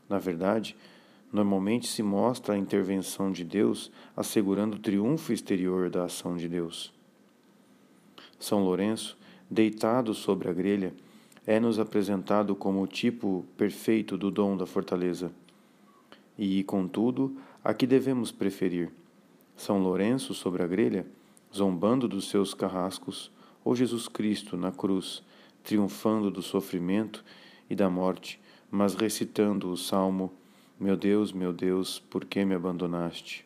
Na 0.10 0.20
verdade, 0.20 0.76
Normalmente 1.36 1.88
se 1.88 2.02
mostra 2.02 2.54
a 2.54 2.58
intervenção 2.58 3.30
de 3.30 3.44
Deus 3.44 3.92
assegurando 4.16 4.78
o 4.78 4.80
triunfo 4.80 5.34
exterior 5.34 5.90
da 5.90 6.06
ação 6.06 6.38
de 6.38 6.48
Deus. 6.48 6.94
São 8.40 8.64
Lourenço, 8.64 9.18
deitado 9.52 10.14
sobre 10.14 10.50
a 10.50 10.54
grelha, 10.54 10.94
é-nos 11.46 11.78
apresentado 11.78 12.56
como 12.56 12.82
o 12.82 12.88
tipo 12.88 13.46
perfeito 13.58 14.18
do 14.18 14.32
dom 14.32 14.56
da 14.56 14.66
fortaleza. 14.66 15.30
E, 16.38 16.64
contudo, 16.64 17.36
a 17.62 17.74
que 17.74 17.86
devemos 17.86 18.32
preferir? 18.32 18.90
São 19.58 19.84
Lourenço 19.84 20.34
sobre 20.34 20.64
a 20.64 20.68
grelha, 20.68 21.06
zombando 21.54 22.08
dos 22.08 22.30
seus 22.30 22.54
carrascos, 22.54 23.30
ou 23.62 23.76
Jesus 23.76 24.08
Cristo 24.08 24.56
na 24.56 24.72
cruz, 24.72 25.22
triunfando 25.66 26.32
do 26.32 26.42
sofrimento 26.42 27.26
e 27.70 27.76
da 27.76 27.90
morte, 27.90 28.40
mas 28.72 28.96
recitando 28.96 29.72
o 29.72 29.76
salmo 29.76 30.32
meu 30.78 30.98
Deus, 30.98 31.32
meu 31.32 31.54
Deus, 31.54 32.00
por 32.00 32.26
que 32.26 32.44
me 32.44 32.54
abandonaste? 32.54 33.46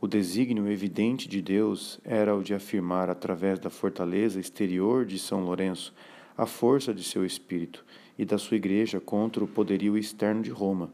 O 0.00 0.08
desígnio 0.08 0.68
evidente 0.68 1.28
de 1.28 1.40
Deus 1.40 2.00
era 2.04 2.34
o 2.34 2.42
de 2.42 2.52
afirmar, 2.52 3.08
através 3.08 3.60
da 3.60 3.70
fortaleza 3.70 4.40
exterior 4.40 5.06
de 5.06 5.16
São 5.16 5.44
Lourenço, 5.44 5.94
a 6.36 6.44
força 6.44 6.92
de 6.92 7.04
seu 7.04 7.24
espírito 7.24 7.84
e 8.18 8.24
da 8.24 8.36
sua 8.36 8.56
igreja 8.56 8.98
contra 8.98 9.44
o 9.44 9.46
poderio 9.46 9.96
externo 9.96 10.42
de 10.42 10.50
Roma. 10.50 10.90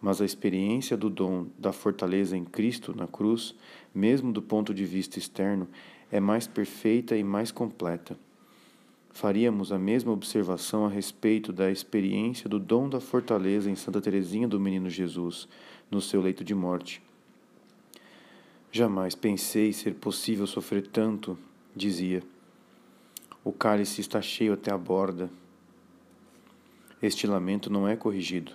Mas 0.00 0.20
a 0.20 0.24
experiência 0.24 0.96
do 0.96 1.08
dom 1.08 1.46
da 1.56 1.72
fortaleza 1.72 2.36
em 2.36 2.44
Cristo 2.44 2.92
na 2.96 3.06
cruz, 3.06 3.54
mesmo 3.94 4.32
do 4.32 4.42
ponto 4.42 4.74
de 4.74 4.84
vista 4.84 5.16
externo, 5.16 5.68
é 6.10 6.18
mais 6.18 6.48
perfeita 6.48 7.16
e 7.16 7.22
mais 7.22 7.52
completa 7.52 8.18
faríamos 9.18 9.72
a 9.72 9.78
mesma 9.80 10.12
observação 10.12 10.86
a 10.86 10.88
respeito 10.88 11.52
da 11.52 11.72
experiência 11.72 12.48
do 12.48 12.56
dom 12.56 12.88
da 12.88 13.00
fortaleza 13.00 13.68
em 13.68 13.74
Santa 13.74 14.00
Teresinha 14.00 14.46
do 14.46 14.60
Menino 14.60 14.88
Jesus, 14.88 15.48
no 15.90 16.00
seu 16.00 16.20
leito 16.20 16.44
de 16.44 16.54
morte. 16.54 17.02
Jamais 18.70 19.16
pensei 19.16 19.72
ser 19.72 19.96
possível 19.96 20.46
sofrer 20.46 20.86
tanto, 20.86 21.36
dizia. 21.74 22.22
O 23.42 23.50
cálice 23.50 24.00
está 24.00 24.22
cheio 24.22 24.52
até 24.52 24.70
a 24.70 24.78
borda. 24.78 25.28
Este 27.02 27.26
lamento 27.26 27.68
não 27.68 27.88
é 27.88 27.96
corrigido, 27.96 28.52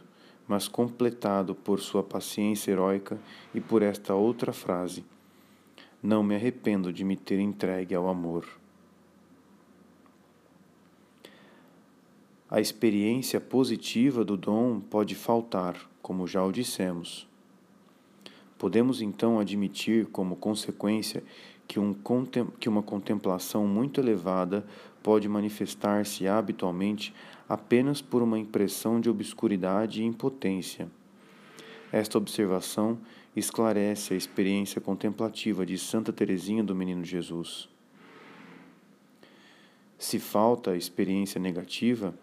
mas 0.48 0.70
completado 0.70 1.54
por 1.54 1.82
sua 1.82 2.04
paciência 2.04 2.72
heróica 2.72 3.20
e 3.54 3.60
por 3.60 3.82
esta 3.82 4.16
outra 4.16 4.54
frase: 4.54 5.04
Não 6.02 6.24
me 6.24 6.36
arrependo 6.36 6.94
de 6.94 7.04
me 7.04 7.18
ter 7.18 7.40
entregue 7.40 7.94
ao 7.94 8.08
amor. 8.08 8.63
A 12.54 12.62
experiência 12.62 13.42
positiva 13.42 14.24
do 14.24 14.38
dom 14.38 14.80
pode 14.80 15.16
faltar, 15.16 15.76
como 16.04 16.28
já 16.28 16.46
o 16.46 16.52
dissemos. 16.52 17.28
Podemos 18.60 19.02
então 19.02 19.40
admitir, 19.40 20.06
como 20.12 20.36
consequência, 20.36 21.24
que, 21.68 21.80
um, 21.80 21.96
que 22.60 22.70
uma 22.70 22.84
contemplação 22.84 23.66
muito 23.66 24.00
elevada 24.00 24.64
pode 25.02 25.28
manifestar-se 25.28 26.28
habitualmente 26.28 27.12
apenas 27.50 28.04
por 28.04 28.22
uma 28.22 28.38
impressão 28.38 29.02
de 29.02 29.10
obscuridade 29.10 30.04
e 30.04 30.06
impotência. 30.06 30.88
Esta 31.92 32.20
observação 32.20 33.00
esclarece 33.36 34.14
a 34.14 34.18
experiência 34.18 34.80
contemplativa 34.80 35.66
de 35.66 35.76
Santa 35.80 36.14
Teresinha 36.14 36.64
do 36.64 36.76
Menino 36.76 37.04
Jesus. 37.04 37.68
Se 39.98 40.20
falta 40.20 40.70
a 40.70 40.78
experiência 40.78 41.42
negativa, 41.42 42.14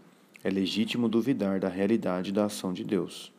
é 0.43 0.51
legítimo 0.51 1.09
duvidar 1.09 1.61
da 1.61 1.69
realidade 1.69 2.33
da 2.33 2.47
ação 2.47 2.73
de 2.73 2.85
Deus. 2.85 3.33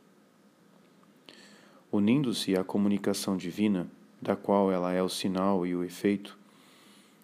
Unindo-se 1.91 2.55
à 2.55 2.63
comunicação 2.63 3.35
divina, 3.35 3.87
da 4.21 4.35
qual 4.35 4.71
ela 4.71 4.93
é 4.93 5.01
o 5.01 5.09
sinal 5.09 5.65
e 5.65 5.75
o 5.75 5.83
efeito, 5.83 6.37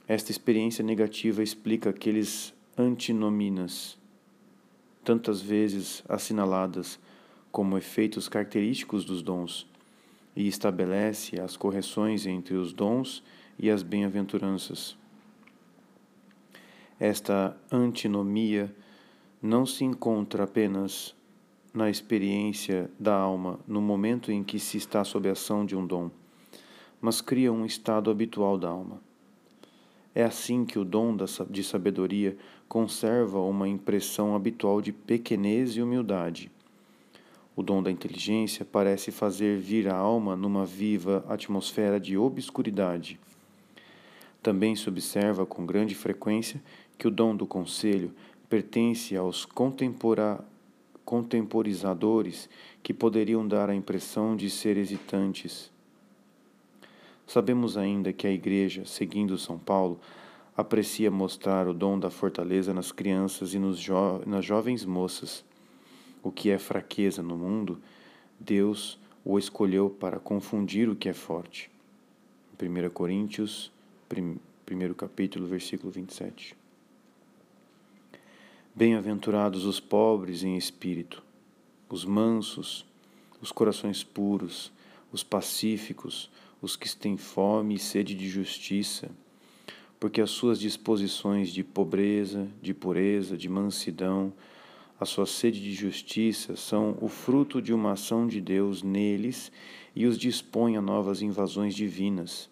esta 0.07 0.31
experiência 0.31 0.83
negativa 0.83 1.43
explica 1.43 1.89
aqueles 1.89 2.53
antinominas, 2.77 3.97
tantas 5.03 5.41
vezes 5.41 6.03
assinaladas 6.07 6.99
como 7.51 7.77
efeitos 7.77 8.27
característicos 8.27 9.05
dos 9.05 9.21
dons, 9.21 9.67
e 10.35 10.47
estabelece 10.47 11.39
as 11.39 11.57
correções 11.57 12.25
entre 12.25 12.55
os 12.55 12.71
dons 12.71 13.23
e 13.57 13.69
as 13.69 13.81
bem-aventuranças. 13.83 14.97
Esta 16.99 17.55
antinomia 17.71 18.73
não 19.41 19.65
se 19.65 19.83
encontra 19.83 20.45
apenas 20.45 21.15
na 21.73 21.89
experiência 21.89 22.89
da 22.99 23.15
alma 23.15 23.59
no 23.67 23.79
momento 23.79 24.31
em 24.31 24.43
que 24.43 24.59
se 24.59 24.77
está 24.77 25.03
sob 25.03 25.29
a 25.29 25.33
ação 25.33 25.65
de 25.65 25.75
um 25.75 25.85
dom, 25.85 26.09
mas 26.99 27.21
cria 27.21 27.53
um 27.53 27.65
estado 27.65 28.09
habitual 28.09 28.57
da 28.57 28.69
alma. 28.69 28.99
É 30.15 30.23
assim 30.23 30.65
que 30.65 30.79
o 30.79 30.83
dom 30.83 31.15
de 31.47 31.63
sabedoria 31.63 32.35
conserva 32.67 33.39
uma 33.39 33.67
impressão 33.67 34.35
habitual 34.35 34.81
de 34.81 34.91
pequenez 34.91 35.77
e 35.77 35.81
humildade. 35.83 36.51
O 37.55 37.61
dom 37.61 37.83
da 37.83 37.91
inteligência 37.91 38.65
parece 38.65 39.11
fazer 39.11 39.59
vir 39.59 39.87
a 39.87 39.95
alma 39.95 40.35
numa 40.35 40.65
viva 40.65 41.23
atmosfera 41.29 41.99
de 41.99 42.17
obscuridade. 42.17 43.19
Também 44.41 44.75
se 44.75 44.89
observa 44.89 45.45
com 45.45 45.65
grande 45.65 45.93
frequência 45.93 46.59
que 46.97 47.07
o 47.07 47.11
dom 47.11 47.35
do 47.35 47.45
conselho 47.45 48.11
pertence 48.49 49.15
aos 49.15 49.45
contempora 49.45 50.43
contemporizadores 51.03 52.49
que 52.83 52.93
poderiam 52.93 53.47
dar 53.47 53.69
a 53.69 53.75
impressão 53.75 54.35
de 54.35 54.49
ser 54.49 54.77
hesitantes. 54.77 55.71
Sabemos 57.25 57.77
ainda 57.77 58.11
que 58.11 58.27
a 58.27 58.31
Igreja, 58.31 58.85
seguindo 58.85 59.37
São 59.37 59.57
Paulo, 59.57 59.99
aprecia 60.55 61.11
mostrar 61.11 61.67
o 61.67 61.73
dom 61.73 61.99
da 61.99 62.09
fortaleza 62.09 62.73
nas 62.73 62.91
crianças 62.91 63.53
e 63.53 63.59
nos 63.59 63.77
jo 63.77 64.21
nas 64.25 64.43
jovens 64.43 64.83
moças. 64.85 65.45
O 66.23 66.31
que 66.31 66.49
é 66.49 66.57
fraqueza 66.57 67.21
no 67.21 67.37
mundo, 67.37 67.79
Deus 68.39 68.99
o 69.23 69.37
escolheu 69.37 69.89
para 69.89 70.19
confundir 70.19 70.89
o 70.89 70.95
que 70.95 71.09
é 71.09 71.13
forte. 71.13 71.69
1 72.61 72.89
Coríntios, 72.89 73.71
primeiro 74.65 74.95
capítulo, 74.95 75.45
versículo 75.47 75.91
27. 75.91 76.55
Bem-aventurados 78.77 79.65
os 79.65 79.79
pobres 79.79 80.43
em 80.43 80.55
espírito, 80.55 81.23
os 81.89 82.05
mansos, 82.05 82.85
os 83.41 83.51
corações 83.51 84.03
puros, 84.03 84.71
os 85.11 85.23
pacíficos, 85.23 86.29
os 86.61 86.75
que 86.75 86.95
têm 86.95 87.17
fome 87.17 87.73
e 87.73 87.79
sede 87.79 88.13
de 88.13 88.29
justiça, 88.29 89.09
porque 89.99 90.21
as 90.21 90.29
suas 90.29 90.59
disposições 90.59 91.51
de 91.51 91.63
pobreza, 91.63 92.47
de 92.61 92.71
pureza, 92.71 93.35
de 93.35 93.49
mansidão, 93.49 94.31
a 94.99 95.05
sua 95.05 95.25
sede 95.25 95.59
de 95.59 95.73
justiça 95.73 96.55
são 96.55 96.95
o 97.01 97.07
fruto 97.07 97.59
de 97.59 97.73
uma 97.73 97.93
ação 97.93 98.27
de 98.27 98.39
Deus 98.39 98.83
neles 98.83 99.51
e 99.95 100.05
os 100.05 100.19
dispõe 100.19 100.77
a 100.77 100.81
novas 100.83 101.23
invasões 101.23 101.73
divinas, 101.73 102.47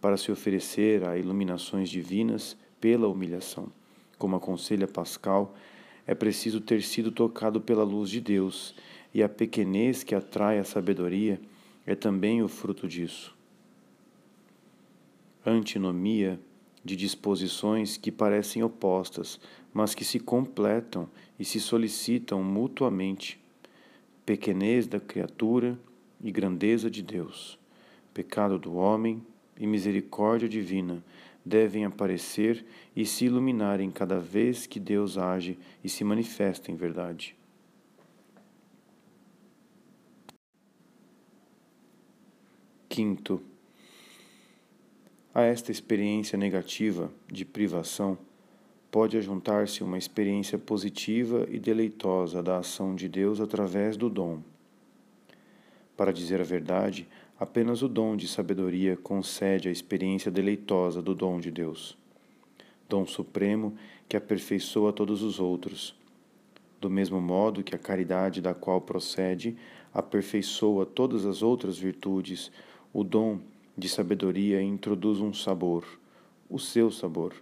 para 0.00 0.16
se 0.16 0.32
oferecer 0.32 1.04
a 1.04 1.16
iluminações 1.16 1.88
divinas 1.88 2.56
pela 2.80 3.06
humilhação 3.06 3.70
como 4.18 4.36
aconselha 4.36 4.86
Pascal, 4.86 5.54
é 6.06 6.14
preciso 6.14 6.60
ter 6.60 6.82
sido 6.82 7.10
tocado 7.10 7.60
pela 7.60 7.84
luz 7.84 8.10
de 8.10 8.20
Deus, 8.20 8.74
e 9.12 9.22
a 9.22 9.28
pequenez 9.28 10.02
que 10.02 10.14
atrai 10.14 10.58
a 10.58 10.64
sabedoria 10.64 11.40
é 11.86 11.94
também 11.94 12.42
o 12.42 12.48
fruto 12.48 12.88
disso. 12.88 13.34
Antinomia 15.46 16.40
de 16.84 16.96
disposições 16.96 17.96
que 17.96 18.10
parecem 18.10 18.62
opostas, 18.62 19.40
mas 19.72 19.94
que 19.94 20.04
se 20.04 20.20
completam 20.20 21.08
e 21.38 21.44
se 21.44 21.60
solicitam 21.60 22.42
mutuamente. 22.42 23.40
Pequenez 24.26 24.86
da 24.86 25.00
criatura 25.00 25.78
e 26.22 26.30
grandeza 26.30 26.90
de 26.90 27.02
Deus, 27.02 27.58
pecado 28.12 28.58
do 28.58 28.74
homem 28.74 29.22
e 29.58 29.66
misericórdia 29.66 30.48
divina 30.48 31.02
devem 31.44 31.84
aparecer 31.84 32.64
e 32.96 33.04
se 33.04 33.26
iluminarem 33.26 33.90
cada 33.90 34.18
vez 34.18 34.66
que 34.66 34.80
Deus 34.80 35.18
age 35.18 35.58
e 35.82 35.88
se 35.88 36.02
manifesta 36.02 36.70
em 36.70 36.76
verdade. 36.76 37.36
Quinto, 42.88 43.42
a 45.34 45.42
esta 45.42 45.72
experiência 45.72 46.38
negativa 46.38 47.12
de 47.26 47.44
privação 47.44 48.16
pode 48.88 49.16
ajuntar-se 49.16 49.82
uma 49.82 49.98
experiência 49.98 50.56
positiva 50.56 51.44
e 51.50 51.58
deleitosa 51.58 52.40
da 52.40 52.58
ação 52.58 52.94
de 52.94 53.08
Deus 53.08 53.40
através 53.40 53.96
do 53.96 54.08
dom. 54.08 54.40
Para 55.96 56.12
dizer 56.12 56.40
a 56.40 56.44
verdade, 56.44 57.08
Apenas 57.44 57.82
o 57.82 57.88
dom 57.88 58.16
de 58.16 58.26
sabedoria 58.26 58.96
concede 58.96 59.68
a 59.68 59.70
experiência 59.70 60.30
deleitosa 60.30 61.02
do 61.02 61.14
dom 61.14 61.38
de 61.38 61.50
Deus, 61.50 61.94
dom 62.88 63.04
supremo 63.04 63.76
que 64.08 64.16
aperfeiçoa 64.16 64.94
todos 64.94 65.22
os 65.22 65.38
outros. 65.38 65.94
Do 66.80 66.88
mesmo 66.88 67.20
modo 67.20 67.62
que 67.62 67.74
a 67.74 67.78
caridade 67.78 68.40
da 68.40 68.54
qual 68.54 68.80
procede 68.80 69.58
aperfeiçoa 69.92 70.86
todas 70.86 71.26
as 71.26 71.42
outras 71.42 71.76
virtudes, 71.76 72.50
o 72.94 73.04
dom 73.04 73.38
de 73.76 73.90
sabedoria 73.90 74.62
introduz 74.62 75.20
um 75.20 75.34
sabor, 75.34 75.84
o 76.48 76.58
seu 76.58 76.90
sabor, 76.90 77.34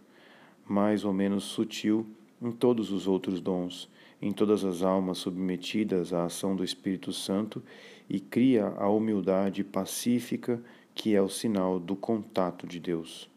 mais 0.66 1.05
ou 1.05 1.12
menos 1.12 1.44
sutil 1.44 2.05
em 2.42 2.50
todos 2.50 2.90
os 2.90 3.07
outros 3.07 3.40
dons, 3.40 3.88
em 4.23 4.33
todas 4.33 4.64
as 4.64 4.83
almas 4.83 5.18
submetidas 5.18 6.12
à 6.12 6.25
ação 6.25 6.55
do 6.55 6.62
Espírito 6.62 7.12
Santo 7.12 7.61
e 8.09 8.20
cria 8.20 8.68
a 8.68 8.89
humildade 8.89 9.64
pacífica 9.64 10.62
que 10.95 11.14
é 11.14 11.20
o 11.20 11.29
sinal 11.29 11.81
do 11.81 11.97
contato 11.97 12.64
de 12.64 12.79
Deus. 12.79 13.29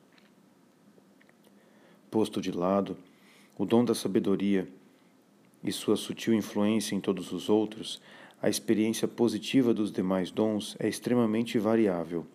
Posto 2.11 2.39
de 2.39 2.51
lado, 2.51 2.95
o 3.57 3.65
dom 3.65 3.83
da 3.83 3.95
sabedoria 3.95 4.67
e 5.63 5.71
sua 5.71 5.95
sutil 5.95 6.33
influência 6.33 6.93
em 6.93 6.99
todos 6.99 7.31
os 7.31 7.49
outros, 7.49 7.99
a 8.39 8.47
experiência 8.47 9.07
positiva 9.07 9.73
dos 9.73 9.91
demais 9.91 10.29
dons 10.29 10.75
é 10.79 10.87
extremamente 10.87 11.57
variável. 11.57 12.27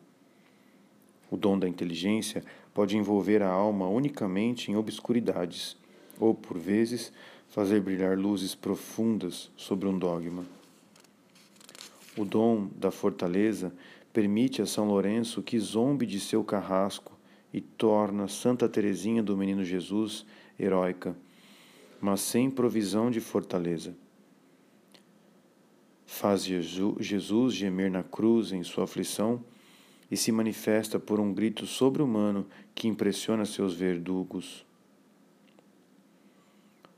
O 1.31 1.37
dom 1.37 1.57
da 1.57 1.69
inteligência 1.69 2.43
pode 2.75 2.97
envolver 2.97 3.43
a 3.43 3.49
alma 3.49 3.87
unicamente 3.87 4.73
em 4.73 4.77
obscuridades, 4.77 5.77
ou, 6.19 6.35
por 6.35 6.59
vezes, 6.59 7.13
fazer 7.51 7.81
brilhar 7.81 8.17
luzes 8.17 8.55
profundas 8.55 9.51
sobre 9.57 9.89
um 9.89 9.99
dogma. 9.99 10.45
O 12.17 12.25
dom 12.25 12.69
da 12.77 12.91
fortaleza 12.91 13.73
permite 14.13 14.63
a 14.63 14.67
São 14.67 14.87
Lourenço 14.87 15.43
que 15.43 15.59
zombe 15.59 16.07
de 16.07 16.19
seu 16.19 16.43
carrasco 16.45 17.13
e 17.53 17.61
torna 17.61 18.29
Santa 18.29 18.69
Teresinha 18.69 19.23
do 19.23 19.37
Menino 19.37 19.65
Jesus 19.65 20.25
heróica, 20.59 21.17
mas 22.01 22.21
sem 22.21 22.49
provisão 22.49 23.11
de 23.11 23.21
fortaleza. 23.21 23.95
Faz 26.07 26.45
Jesus 26.45 27.55
gemer 27.55 27.91
na 27.91 28.03
cruz 28.03 28.53
em 28.53 28.63
sua 28.63 28.85
aflição 28.85 29.45
e 30.11 30.17
se 30.17 30.31
manifesta 30.31 30.99
por 30.99 31.19
um 31.19 31.33
grito 31.33 31.67
sobre-humano 31.67 32.47
que 32.75 32.89
impressiona 32.89 33.45
seus 33.45 33.75
verdugos. 33.75 34.65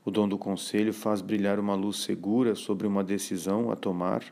O 0.05 0.11
dom 0.11 0.27
do 0.27 0.37
conselho 0.37 0.93
faz 0.93 1.21
brilhar 1.21 1.59
uma 1.59 1.75
luz 1.75 1.97
segura 1.97 2.55
sobre 2.55 2.85
uma 2.85 3.03
decisão 3.03 3.71
a 3.71 3.75
tomar 3.75 4.23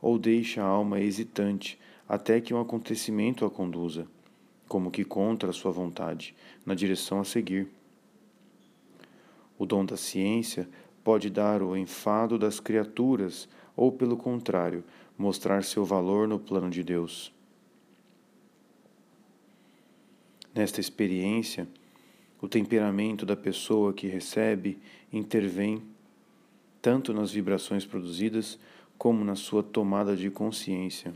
ou 0.00 0.18
deixa 0.18 0.62
a 0.62 0.66
alma 0.66 1.00
hesitante 1.00 1.78
até 2.08 2.40
que 2.40 2.52
um 2.52 2.60
acontecimento 2.60 3.44
a 3.44 3.50
conduza, 3.50 4.06
como 4.68 4.90
que 4.90 5.04
contra 5.04 5.50
a 5.50 5.52
sua 5.52 5.70
vontade, 5.70 6.34
na 6.64 6.74
direção 6.74 7.20
a 7.20 7.24
seguir. 7.24 7.68
O 9.58 9.66
dom 9.66 9.84
da 9.84 9.96
ciência 9.96 10.68
pode 11.02 11.30
dar 11.30 11.62
o 11.62 11.76
enfado 11.76 12.38
das 12.38 12.60
criaturas 12.60 13.48
ou, 13.74 13.90
pelo 13.90 14.16
contrário, 14.16 14.84
mostrar 15.16 15.64
seu 15.64 15.84
valor 15.84 16.28
no 16.28 16.38
plano 16.38 16.70
de 16.70 16.82
Deus. 16.84 17.32
Nesta 20.54 20.80
experiência, 20.80 21.68
o 22.40 22.48
temperamento 22.48 23.26
da 23.26 23.36
pessoa 23.36 23.92
que 23.92 24.06
recebe 24.06 24.78
intervém 25.12 25.82
tanto 26.80 27.12
nas 27.12 27.32
vibrações 27.32 27.84
produzidas 27.84 28.58
como 28.96 29.24
na 29.24 29.34
sua 29.34 29.62
tomada 29.62 30.16
de 30.16 30.30
consciência. 30.30 31.12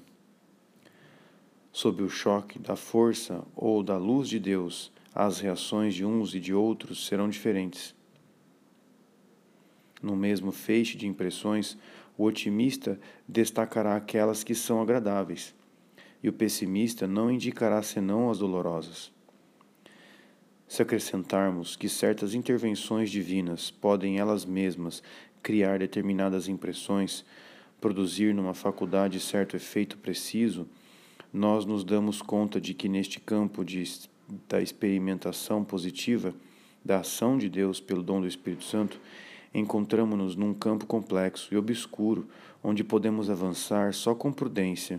Sob 1.72 2.02
o 2.02 2.08
choque 2.08 2.58
da 2.58 2.76
força 2.76 3.44
ou 3.56 3.82
da 3.82 3.96
luz 3.96 4.28
de 4.28 4.38
Deus, 4.38 4.92
as 5.14 5.40
reações 5.40 5.94
de 5.94 6.04
uns 6.04 6.34
e 6.34 6.40
de 6.40 6.52
outros 6.52 7.06
serão 7.06 7.28
diferentes. 7.28 7.94
No 10.02 10.16
mesmo 10.16 10.50
feixe 10.50 10.96
de 10.96 11.06
impressões, 11.06 11.78
o 12.18 12.24
otimista 12.24 13.00
destacará 13.26 13.96
aquelas 13.96 14.42
que 14.42 14.54
são 14.54 14.82
agradáveis, 14.82 15.54
e 16.22 16.28
o 16.28 16.32
pessimista 16.32 17.06
não 17.06 17.30
indicará 17.30 17.82
senão 17.82 18.30
as 18.30 18.38
dolorosas. 18.38 19.12
Se 20.72 20.80
acrescentarmos 20.80 21.76
que 21.76 21.86
certas 21.86 22.32
intervenções 22.32 23.10
divinas 23.10 23.70
podem 23.70 24.18
elas 24.18 24.46
mesmas 24.46 25.02
criar 25.42 25.78
determinadas 25.78 26.48
impressões, 26.48 27.26
produzir 27.78 28.34
numa 28.34 28.54
faculdade 28.54 29.20
certo 29.20 29.54
efeito 29.54 29.98
preciso, 29.98 30.66
nós 31.30 31.66
nos 31.66 31.84
damos 31.84 32.22
conta 32.22 32.58
de 32.58 32.72
que 32.72 32.88
neste 32.88 33.20
campo 33.20 33.62
de, 33.62 33.84
da 34.48 34.62
experimentação 34.62 35.62
positiva, 35.62 36.34
da 36.82 37.00
ação 37.00 37.36
de 37.36 37.50
Deus 37.50 37.78
pelo 37.78 38.02
dom 38.02 38.22
do 38.22 38.26
Espírito 38.26 38.64
Santo, 38.64 38.98
encontramos-nos 39.52 40.36
num 40.36 40.54
campo 40.54 40.86
complexo 40.86 41.52
e 41.52 41.56
obscuro, 41.58 42.26
onde 42.64 42.82
podemos 42.82 43.28
avançar 43.28 43.92
só 43.92 44.14
com 44.14 44.32
prudência 44.32 44.98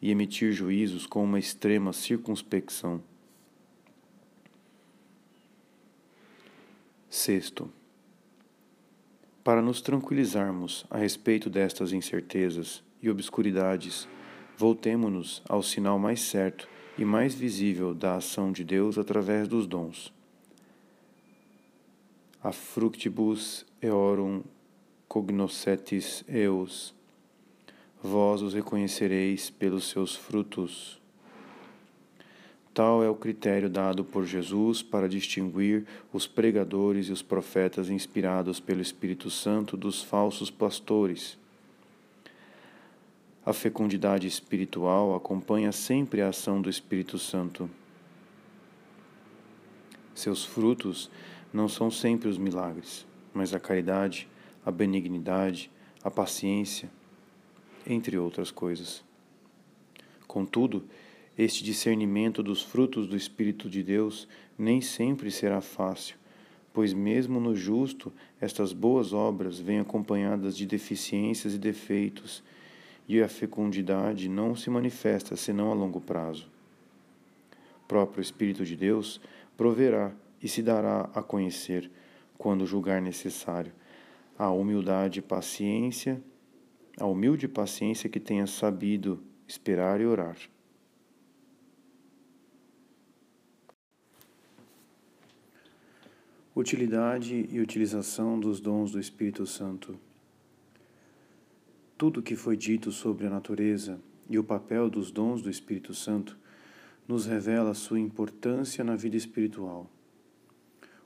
e 0.00 0.12
emitir 0.12 0.52
juízos 0.52 1.08
com 1.08 1.24
uma 1.24 1.40
extrema 1.40 1.92
circunspecção. 1.92 3.02
Sexto, 7.10 7.70
para 9.42 9.62
nos 9.62 9.80
tranquilizarmos 9.80 10.84
a 10.90 10.98
respeito 10.98 11.48
destas 11.48 11.90
incertezas 11.90 12.82
e 13.00 13.08
obscuridades, 13.08 14.06
voltemo-nos 14.58 15.42
ao 15.48 15.62
sinal 15.62 15.98
mais 15.98 16.20
certo 16.20 16.68
e 16.98 17.06
mais 17.06 17.34
visível 17.34 17.94
da 17.94 18.16
ação 18.16 18.52
de 18.52 18.62
Deus 18.62 18.98
através 18.98 19.48
dos 19.48 19.66
dons. 19.66 20.12
A 22.42 22.52
fructibus 22.52 23.64
eorum 23.80 24.42
cognoscetis 25.08 26.22
eos, 26.28 26.94
vós 28.02 28.42
os 28.42 28.52
reconhecereis 28.52 29.48
pelos 29.48 29.88
seus 29.88 30.14
frutos. 30.14 30.97
Tal 32.78 33.02
é 33.02 33.10
o 33.10 33.14
critério 33.16 33.68
dado 33.68 34.04
por 34.04 34.24
Jesus 34.24 34.82
para 34.82 35.08
distinguir 35.08 35.84
os 36.12 36.28
pregadores 36.28 37.08
e 37.08 37.12
os 37.12 37.20
profetas 37.20 37.90
inspirados 37.90 38.60
pelo 38.60 38.80
Espírito 38.80 39.30
Santo 39.30 39.76
dos 39.76 40.00
falsos 40.00 40.48
pastores. 40.48 41.36
A 43.44 43.52
fecundidade 43.52 44.28
espiritual 44.28 45.16
acompanha 45.16 45.72
sempre 45.72 46.22
a 46.22 46.28
ação 46.28 46.62
do 46.62 46.70
Espírito 46.70 47.18
Santo. 47.18 47.68
Seus 50.14 50.44
frutos 50.44 51.10
não 51.52 51.68
são 51.68 51.90
sempre 51.90 52.28
os 52.28 52.38
milagres, 52.38 53.04
mas 53.34 53.52
a 53.52 53.58
caridade, 53.58 54.28
a 54.64 54.70
benignidade, 54.70 55.68
a 56.00 56.12
paciência, 56.12 56.88
entre 57.84 58.16
outras 58.16 58.52
coisas. 58.52 59.02
Contudo, 60.28 60.84
este 61.38 61.62
discernimento 61.62 62.42
dos 62.42 62.62
frutos 62.62 63.06
do 63.06 63.16
Espírito 63.16 63.70
de 63.70 63.80
Deus 63.80 64.26
nem 64.58 64.80
sempre 64.80 65.30
será 65.30 65.60
fácil, 65.60 66.16
pois, 66.72 66.92
mesmo 66.92 67.38
no 67.38 67.54
justo, 67.54 68.12
estas 68.40 68.72
boas 68.72 69.12
obras 69.12 69.60
vêm 69.60 69.78
acompanhadas 69.78 70.56
de 70.56 70.66
deficiências 70.66 71.54
e 71.54 71.58
defeitos, 71.58 72.42
e 73.08 73.22
a 73.22 73.28
fecundidade 73.28 74.28
não 74.28 74.56
se 74.56 74.68
manifesta 74.68 75.36
senão 75.36 75.70
a 75.70 75.74
longo 75.74 76.00
prazo. 76.00 76.50
O 77.84 77.86
próprio 77.86 78.20
Espírito 78.20 78.64
de 78.64 78.74
Deus 78.74 79.20
proverá 79.56 80.12
e 80.42 80.48
se 80.48 80.60
dará 80.60 81.08
a 81.14 81.22
conhecer, 81.22 81.88
quando 82.36 82.66
julgar 82.66 83.00
necessário, 83.00 83.72
a 84.36 84.50
humildade 84.50 85.20
e 85.20 85.22
paciência, 85.22 86.20
a 86.98 87.06
humilde 87.06 87.46
paciência 87.48 88.10
que 88.10 88.20
tenha 88.20 88.46
sabido 88.46 89.22
esperar 89.46 90.00
e 90.00 90.06
orar. 90.06 90.36
Utilidade 96.58 97.46
e 97.52 97.60
utilização 97.60 98.36
dos 98.36 98.58
dons 98.58 98.90
do 98.90 98.98
Espírito 98.98 99.46
Santo. 99.46 99.96
Tudo 101.96 102.18
o 102.18 102.22
que 102.22 102.34
foi 102.34 102.56
dito 102.56 102.90
sobre 102.90 103.28
a 103.28 103.30
natureza 103.30 104.00
e 104.28 104.40
o 104.40 104.42
papel 104.42 104.90
dos 104.90 105.12
dons 105.12 105.40
do 105.40 105.48
Espírito 105.48 105.94
Santo 105.94 106.36
nos 107.06 107.26
revela 107.26 107.74
sua 107.74 108.00
importância 108.00 108.82
na 108.82 108.96
vida 108.96 109.16
espiritual. 109.16 109.88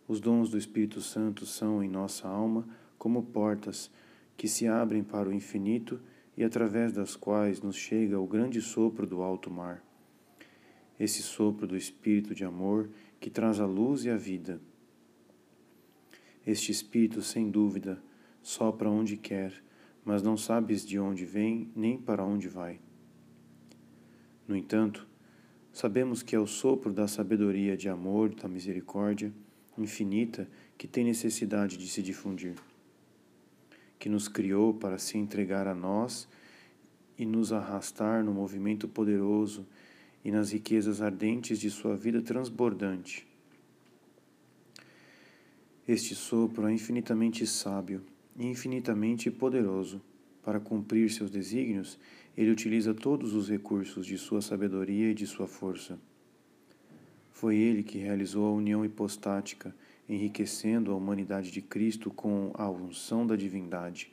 Os 0.09 0.21
dons 0.21 0.49
do 0.49 0.57
Espírito 0.57 1.03
Santo 1.03 1.45
são 1.45 1.85
em 1.85 1.89
nossa 1.91 2.27
alma 2.27 2.67
como 2.97 3.23
portas 3.23 3.91
que 4.39 4.49
se 4.49 4.67
abrem 4.67 5.05
para 5.05 5.29
o 5.29 5.35
infinito 5.35 6.01
e 6.35 6.43
através 6.43 6.95
das 6.95 7.15
quais 7.15 7.61
nos 7.61 7.77
chega 7.77 8.19
o 8.19 8.27
grande 8.27 8.63
sopro 8.63 9.07
do 9.07 9.21
alto 9.21 9.51
mar. 9.51 9.85
Esse 10.99 11.21
sopro 11.23 11.67
do 11.67 11.77
Espírito 11.77 12.35
de 12.35 12.43
amor 12.43 12.89
que 13.21 13.29
traz 13.29 13.61
a 13.61 13.67
luz 13.67 14.07
e 14.07 14.09
a 14.09 14.17
vida 14.17 14.59
este 16.47 16.73
espírito, 16.73 17.23
sem 17.23 17.51
dúvida, 17.51 18.03
sopra 18.43 18.91
onde 18.91 19.17
quer, 19.17 19.53
mas 20.05 20.23
não 20.23 20.37
sabes 20.37 20.85
de 20.85 20.99
onde 20.99 21.25
vem 21.25 21.71
nem 21.75 21.97
para 21.97 22.25
onde 22.25 22.49
vai. 22.49 22.81
No 24.47 24.57
entanto, 24.57 25.07
sabemos 25.73 26.23
que 26.23 26.35
é 26.35 26.39
o 26.39 26.47
sopro 26.47 26.93
da 26.93 27.07
sabedoria, 27.07 27.77
de 27.77 27.89
amor, 27.89 28.35
da 28.35 28.49
misericórdia 28.49 29.33
infinita 29.79 30.49
que 30.77 30.87
tem 30.87 31.05
necessidade 31.05 31.79
de 31.79 31.89
se 31.89 32.03
difundir, 32.03 32.57
que 33.99 34.09
nos 34.09 34.29
criou 34.29 34.75
para 34.75 34.99
se 34.99 35.17
entregar 35.17 35.67
a 35.67 35.75
nós 35.75 36.29
e 37.17 37.25
nos 37.25 37.53
arrastar 37.53 38.23
no 38.23 38.35
movimento 38.35 38.89
poderoso 38.89 39.67
e 40.25 40.31
nas 40.31 40.53
riquezas 40.53 41.01
ardentes 41.01 41.59
de 41.59 41.71
sua 41.71 41.97
vida 41.97 42.21
transbordante 42.21 43.32
este 45.87 46.15
sopro 46.15 46.69
é 46.69 46.73
infinitamente 46.73 47.45
sábio 47.45 48.05
e 48.37 48.47
infinitamente 48.47 49.31
poderoso. 49.33 50.01
Para 50.41 50.61
cumprir 50.61 51.11
seus 51.11 51.29
desígnios, 51.29 51.99
ele 52.37 52.53
utiliza 52.53 52.95
todos 52.95 53.35
os 53.35 53.49
recursos 53.49 54.07
de 54.07 54.17
sua 54.17 54.41
sabedoria 54.41 55.11
e 55.11 55.15
de 55.15 55.27
sua 55.27 55.49
força. 55.49 55.99
Foi 57.33 57.57
ele 57.57 57.83
que 57.83 57.99
realizou 57.99 58.47
a 58.47 58.53
união 58.53 58.85
hipostática, 58.85 59.75
enriquecendo 60.09 60.93
a 60.93 60.97
humanidade 60.97 61.51
de 61.51 61.61
Cristo 61.61 62.11
com 62.11 62.53
a 62.55 62.71
unção 62.71 63.27
da 63.27 63.35
divindade, 63.35 64.13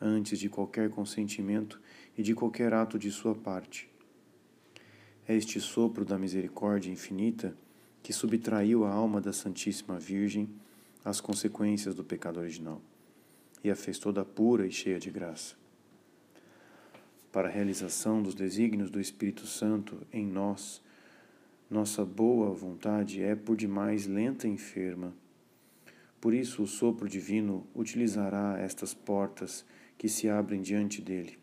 antes 0.00 0.38
de 0.38 0.48
qualquer 0.48 0.88
consentimento 0.88 1.78
e 2.16 2.22
de 2.22 2.34
qualquer 2.34 2.72
ato 2.72 2.98
de 2.98 3.10
sua 3.10 3.34
parte. 3.34 3.90
É 5.28 5.36
este 5.36 5.60
sopro 5.60 6.02
da 6.02 6.18
misericórdia 6.18 6.90
infinita 6.90 7.54
que 8.02 8.12
subtraiu 8.12 8.86
a 8.86 8.90
alma 8.90 9.20
da 9.20 9.34
Santíssima 9.34 9.98
Virgem 9.98 10.48
as 11.04 11.20
consequências 11.20 11.94
do 11.94 12.04
pecado 12.04 12.38
original 12.38 12.80
e 13.62 13.70
a 13.70 13.76
fez 13.76 13.98
toda 13.98 14.24
pura 14.24 14.66
e 14.66 14.72
cheia 14.72 14.98
de 14.98 15.10
graça. 15.10 15.54
Para 17.32 17.48
a 17.48 17.50
realização 17.50 18.22
dos 18.22 18.34
desígnios 18.34 18.90
do 18.90 19.00
Espírito 19.00 19.46
Santo 19.46 20.06
em 20.12 20.26
nós, 20.26 20.82
nossa 21.70 22.04
boa 22.04 22.50
vontade 22.50 23.22
é 23.22 23.36
por 23.36 23.56
demais 23.56 24.06
lenta 24.06 24.48
e 24.48 24.50
enferma. 24.50 25.14
Por 26.20 26.34
isso, 26.34 26.62
o 26.62 26.66
sopro 26.66 27.08
divino 27.08 27.66
utilizará 27.74 28.58
estas 28.58 28.92
portas 28.92 29.64
que 29.96 30.08
se 30.08 30.28
abrem 30.28 30.60
diante 30.60 31.00
dele. 31.00 31.38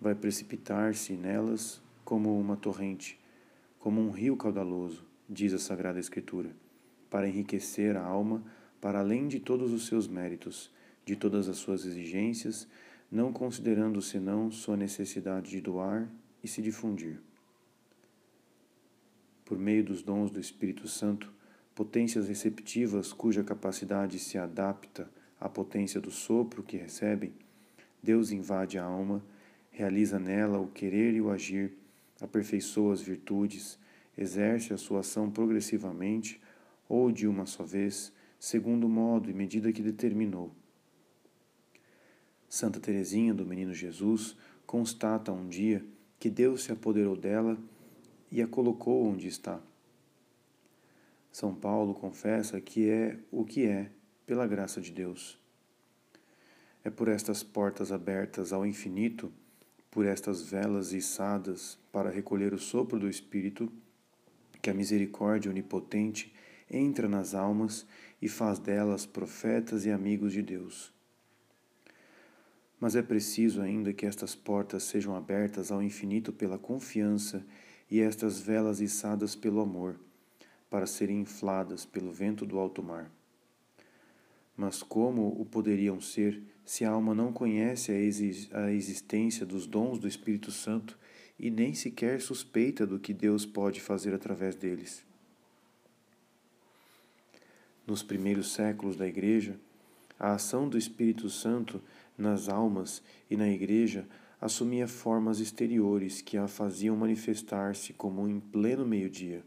Vai 0.00 0.14
precipitar-se 0.14 1.14
nelas 1.14 1.82
como 2.04 2.38
uma 2.38 2.56
torrente, 2.56 3.18
como 3.78 4.00
um 4.00 4.10
rio 4.10 4.36
caudaloso, 4.36 5.04
diz 5.28 5.52
a 5.52 5.58
Sagrada 5.58 5.98
Escritura, 5.98 6.54
para 7.10 7.28
enriquecer 7.28 7.96
a 7.96 8.04
alma 8.04 8.44
para 8.82 8.98
além 8.98 9.28
de 9.28 9.38
todos 9.38 9.72
os 9.72 9.86
seus 9.86 10.08
méritos, 10.08 10.68
de 11.06 11.14
todas 11.14 11.48
as 11.48 11.56
suas 11.56 11.86
exigências, 11.86 12.66
não 13.08 13.32
considerando 13.32 14.02
senão 14.02 14.50
sua 14.50 14.76
necessidade 14.76 15.52
de 15.52 15.60
doar 15.60 16.10
e 16.42 16.48
se 16.48 16.60
difundir. 16.60 17.20
Por 19.44 19.56
meio 19.56 19.84
dos 19.84 20.02
dons 20.02 20.32
do 20.32 20.40
Espírito 20.40 20.88
Santo, 20.88 21.32
potências 21.76 22.26
receptivas 22.26 23.12
cuja 23.12 23.44
capacidade 23.44 24.18
se 24.18 24.36
adapta 24.36 25.08
à 25.38 25.48
potência 25.48 26.00
do 26.00 26.10
sopro 26.10 26.60
que 26.60 26.76
recebem, 26.76 27.32
Deus 28.02 28.32
invade 28.32 28.78
a 28.78 28.84
alma, 28.84 29.24
realiza 29.70 30.18
nela 30.18 30.58
o 30.58 30.66
querer 30.66 31.14
e 31.14 31.20
o 31.20 31.30
agir, 31.30 31.72
aperfeiçoa 32.20 32.94
as 32.94 33.00
virtudes, 33.00 33.78
exerce 34.18 34.72
a 34.72 34.76
sua 34.76 35.00
ação 35.00 35.30
progressivamente 35.30 36.40
ou 36.88 37.12
de 37.12 37.28
uma 37.28 37.46
só 37.46 37.62
vez, 37.62 38.12
segundo 38.42 38.88
o 38.88 38.90
modo 38.90 39.30
e 39.30 39.32
medida 39.32 39.72
que 39.72 39.80
determinou. 39.80 40.52
Santa 42.48 42.80
Teresinha 42.80 43.32
do 43.32 43.46
Menino 43.46 43.72
Jesus 43.72 44.36
constata 44.66 45.30
um 45.30 45.48
dia 45.48 45.86
que 46.18 46.28
Deus 46.28 46.64
se 46.64 46.72
apoderou 46.72 47.16
dela 47.16 47.56
e 48.32 48.42
a 48.42 48.46
colocou 48.48 49.06
onde 49.06 49.28
está. 49.28 49.60
São 51.30 51.54
Paulo 51.54 51.94
confessa 51.94 52.60
que 52.60 52.90
é 52.90 53.16
o 53.30 53.44
que 53.44 53.64
é 53.64 53.92
pela 54.26 54.44
graça 54.44 54.80
de 54.80 54.90
Deus. 54.90 55.38
É 56.82 56.90
por 56.90 57.06
estas 57.06 57.44
portas 57.44 57.92
abertas 57.92 58.52
ao 58.52 58.66
infinito, 58.66 59.32
por 59.88 60.04
estas 60.04 60.42
velas 60.42 60.92
içadas 60.92 61.78
para 61.92 62.10
recolher 62.10 62.52
o 62.52 62.58
sopro 62.58 62.98
do 62.98 63.08
Espírito, 63.08 63.72
que 64.60 64.68
a 64.68 64.74
misericórdia 64.74 65.48
onipotente 65.48 66.31
entra 66.72 67.08
nas 67.08 67.34
almas 67.34 67.86
e 68.20 68.28
faz 68.28 68.58
delas 68.58 69.04
profetas 69.04 69.84
e 69.84 69.90
amigos 69.90 70.32
de 70.32 70.42
Deus. 70.42 70.92
Mas 72.80 72.96
é 72.96 73.02
preciso 73.02 73.60
ainda 73.60 73.92
que 73.92 74.06
estas 74.06 74.34
portas 74.34 74.82
sejam 74.82 75.14
abertas 75.14 75.70
ao 75.70 75.82
infinito 75.82 76.32
pela 76.32 76.58
confiança 76.58 77.46
e 77.88 78.00
estas 78.00 78.40
velas 78.40 78.80
içadas 78.80 79.36
pelo 79.36 79.60
amor, 79.60 80.00
para 80.68 80.86
serem 80.86 81.20
infladas 81.20 81.84
pelo 81.84 82.10
vento 82.10 82.46
do 82.46 82.58
alto 82.58 82.82
mar. 82.82 83.10
Mas 84.56 84.82
como 84.82 85.28
o 85.28 85.44
poderiam 85.44 86.00
ser 86.00 86.42
se 86.64 86.84
a 86.84 86.90
alma 86.90 87.14
não 87.14 87.32
conhece 87.32 87.92
a 88.52 88.70
existência 88.72 89.44
dos 89.44 89.66
dons 89.66 89.98
do 89.98 90.08
Espírito 90.08 90.50
Santo 90.50 90.98
e 91.38 91.50
nem 91.50 91.74
sequer 91.74 92.20
suspeita 92.20 92.86
do 92.86 92.98
que 92.98 93.12
Deus 93.12 93.44
pode 93.44 93.80
fazer 93.80 94.14
através 94.14 94.54
deles? 94.54 95.04
Nos 97.86 98.02
primeiros 98.02 98.52
séculos 98.52 98.96
da 98.96 99.06
Igreja, 99.06 99.58
a 100.18 100.34
ação 100.34 100.68
do 100.68 100.78
Espírito 100.78 101.28
Santo 101.28 101.82
nas 102.16 102.48
almas 102.48 103.02
e 103.28 103.36
na 103.36 103.48
Igreja 103.48 104.06
assumia 104.40 104.86
formas 104.86 105.40
exteriores 105.40 106.20
que 106.20 106.36
a 106.36 106.46
faziam 106.46 106.96
manifestar-se 106.96 107.92
como 107.92 108.28
em 108.28 108.38
pleno 108.38 108.86
meio-dia. 108.86 109.42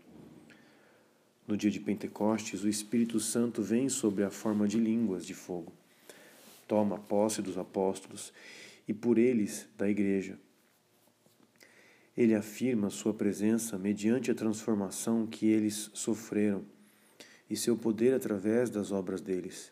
No 1.48 1.56
dia 1.56 1.72
de 1.72 1.80
Pentecostes, 1.80 2.64
o 2.64 2.70
Espírito 2.70 3.20
Santo 3.20 3.62
vem 3.62 3.88
sobre 3.88 4.24
a 4.24 4.30
forma 4.30 4.68
de 4.68 4.80
línguas 4.80 5.26
de 5.26 5.34
fogo. 5.34 5.72
Toma 6.68 6.98
posse 6.98 7.42
dos 7.42 7.58
apóstolos 7.58 8.34
e 8.88 8.94
por 8.94 9.18
eles 9.18 9.68
da 9.78 9.90
Igreja. 9.90 10.38
Ele 12.18 12.34
afirma 12.34 12.90
sua 12.90 13.14
presença 13.14 13.78
mediante 13.78 14.32
a 14.32 14.36
transformação 14.36 15.28
que 15.28 15.46
eles 15.46 15.90
sofreram 15.94 16.66
e 17.50 17.56
seu 17.56 17.78
poder 17.78 18.14
através 18.14 18.70
das 18.70 18.92
obras 18.92 19.22
deles. 19.22 19.72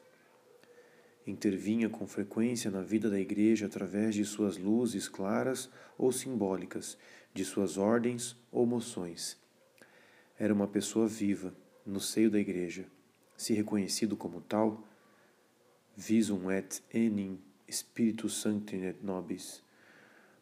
Intervinha 1.25 1.89
com 1.89 2.05
frequência 2.05 2.69
na 2.69 2.81
vida 2.81 3.09
da 3.09 3.19
Igreja 3.19 3.65
através 3.65 4.13
de 4.13 4.25
suas 4.25 4.57
luzes 4.57 5.07
claras 5.07 5.69
ou 5.97 6.11
simbólicas, 6.11 6.97
de 7.33 7.45
suas 7.45 7.77
ordens 7.77 8.35
ou 8.51 8.65
moções. 8.65 9.37
Era 10.37 10.53
uma 10.53 10.67
pessoa 10.67 11.07
viva 11.07 11.55
no 11.85 11.99
seio 11.99 12.29
da 12.29 12.39
Igreja. 12.39 12.85
Se 13.37 13.53
reconhecido 13.53 14.17
como 14.17 14.41
tal, 14.41 14.83
visum 15.95 16.51
et 16.51 16.81
enim 16.93 17.39
Spiritus 17.69 18.41
Sancti 18.41 18.75
et 18.77 19.01
nobis. 19.01 19.63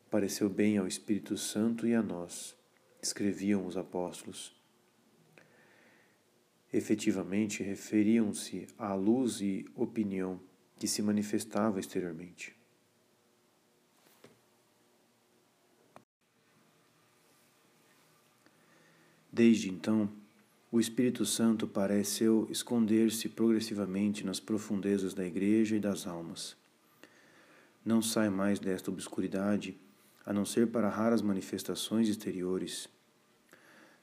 Pareceu 0.09 0.49
bem 0.49 0.77
ao 0.77 0.87
Espírito 0.87 1.37
Santo 1.37 1.87
e 1.87 1.95
a 1.95 2.01
nós, 2.01 2.55
escreviam 3.01 3.65
os 3.65 3.77
apóstolos. 3.77 4.60
Efetivamente, 6.73 7.63
referiam-se 7.63 8.67
à 8.77 8.93
luz 8.93 9.41
e 9.41 9.65
opinião 9.75 10.39
que 10.79 10.87
se 10.87 11.01
manifestava 11.01 11.79
exteriormente. 11.79 12.55
Desde 19.31 19.69
então, 19.69 20.09
o 20.71 20.79
Espírito 20.79 21.25
Santo 21.25 21.67
pareceu 21.67 22.47
esconder-se 22.49 23.29
progressivamente 23.29 24.25
nas 24.25 24.39
profundezas 24.39 25.13
da 25.13 25.25
Igreja 25.25 25.75
e 25.75 25.79
das 25.79 26.07
almas. 26.07 26.55
Não 27.83 28.01
sai 28.01 28.29
mais 28.29 28.59
desta 28.59 28.89
obscuridade, 28.91 29.77
a 30.25 30.31
não 30.31 30.45
ser 30.45 30.67
para 30.67 30.89
raras 30.89 31.21
manifestações 31.21 32.07
exteriores. 32.07 32.87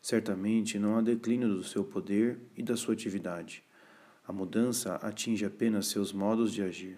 Certamente 0.09 0.79
não 0.79 0.97
há 0.97 1.03
declínio 1.03 1.51
do 1.51 1.63
seu 1.63 1.85
poder 1.85 2.39
e 2.57 2.63
da 2.63 2.79
sua 2.79 2.95
atividade. 2.95 3.63
A 4.27 4.33
mudança 4.33 4.95
atinge 4.95 5.45
apenas 5.45 5.89
seus 5.89 6.15
modos 6.15 6.55
de 6.55 6.63
agir. 6.63 6.97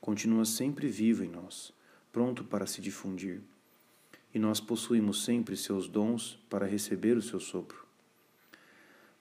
Continua 0.00 0.44
sempre 0.44 0.88
vivo 0.88 1.22
em 1.22 1.28
nós, 1.28 1.72
pronto 2.10 2.42
para 2.42 2.66
se 2.66 2.80
difundir. 2.80 3.40
E 4.34 4.38
nós 4.40 4.58
possuímos 4.58 5.24
sempre 5.24 5.56
seus 5.56 5.86
dons 5.86 6.40
para 6.50 6.66
receber 6.66 7.16
o 7.16 7.22
seu 7.22 7.38
sopro. 7.38 7.86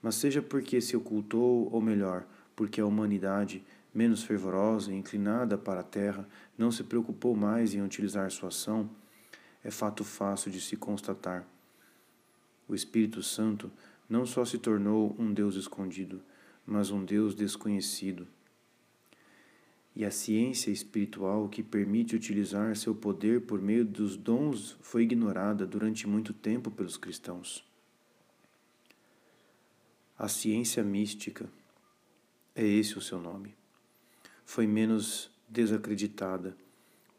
Mas 0.01 0.15
seja 0.15 0.41
porque 0.41 0.81
se 0.81 0.97
ocultou, 0.97 1.71
ou 1.71 1.79
melhor, 1.79 2.25
porque 2.55 2.81
a 2.81 2.85
humanidade, 2.87 3.63
menos 3.93 4.23
fervorosa 4.23 4.91
e 4.91 4.95
inclinada 4.95 5.55
para 5.55 5.81
a 5.81 5.83
terra, 5.83 6.27
não 6.57 6.71
se 6.71 6.83
preocupou 6.83 7.35
mais 7.35 7.75
em 7.75 7.83
utilizar 7.83 8.31
sua 8.31 8.49
ação, 8.49 8.89
é 9.63 9.69
fato 9.69 10.03
fácil 10.03 10.49
de 10.49 10.59
se 10.59 10.75
constatar. 10.75 11.45
O 12.71 12.75
Espírito 12.75 13.21
Santo 13.21 13.69
não 14.07 14.25
só 14.25 14.45
se 14.45 14.57
tornou 14.57 15.13
um 15.19 15.33
Deus 15.33 15.55
escondido, 15.55 16.21
mas 16.65 16.89
um 16.89 17.03
Deus 17.03 17.35
desconhecido. 17.35 18.25
E 19.93 20.05
a 20.05 20.09
ciência 20.09 20.71
espiritual 20.71 21.49
que 21.49 21.61
permite 21.61 22.15
utilizar 22.15 22.77
seu 22.77 22.95
poder 22.95 23.41
por 23.41 23.61
meio 23.61 23.83
dos 23.83 24.15
dons 24.15 24.77
foi 24.79 25.03
ignorada 25.03 25.67
durante 25.67 26.07
muito 26.07 26.31
tempo 26.31 26.71
pelos 26.71 26.95
cristãos. 26.95 27.61
A 30.17 30.29
ciência 30.29 30.81
mística 30.81 31.49
é 32.55 32.65
esse 32.65 32.97
o 32.97 33.01
seu 33.01 33.19
nome. 33.19 33.53
Foi 34.45 34.65
menos 34.65 35.29
desacreditada, 35.49 36.55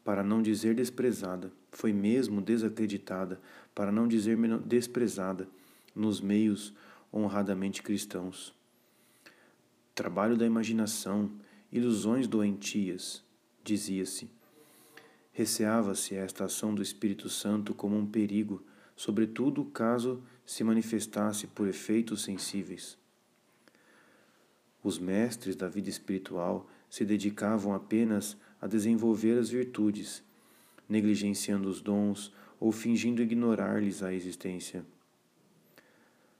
para 0.03 0.23
não 0.23 0.41
dizer 0.41 0.75
desprezada, 0.75 1.51
foi 1.71 1.93
mesmo 1.93 2.41
desacreditada, 2.41 3.39
para 3.73 3.91
não 3.91 4.07
dizer 4.07 4.37
desprezada, 4.59 5.47
nos 5.95 6.19
meios 6.19 6.73
honradamente 7.11 7.81
cristãos 7.81 8.53
trabalho 9.93 10.35
da 10.35 10.45
imaginação, 10.45 11.31
ilusões 11.71 12.27
doentias, 12.27 13.23
dizia-se. 13.63 14.29
Receava-se 15.31 16.15
esta 16.15 16.45
ação 16.45 16.73
do 16.73 16.81
Espírito 16.81 17.29
Santo 17.29 17.73
como 17.73 17.97
um 17.97 18.05
perigo, 18.05 18.63
sobretudo 18.95 19.65
caso 19.65 20.23
se 20.45 20.63
manifestasse 20.63 21.47
por 21.47 21.67
efeitos 21.67 22.23
sensíveis. 22.23 22.97
Os 24.83 24.99
mestres 24.99 25.55
da 25.55 25.67
vida 25.67 25.89
espiritual 25.89 26.67
se 26.89 27.05
dedicavam 27.05 27.73
apenas 27.73 28.35
a 28.63 28.67
desenvolver 28.67 29.37
as 29.37 29.49
virtudes, 29.49 30.23
negligenciando 30.87 31.67
os 31.67 31.81
dons 31.81 32.31
ou 32.61 32.71
fingindo 32.71 33.21
ignorar-lhes 33.21 34.01
a 34.01 34.13
existência. 34.13 34.85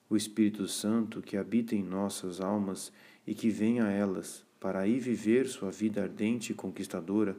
O 0.09 0.15
Espírito 0.15 0.65
Santo 0.65 1.21
que 1.21 1.35
habita 1.35 1.75
em 1.75 1.83
nossas 1.83 2.39
almas 2.39 2.93
e 3.27 3.35
que 3.35 3.49
vem 3.49 3.81
a 3.81 3.89
elas 3.89 4.45
para 4.57 4.79
aí 4.79 5.01
viver 5.01 5.49
sua 5.49 5.69
vida 5.69 6.01
ardente 6.01 6.53
e 6.53 6.55
conquistadora, 6.55 7.35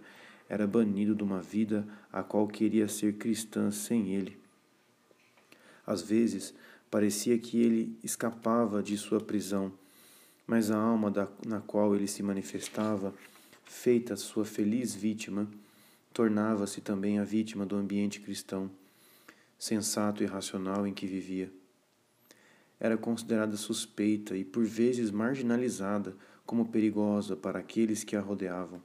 era 0.50 0.66
banido 0.66 1.14
de 1.14 1.22
uma 1.22 1.40
vida 1.40 1.88
a 2.12 2.22
qual 2.22 2.46
queria 2.46 2.86
ser 2.86 3.14
cristã 3.14 3.70
sem 3.70 4.14
ele. 4.14 4.36
Às 5.86 6.02
vezes, 6.02 6.54
parecia 6.90 7.38
que 7.38 7.58
ele 7.58 7.98
escapava 8.04 8.82
de 8.82 8.98
sua 8.98 9.18
prisão, 9.18 9.72
mas 10.46 10.70
a 10.70 10.76
alma 10.76 11.10
da, 11.10 11.26
na 11.46 11.62
qual 11.62 11.96
ele 11.96 12.06
se 12.06 12.22
manifestava, 12.22 13.14
feita 13.64 14.16
sua 14.16 14.44
feliz 14.44 14.94
vítima, 14.94 15.48
tornava-se 16.12 16.80
também 16.80 17.18
a 17.18 17.24
vítima 17.24 17.66
do 17.66 17.76
ambiente 17.76 18.20
cristão, 18.20 18.70
sensato 19.58 20.22
e 20.22 20.26
racional 20.26 20.86
em 20.86 20.94
que 20.94 21.06
vivia 21.06 21.50
era 22.84 22.98
considerada 22.98 23.56
suspeita 23.56 24.36
e 24.36 24.44
por 24.44 24.64
vezes 24.64 25.10
marginalizada 25.10 26.14
como 26.44 26.68
perigosa 26.68 27.34
para 27.34 27.58
aqueles 27.58 28.04
que 28.04 28.16
a 28.16 28.20
rodeavam. 28.20 28.78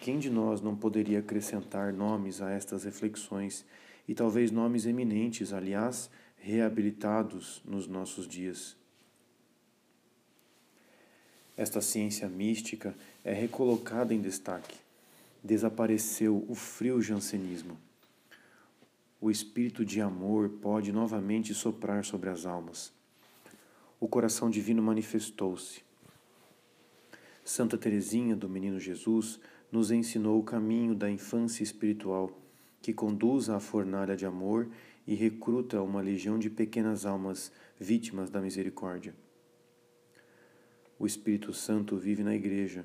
Quem 0.00 0.18
de 0.18 0.30
nós 0.30 0.60
não 0.60 0.76
poderia 0.76 1.18
acrescentar 1.18 1.92
nomes 1.92 2.40
a 2.40 2.50
estas 2.50 2.84
reflexões 2.84 3.64
e 4.08 4.14
talvez 4.14 4.50
nomes 4.50 4.86
eminentes, 4.86 5.52
aliás, 5.52 6.10
reabilitados 6.38 7.62
nos 7.64 7.86
nossos 7.86 8.26
dias? 8.26 8.76
Esta 11.56 11.80
ciência 11.80 12.26
mística 12.26 12.96
é 13.24 13.32
recolocada 13.32 14.14
em 14.14 14.20
destaque. 14.20 14.76
Desapareceu 15.42 16.44
o 16.48 16.54
frio 16.54 17.00
jansenismo 17.00 17.76
o 19.24 19.30
espírito 19.30 19.86
de 19.86 20.02
amor 20.02 20.50
pode 20.60 20.92
novamente 20.92 21.54
soprar 21.54 22.04
sobre 22.04 22.28
as 22.28 22.44
almas. 22.44 22.92
O 23.98 24.06
coração 24.06 24.50
divino 24.50 24.82
manifestou-se. 24.82 25.82
Santa 27.42 27.78
Teresinha 27.78 28.36
do 28.36 28.50
Menino 28.50 28.78
Jesus 28.78 29.40
nos 29.72 29.90
ensinou 29.90 30.38
o 30.38 30.44
caminho 30.44 30.94
da 30.94 31.10
infância 31.10 31.62
espiritual, 31.62 32.38
que 32.82 32.92
conduz 32.92 33.48
à 33.48 33.58
fornalha 33.58 34.14
de 34.14 34.26
amor 34.26 34.68
e 35.06 35.14
recruta 35.14 35.80
uma 35.80 36.02
legião 36.02 36.38
de 36.38 36.50
pequenas 36.50 37.06
almas 37.06 37.50
vítimas 37.80 38.28
da 38.28 38.42
misericórdia. 38.42 39.14
O 40.98 41.06
Espírito 41.06 41.54
Santo 41.54 41.96
vive 41.96 42.22
na 42.22 42.34
Igreja, 42.34 42.84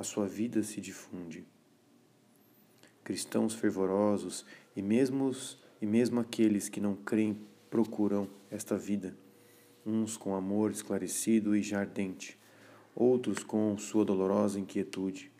a 0.00 0.02
sua 0.02 0.26
vida 0.26 0.64
se 0.64 0.80
difunde 0.80 1.46
cristãos 3.10 3.54
fervorosos 3.54 4.46
e 4.76 4.80
mesmo, 4.80 5.32
e 5.82 5.84
mesmo 5.84 6.20
aqueles 6.20 6.68
que 6.68 6.80
não 6.80 6.94
creem 6.94 7.36
procuram 7.68 8.28
esta 8.48 8.78
vida, 8.78 9.16
uns 9.84 10.16
com 10.16 10.34
amor 10.34 10.70
esclarecido 10.70 11.56
e 11.56 11.60
já 11.62 11.80
ardente, 11.80 12.38
outros 12.94 13.42
com 13.42 13.76
sua 13.78 14.04
dolorosa 14.04 14.60
inquietude. 14.60 15.30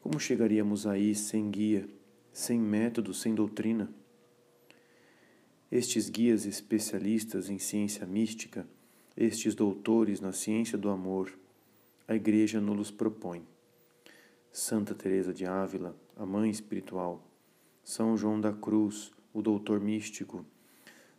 Como 0.00 0.18
chegaríamos 0.18 0.84
aí 0.84 1.14
sem 1.14 1.48
guia, 1.48 1.88
sem 2.32 2.58
método, 2.58 3.14
sem 3.14 3.32
doutrina? 3.32 3.88
Estes 5.70 6.10
guias 6.10 6.44
especialistas 6.44 7.48
em 7.48 7.58
ciência 7.60 8.04
mística, 8.04 8.66
estes 9.16 9.54
doutores 9.54 10.20
na 10.20 10.32
ciência 10.32 10.76
do 10.76 10.88
amor, 10.90 11.32
a 12.10 12.16
Igreja 12.16 12.60
nos 12.60 12.90
propõe. 12.90 13.46
Santa 14.50 14.96
Teresa 14.96 15.32
de 15.32 15.46
Ávila, 15.46 15.94
a 16.16 16.26
mãe 16.26 16.50
espiritual, 16.50 17.24
São 17.84 18.16
João 18.16 18.40
da 18.40 18.52
Cruz, 18.52 19.12
o 19.32 19.40
doutor 19.40 19.78
místico, 19.78 20.44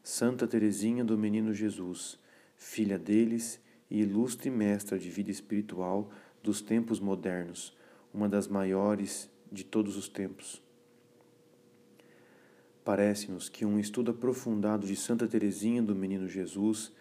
Santa 0.04 0.46
Teresinha 0.46 1.06
do 1.06 1.18
Menino 1.18 1.54
Jesus, 1.54 2.20
filha 2.58 3.00
deles 3.00 3.58
e 3.90 4.02
ilustre 4.02 4.50
mestra 4.50 5.00
de 5.00 5.10
vida 5.10 5.32
espiritual 5.32 6.12
dos 6.44 6.62
tempos 6.62 7.00
modernos, 7.00 7.74
uma 8.14 8.28
das 8.28 8.50
maiores 8.50 9.32
de 9.50 9.64
todos 9.64 9.96
os 9.96 10.10
tempos. 10.10 10.62
Parece-nos 12.84 13.48
que 13.48 13.64
um 13.64 13.80
estudo 13.80 14.12
aprofundado 14.12 14.86
de 14.86 14.98
Santa 14.98 15.26
Teresinha 15.26 15.82
do 15.82 15.96
Menino 15.96 16.28
Jesus 16.28 16.92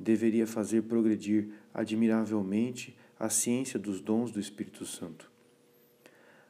deveria 0.00 0.46
fazer 0.46 0.84
progredir 0.84 1.50
admiravelmente 1.74 2.96
a 3.18 3.28
ciência 3.28 3.78
dos 3.78 4.00
dons 4.00 4.30
do 4.30 4.40
Espírito 4.40 4.84
Santo. 4.84 5.30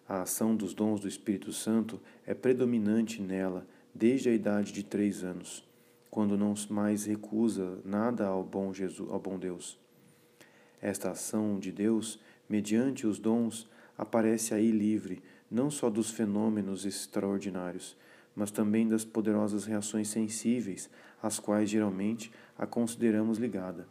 A 0.08 0.22
ação 0.22 0.56
dos 0.56 0.74
dons 0.74 1.00
do 1.00 1.08
Espírito 1.08 1.52
Santo 1.52 2.00
é 2.26 2.34
predominante 2.34 3.20
nela 3.20 3.66
desde 3.94 4.28
a 4.28 4.32
idade 4.32 4.72
de 4.72 4.82
três 4.82 5.22
anos, 5.22 5.66
quando 6.10 6.36
não 6.36 6.54
mais 6.70 7.04
recusa 7.04 7.78
nada 7.84 8.26
ao 8.26 8.42
bom, 8.42 8.72
Jesus, 8.72 9.10
ao 9.10 9.20
bom 9.20 9.38
Deus. 9.38 9.78
Esta 10.80 11.10
ação 11.10 11.58
de 11.58 11.70
Deus, 11.70 12.18
mediante 12.48 13.06
os 13.06 13.18
dons, 13.18 13.68
aparece 13.96 14.52
aí 14.52 14.70
livre, 14.70 15.22
não 15.50 15.70
só 15.70 15.88
dos 15.88 16.10
fenômenos 16.10 16.84
extraordinários, 16.84 17.96
mas 18.34 18.50
também 18.50 18.88
das 18.88 19.04
poderosas 19.04 19.64
reações 19.64 20.08
sensíveis, 20.08 20.90
às 21.22 21.38
quais 21.38 21.70
geralmente 21.70 22.32
a 22.58 22.66
consideramos 22.66 23.38
ligada. 23.38 23.86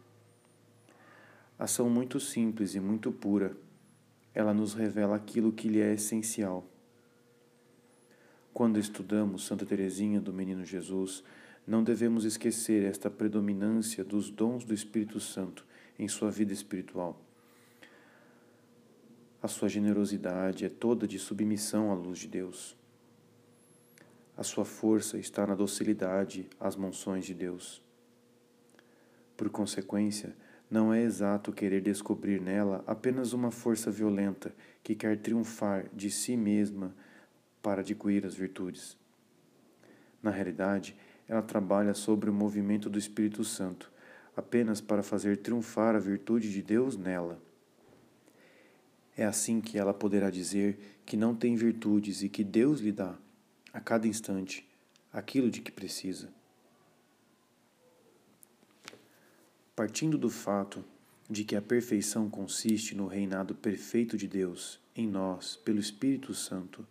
Ação 1.58 1.88
muito 1.88 2.18
simples 2.18 2.74
e 2.74 2.80
muito 2.80 3.12
pura, 3.12 3.56
ela 4.34 4.52
nos 4.52 4.74
revela 4.74 5.14
aquilo 5.14 5.52
que 5.52 5.68
lhe 5.68 5.80
é 5.80 5.94
essencial. 5.94 6.66
Quando 8.52 8.78
estudamos 8.78 9.44
Santa 9.44 9.64
Teresinha 9.64 10.20
do 10.20 10.32
Menino 10.32 10.64
Jesus, 10.64 11.22
não 11.66 11.82
devemos 11.82 12.24
esquecer 12.24 12.84
esta 12.84 13.08
predominância 13.08 14.04
dos 14.04 14.30
dons 14.30 14.64
do 14.64 14.74
Espírito 14.74 15.20
Santo 15.20 15.64
em 15.98 16.08
sua 16.08 16.30
vida 16.30 16.52
espiritual. 16.52 17.20
A 19.40 19.48
sua 19.48 19.68
generosidade 19.68 20.64
é 20.64 20.68
toda 20.68 21.06
de 21.06 21.18
submissão 21.18 21.90
à 21.90 21.94
luz 21.94 22.18
de 22.18 22.28
Deus. 22.28 22.76
A 24.36 24.42
sua 24.42 24.64
força 24.64 25.18
está 25.18 25.46
na 25.46 25.54
docilidade 25.54 26.48
às 26.58 26.74
monções 26.74 27.24
de 27.24 27.34
Deus. 27.34 27.80
Por 29.36 29.48
consequência, 29.50 30.34
não 30.74 30.92
é 30.92 31.02
exato 31.02 31.52
querer 31.52 31.80
descobrir 31.80 32.40
nela 32.40 32.82
apenas 32.84 33.32
uma 33.32 33.52
força 33.52 33.92
violenta 33.92 34.52
que 34.82 34.96
quer 34.96 35.16
triunfar 35.16 35.88
de 35.94 36.10
si 36.10 36.36
mesma 36.36 36.92
para 37.62 37.80
adquirir 37.80 38.26
as 38.26 38.34
virtudes. 38.34 38.96
Na 40.20 40.32
realidade, 40.32 40.96
ela 41.28 41.42
trabalha 41.42 41.94
sobre 41.94 42.28
o 42.28 42.34
movimento 42.34 42.90
do 42.90 42.98
Espírito 42.98 43.44
Santo, 43.44 43.88
apenas 44.36 44.80
para 44.80 45.04
fazer 45.04 45.36
triunfar 45.36 45.94
a 45.94 46.00
virtude 46.00 46.50
de 46.50 46.60
Deus 46.60 46.96
nela. 46.96 47.40
É 49.16 49.24
assim 49.24 49.60
que 49.60 49.78
ela 49.78 49.94
poderá 49.94 50.28
dizer 50.28 50.76
que 51.06 51.16
não 51.16 51.36
tem 51.36 51.54
virtudes 51.54 52.20
e 52.20 52.28
que 52.28 52.42
Deus 52.42 52.80
lhe 52.80 52.90
dá, 52.90 53.16
a 53.72 53.78
cada 53.78 54.08
instante, 54.08 54.68
aquilo 55.12 55.52
de 55.52 55.60
que 55.60 55.70
precisa. 55.70 56.32
Partindo 59.76 60.16
do 60.16 60.30
fato 60.30 60.84
de 61.28 61.42
que 61.42 61.56
a 61.56 61.62
perfeição 61.62 62.30
consiste 62.30 62.94
no 62.94 63.08
reinado 63.08 63.56
perfeito 63.56 64.16
de 64.16 64.28
Deus 64.28 64.78
em 64.94 65.08
nós, 65.08 65.56
pelo 65.56 65.80
Espírito 65.80 66.32
Santo, 66.32 66.86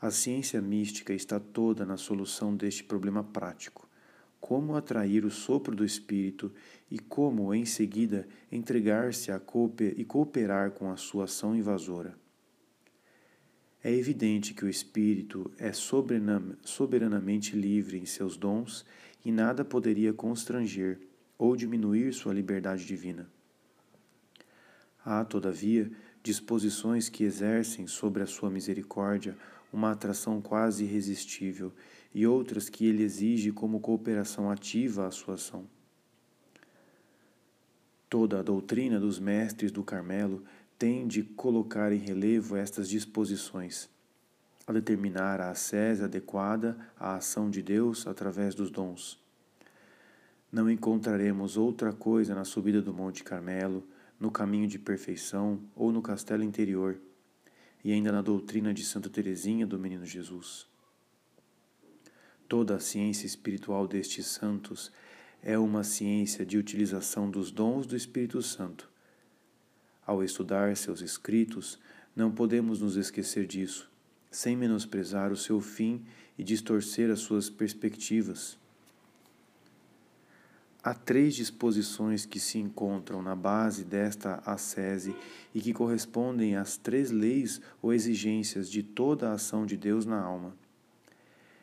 a 0.00 0.10
ciência 0.10 0.60
mística 0.62 1.12
está 1.12 1.38
toda 1.38 1.84
na 1.84 1.98
solução 1.98 2.56
deste 2.56 2.84
problema 2.84 3.22
prático. 3.22 3.86
Como 4.40 4.74
atrair 4.74 5.26
o 5.26 5.30
sopro 5.30 5.76
do 5.76 5.84
Espírito 5.84 6.50
e 6.90 6.98
como, 6.98 7.52
em 7.52 7.66
seguida, 7.66 8.26
entregar-se 8.50 9.30
a 9.30 9.40
e 9.94 10.04
cooperar 10.04 10.70
com 10.70 10.90
a 10.90 10.96
sua 10.96 11.24
ação 11.24 11.54
invasora. 11.54 12.16
É 13.84 13.92
evidente 13.92 14.54
que 14.54 14.64
o 14.64 14.68
espírito 14.70 15.52
é 15.58 15.72
soberanamente 15.72 17.54
livre 17.54 17.98
em 17.98 18.06
seus 18.06 18.38
dons 18.38 18.86
e 19.24 19.30
nada 19.30 19.64
poderia 19.64 20.12
constranger 20.14 21.11
ou 21.38 21.56
diminuir 21.56 22.12
sua 22.12 22.32
liberdade 22.32 22.84
divina. 22.84 23.28
Há, 25.04 25.24
todavia, 25.24 25.90
disposições 26.22 27.08
que 27.08 27.24
exercem 27.24 27.86
sobre 27.86 28.22
a 28.22 28.26
sua 28.26 28.50
misericórdia 28.50 29.36
uma 29.72 29.92
atração 29.92 30.40
quase 30.40 30.84
irresistível 30.84 31.72
e 32.14 32.26
outras 32.26 32.68
que 32.68 32.86
ele 32.86 33.02
exige 33.02 33.50
como 33.50 33.80
cooperação 33.80 34.50
ativa 34.50 35.06
à 35.06 35.10
sua 35.10 35.34
ação. 35.34 35.66
Toda 38.08 38.40
a 38.40 38.42
doutrina 38.42 39.00
dos 39.00 39.18
mestres 39.18 39.72
do 39.72 39.82
Carmelo 39.82 40.44
tem 40.78 41.06
de 41.06 41.22
colocar 41.22 41.92
em 41.92 41.98
relevo 41.98 42.56
estas 42.56 42.88
disposições, 42.88 43.88
a 44.66 44.72
determinar 44.72 45.40
a 45.40 45.50
ascese 45.50 46.04
adequada 46.04 46.76
à 46.98 47.14
ação 47.14 47.48
de 47.48 47.62
Deus 47.62 48.06
através 48.06 48.54
dos 48.54 48.70
dons. 48.70 49.21
Não 50.52 50.70
encontraremos 50.70 51.56
outra 51.56 51.92
coisa 51.92 52.34
na 52.34 52.44
subida 52.44 52.82
do 52.82 52.92
Monte 52.92 53.24
Carmelo, 53.24 53.82
no 54.20 54.30
caminho 54.30 54.68
de 54.68 54.78
perfeição 54.78 55.58
ou 55.74 55.90
no 55.90 56.02
castelo 56.02 56.44
interior, 56.44 57.00
e 57.82 57.90
ainda 57.90 58.12
na 58.12 58.22
doutrina 58.22 58.72
de 58.72 58.84
Santa 58.84 59.08
Teresinha 59.08 59.66
do 59.66 59.78
Menino 59.78 60.04
Jesus. 60.04 60.68
Toda 62.46 62.76
a 62.76 62.80
ciência 62.80 63.26
espiritual 63.26 63.88
destes 63.88 64.26
santos 64.26 64.92
é 65.42 65.58
uma 65.58 65.82
ciência 65.82 66.44
de 66.44 66.58
utilização 66.58 67.30
dos 67.30 67.50
dons 67.50 67.86
do 67.86 67.96
Espírito 67.96 68.42
Santo 68.42 68.92
ao 70.06 70.22
estudar 70.22 70.76
seus 70.76 71.00
escritos, 71.00 71.78
não 72.14 72.30
podemos 72.30 72.80
nos 72.80 72.96
esquecer 72.96 73.46
disso, 73.46 73.90
sem 74.30 74.56
menosprezar 74.56 75.32
o 75.32 75.36
seu 75.36 75.60
fim 75.60 76.04
e 76.36 76.42
distorcer 76.44 77.10
as 77.10 77.20
suas 77.20 77.48
perspectivas. 77.48 78.58
Há 80.84 80.94
três 80.94 81.36
disposições 81.36 82.26
que 82.26 82.40
se 82.40 82.58
encontram 82.58 83.22
na 83.22 83.36
base 83.36 83.84
desta 83.84 84.42
ascese 84.44 85.14
e 85.54 85.60
que 85.60 85.72
correspondem 85.72 86.56
às 86.56 86.76
três 86.76 87.12
leis 87.12 87.60
ou 87.80 87.92
exigências 87.92 88.68
de 88.68 88.82
toda 88.82 89.30
a 89.30 89.34
ação 89.34 89.64
de 89.64 89.76
Deus 89.76 90.04
na 90.04 90.20
alma. 90.20 90.56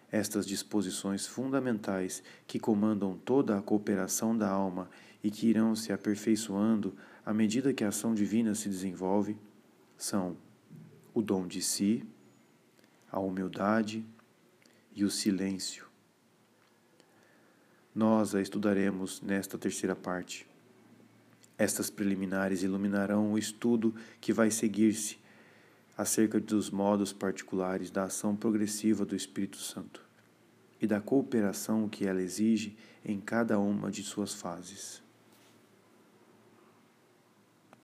Estas 0.10 0.48
disposições 0.48 1.27
fundamentais 1.27 2.23
que 2.48 2.60
comandam 2.60 3.18
toda 3.18 3.57
a 3.57 3.61
cooperação 3.61 4.38
da 4.38 4.49
alma 4.49 4.89
e 5.22 5.30
que 5.30 5.48
irão 5.48 5.76
se 5.76 5.91
aperfeiçoando 5.91 6.95
à 7.26 7.34
medida 7.34 7.73
que 7.73 7.84
a 7.84 7.89
ação 7.89 8.14
divina 8.14 8.56
se 8.56 8.69
desenvolve 8.69 9.35
são 9.98 10.38
o 11.14 11.22
dom 11.22 11.45
de 11.45 11.61
si, 11.61 12.07
a 13.11 13.19
humildade 13.19 14.06
e 14.95 15.03
o 15.03 15.11
silêncio. 15.11 15.89
Nós 17.94 18.36
a 18.36 18.41
estudaremos 18.41 19.22
nesta 19.22 19.57
terceira 19.57 19.95
parte. 19.95 20.48
Estas 21.57 21.90
preliminares 21.90 22.64
iluminarão 22.64 23.34
o 23.34 23.38
estudo 23.38 23.94
que 24.22 24.32
vai 24.32 24.52
seguir-se 24.52 25.18
acerca 25.98 26.40
dos 26.40 26.70
modos 26.70 27.11
particulares 27.11 27.91
da 27.91 28.03
ação 28.03 28.36
progressiva 28.36 29.06
do 29.06 29.16
Espírito 29.16 29.57
Santo 29.57 30.02
e 30.82 30.88
da 30.88 31.02
cooperação 31.02 31.90
que 31.90 32.06
ela 32.06 32.22
exige 32.22 32.78
em 33.03 33.20
cada 33.20 33.60
uma 33.60 33.91
de 33.91 34.03
suas 34.03 34.34
fases. 34.34 35.03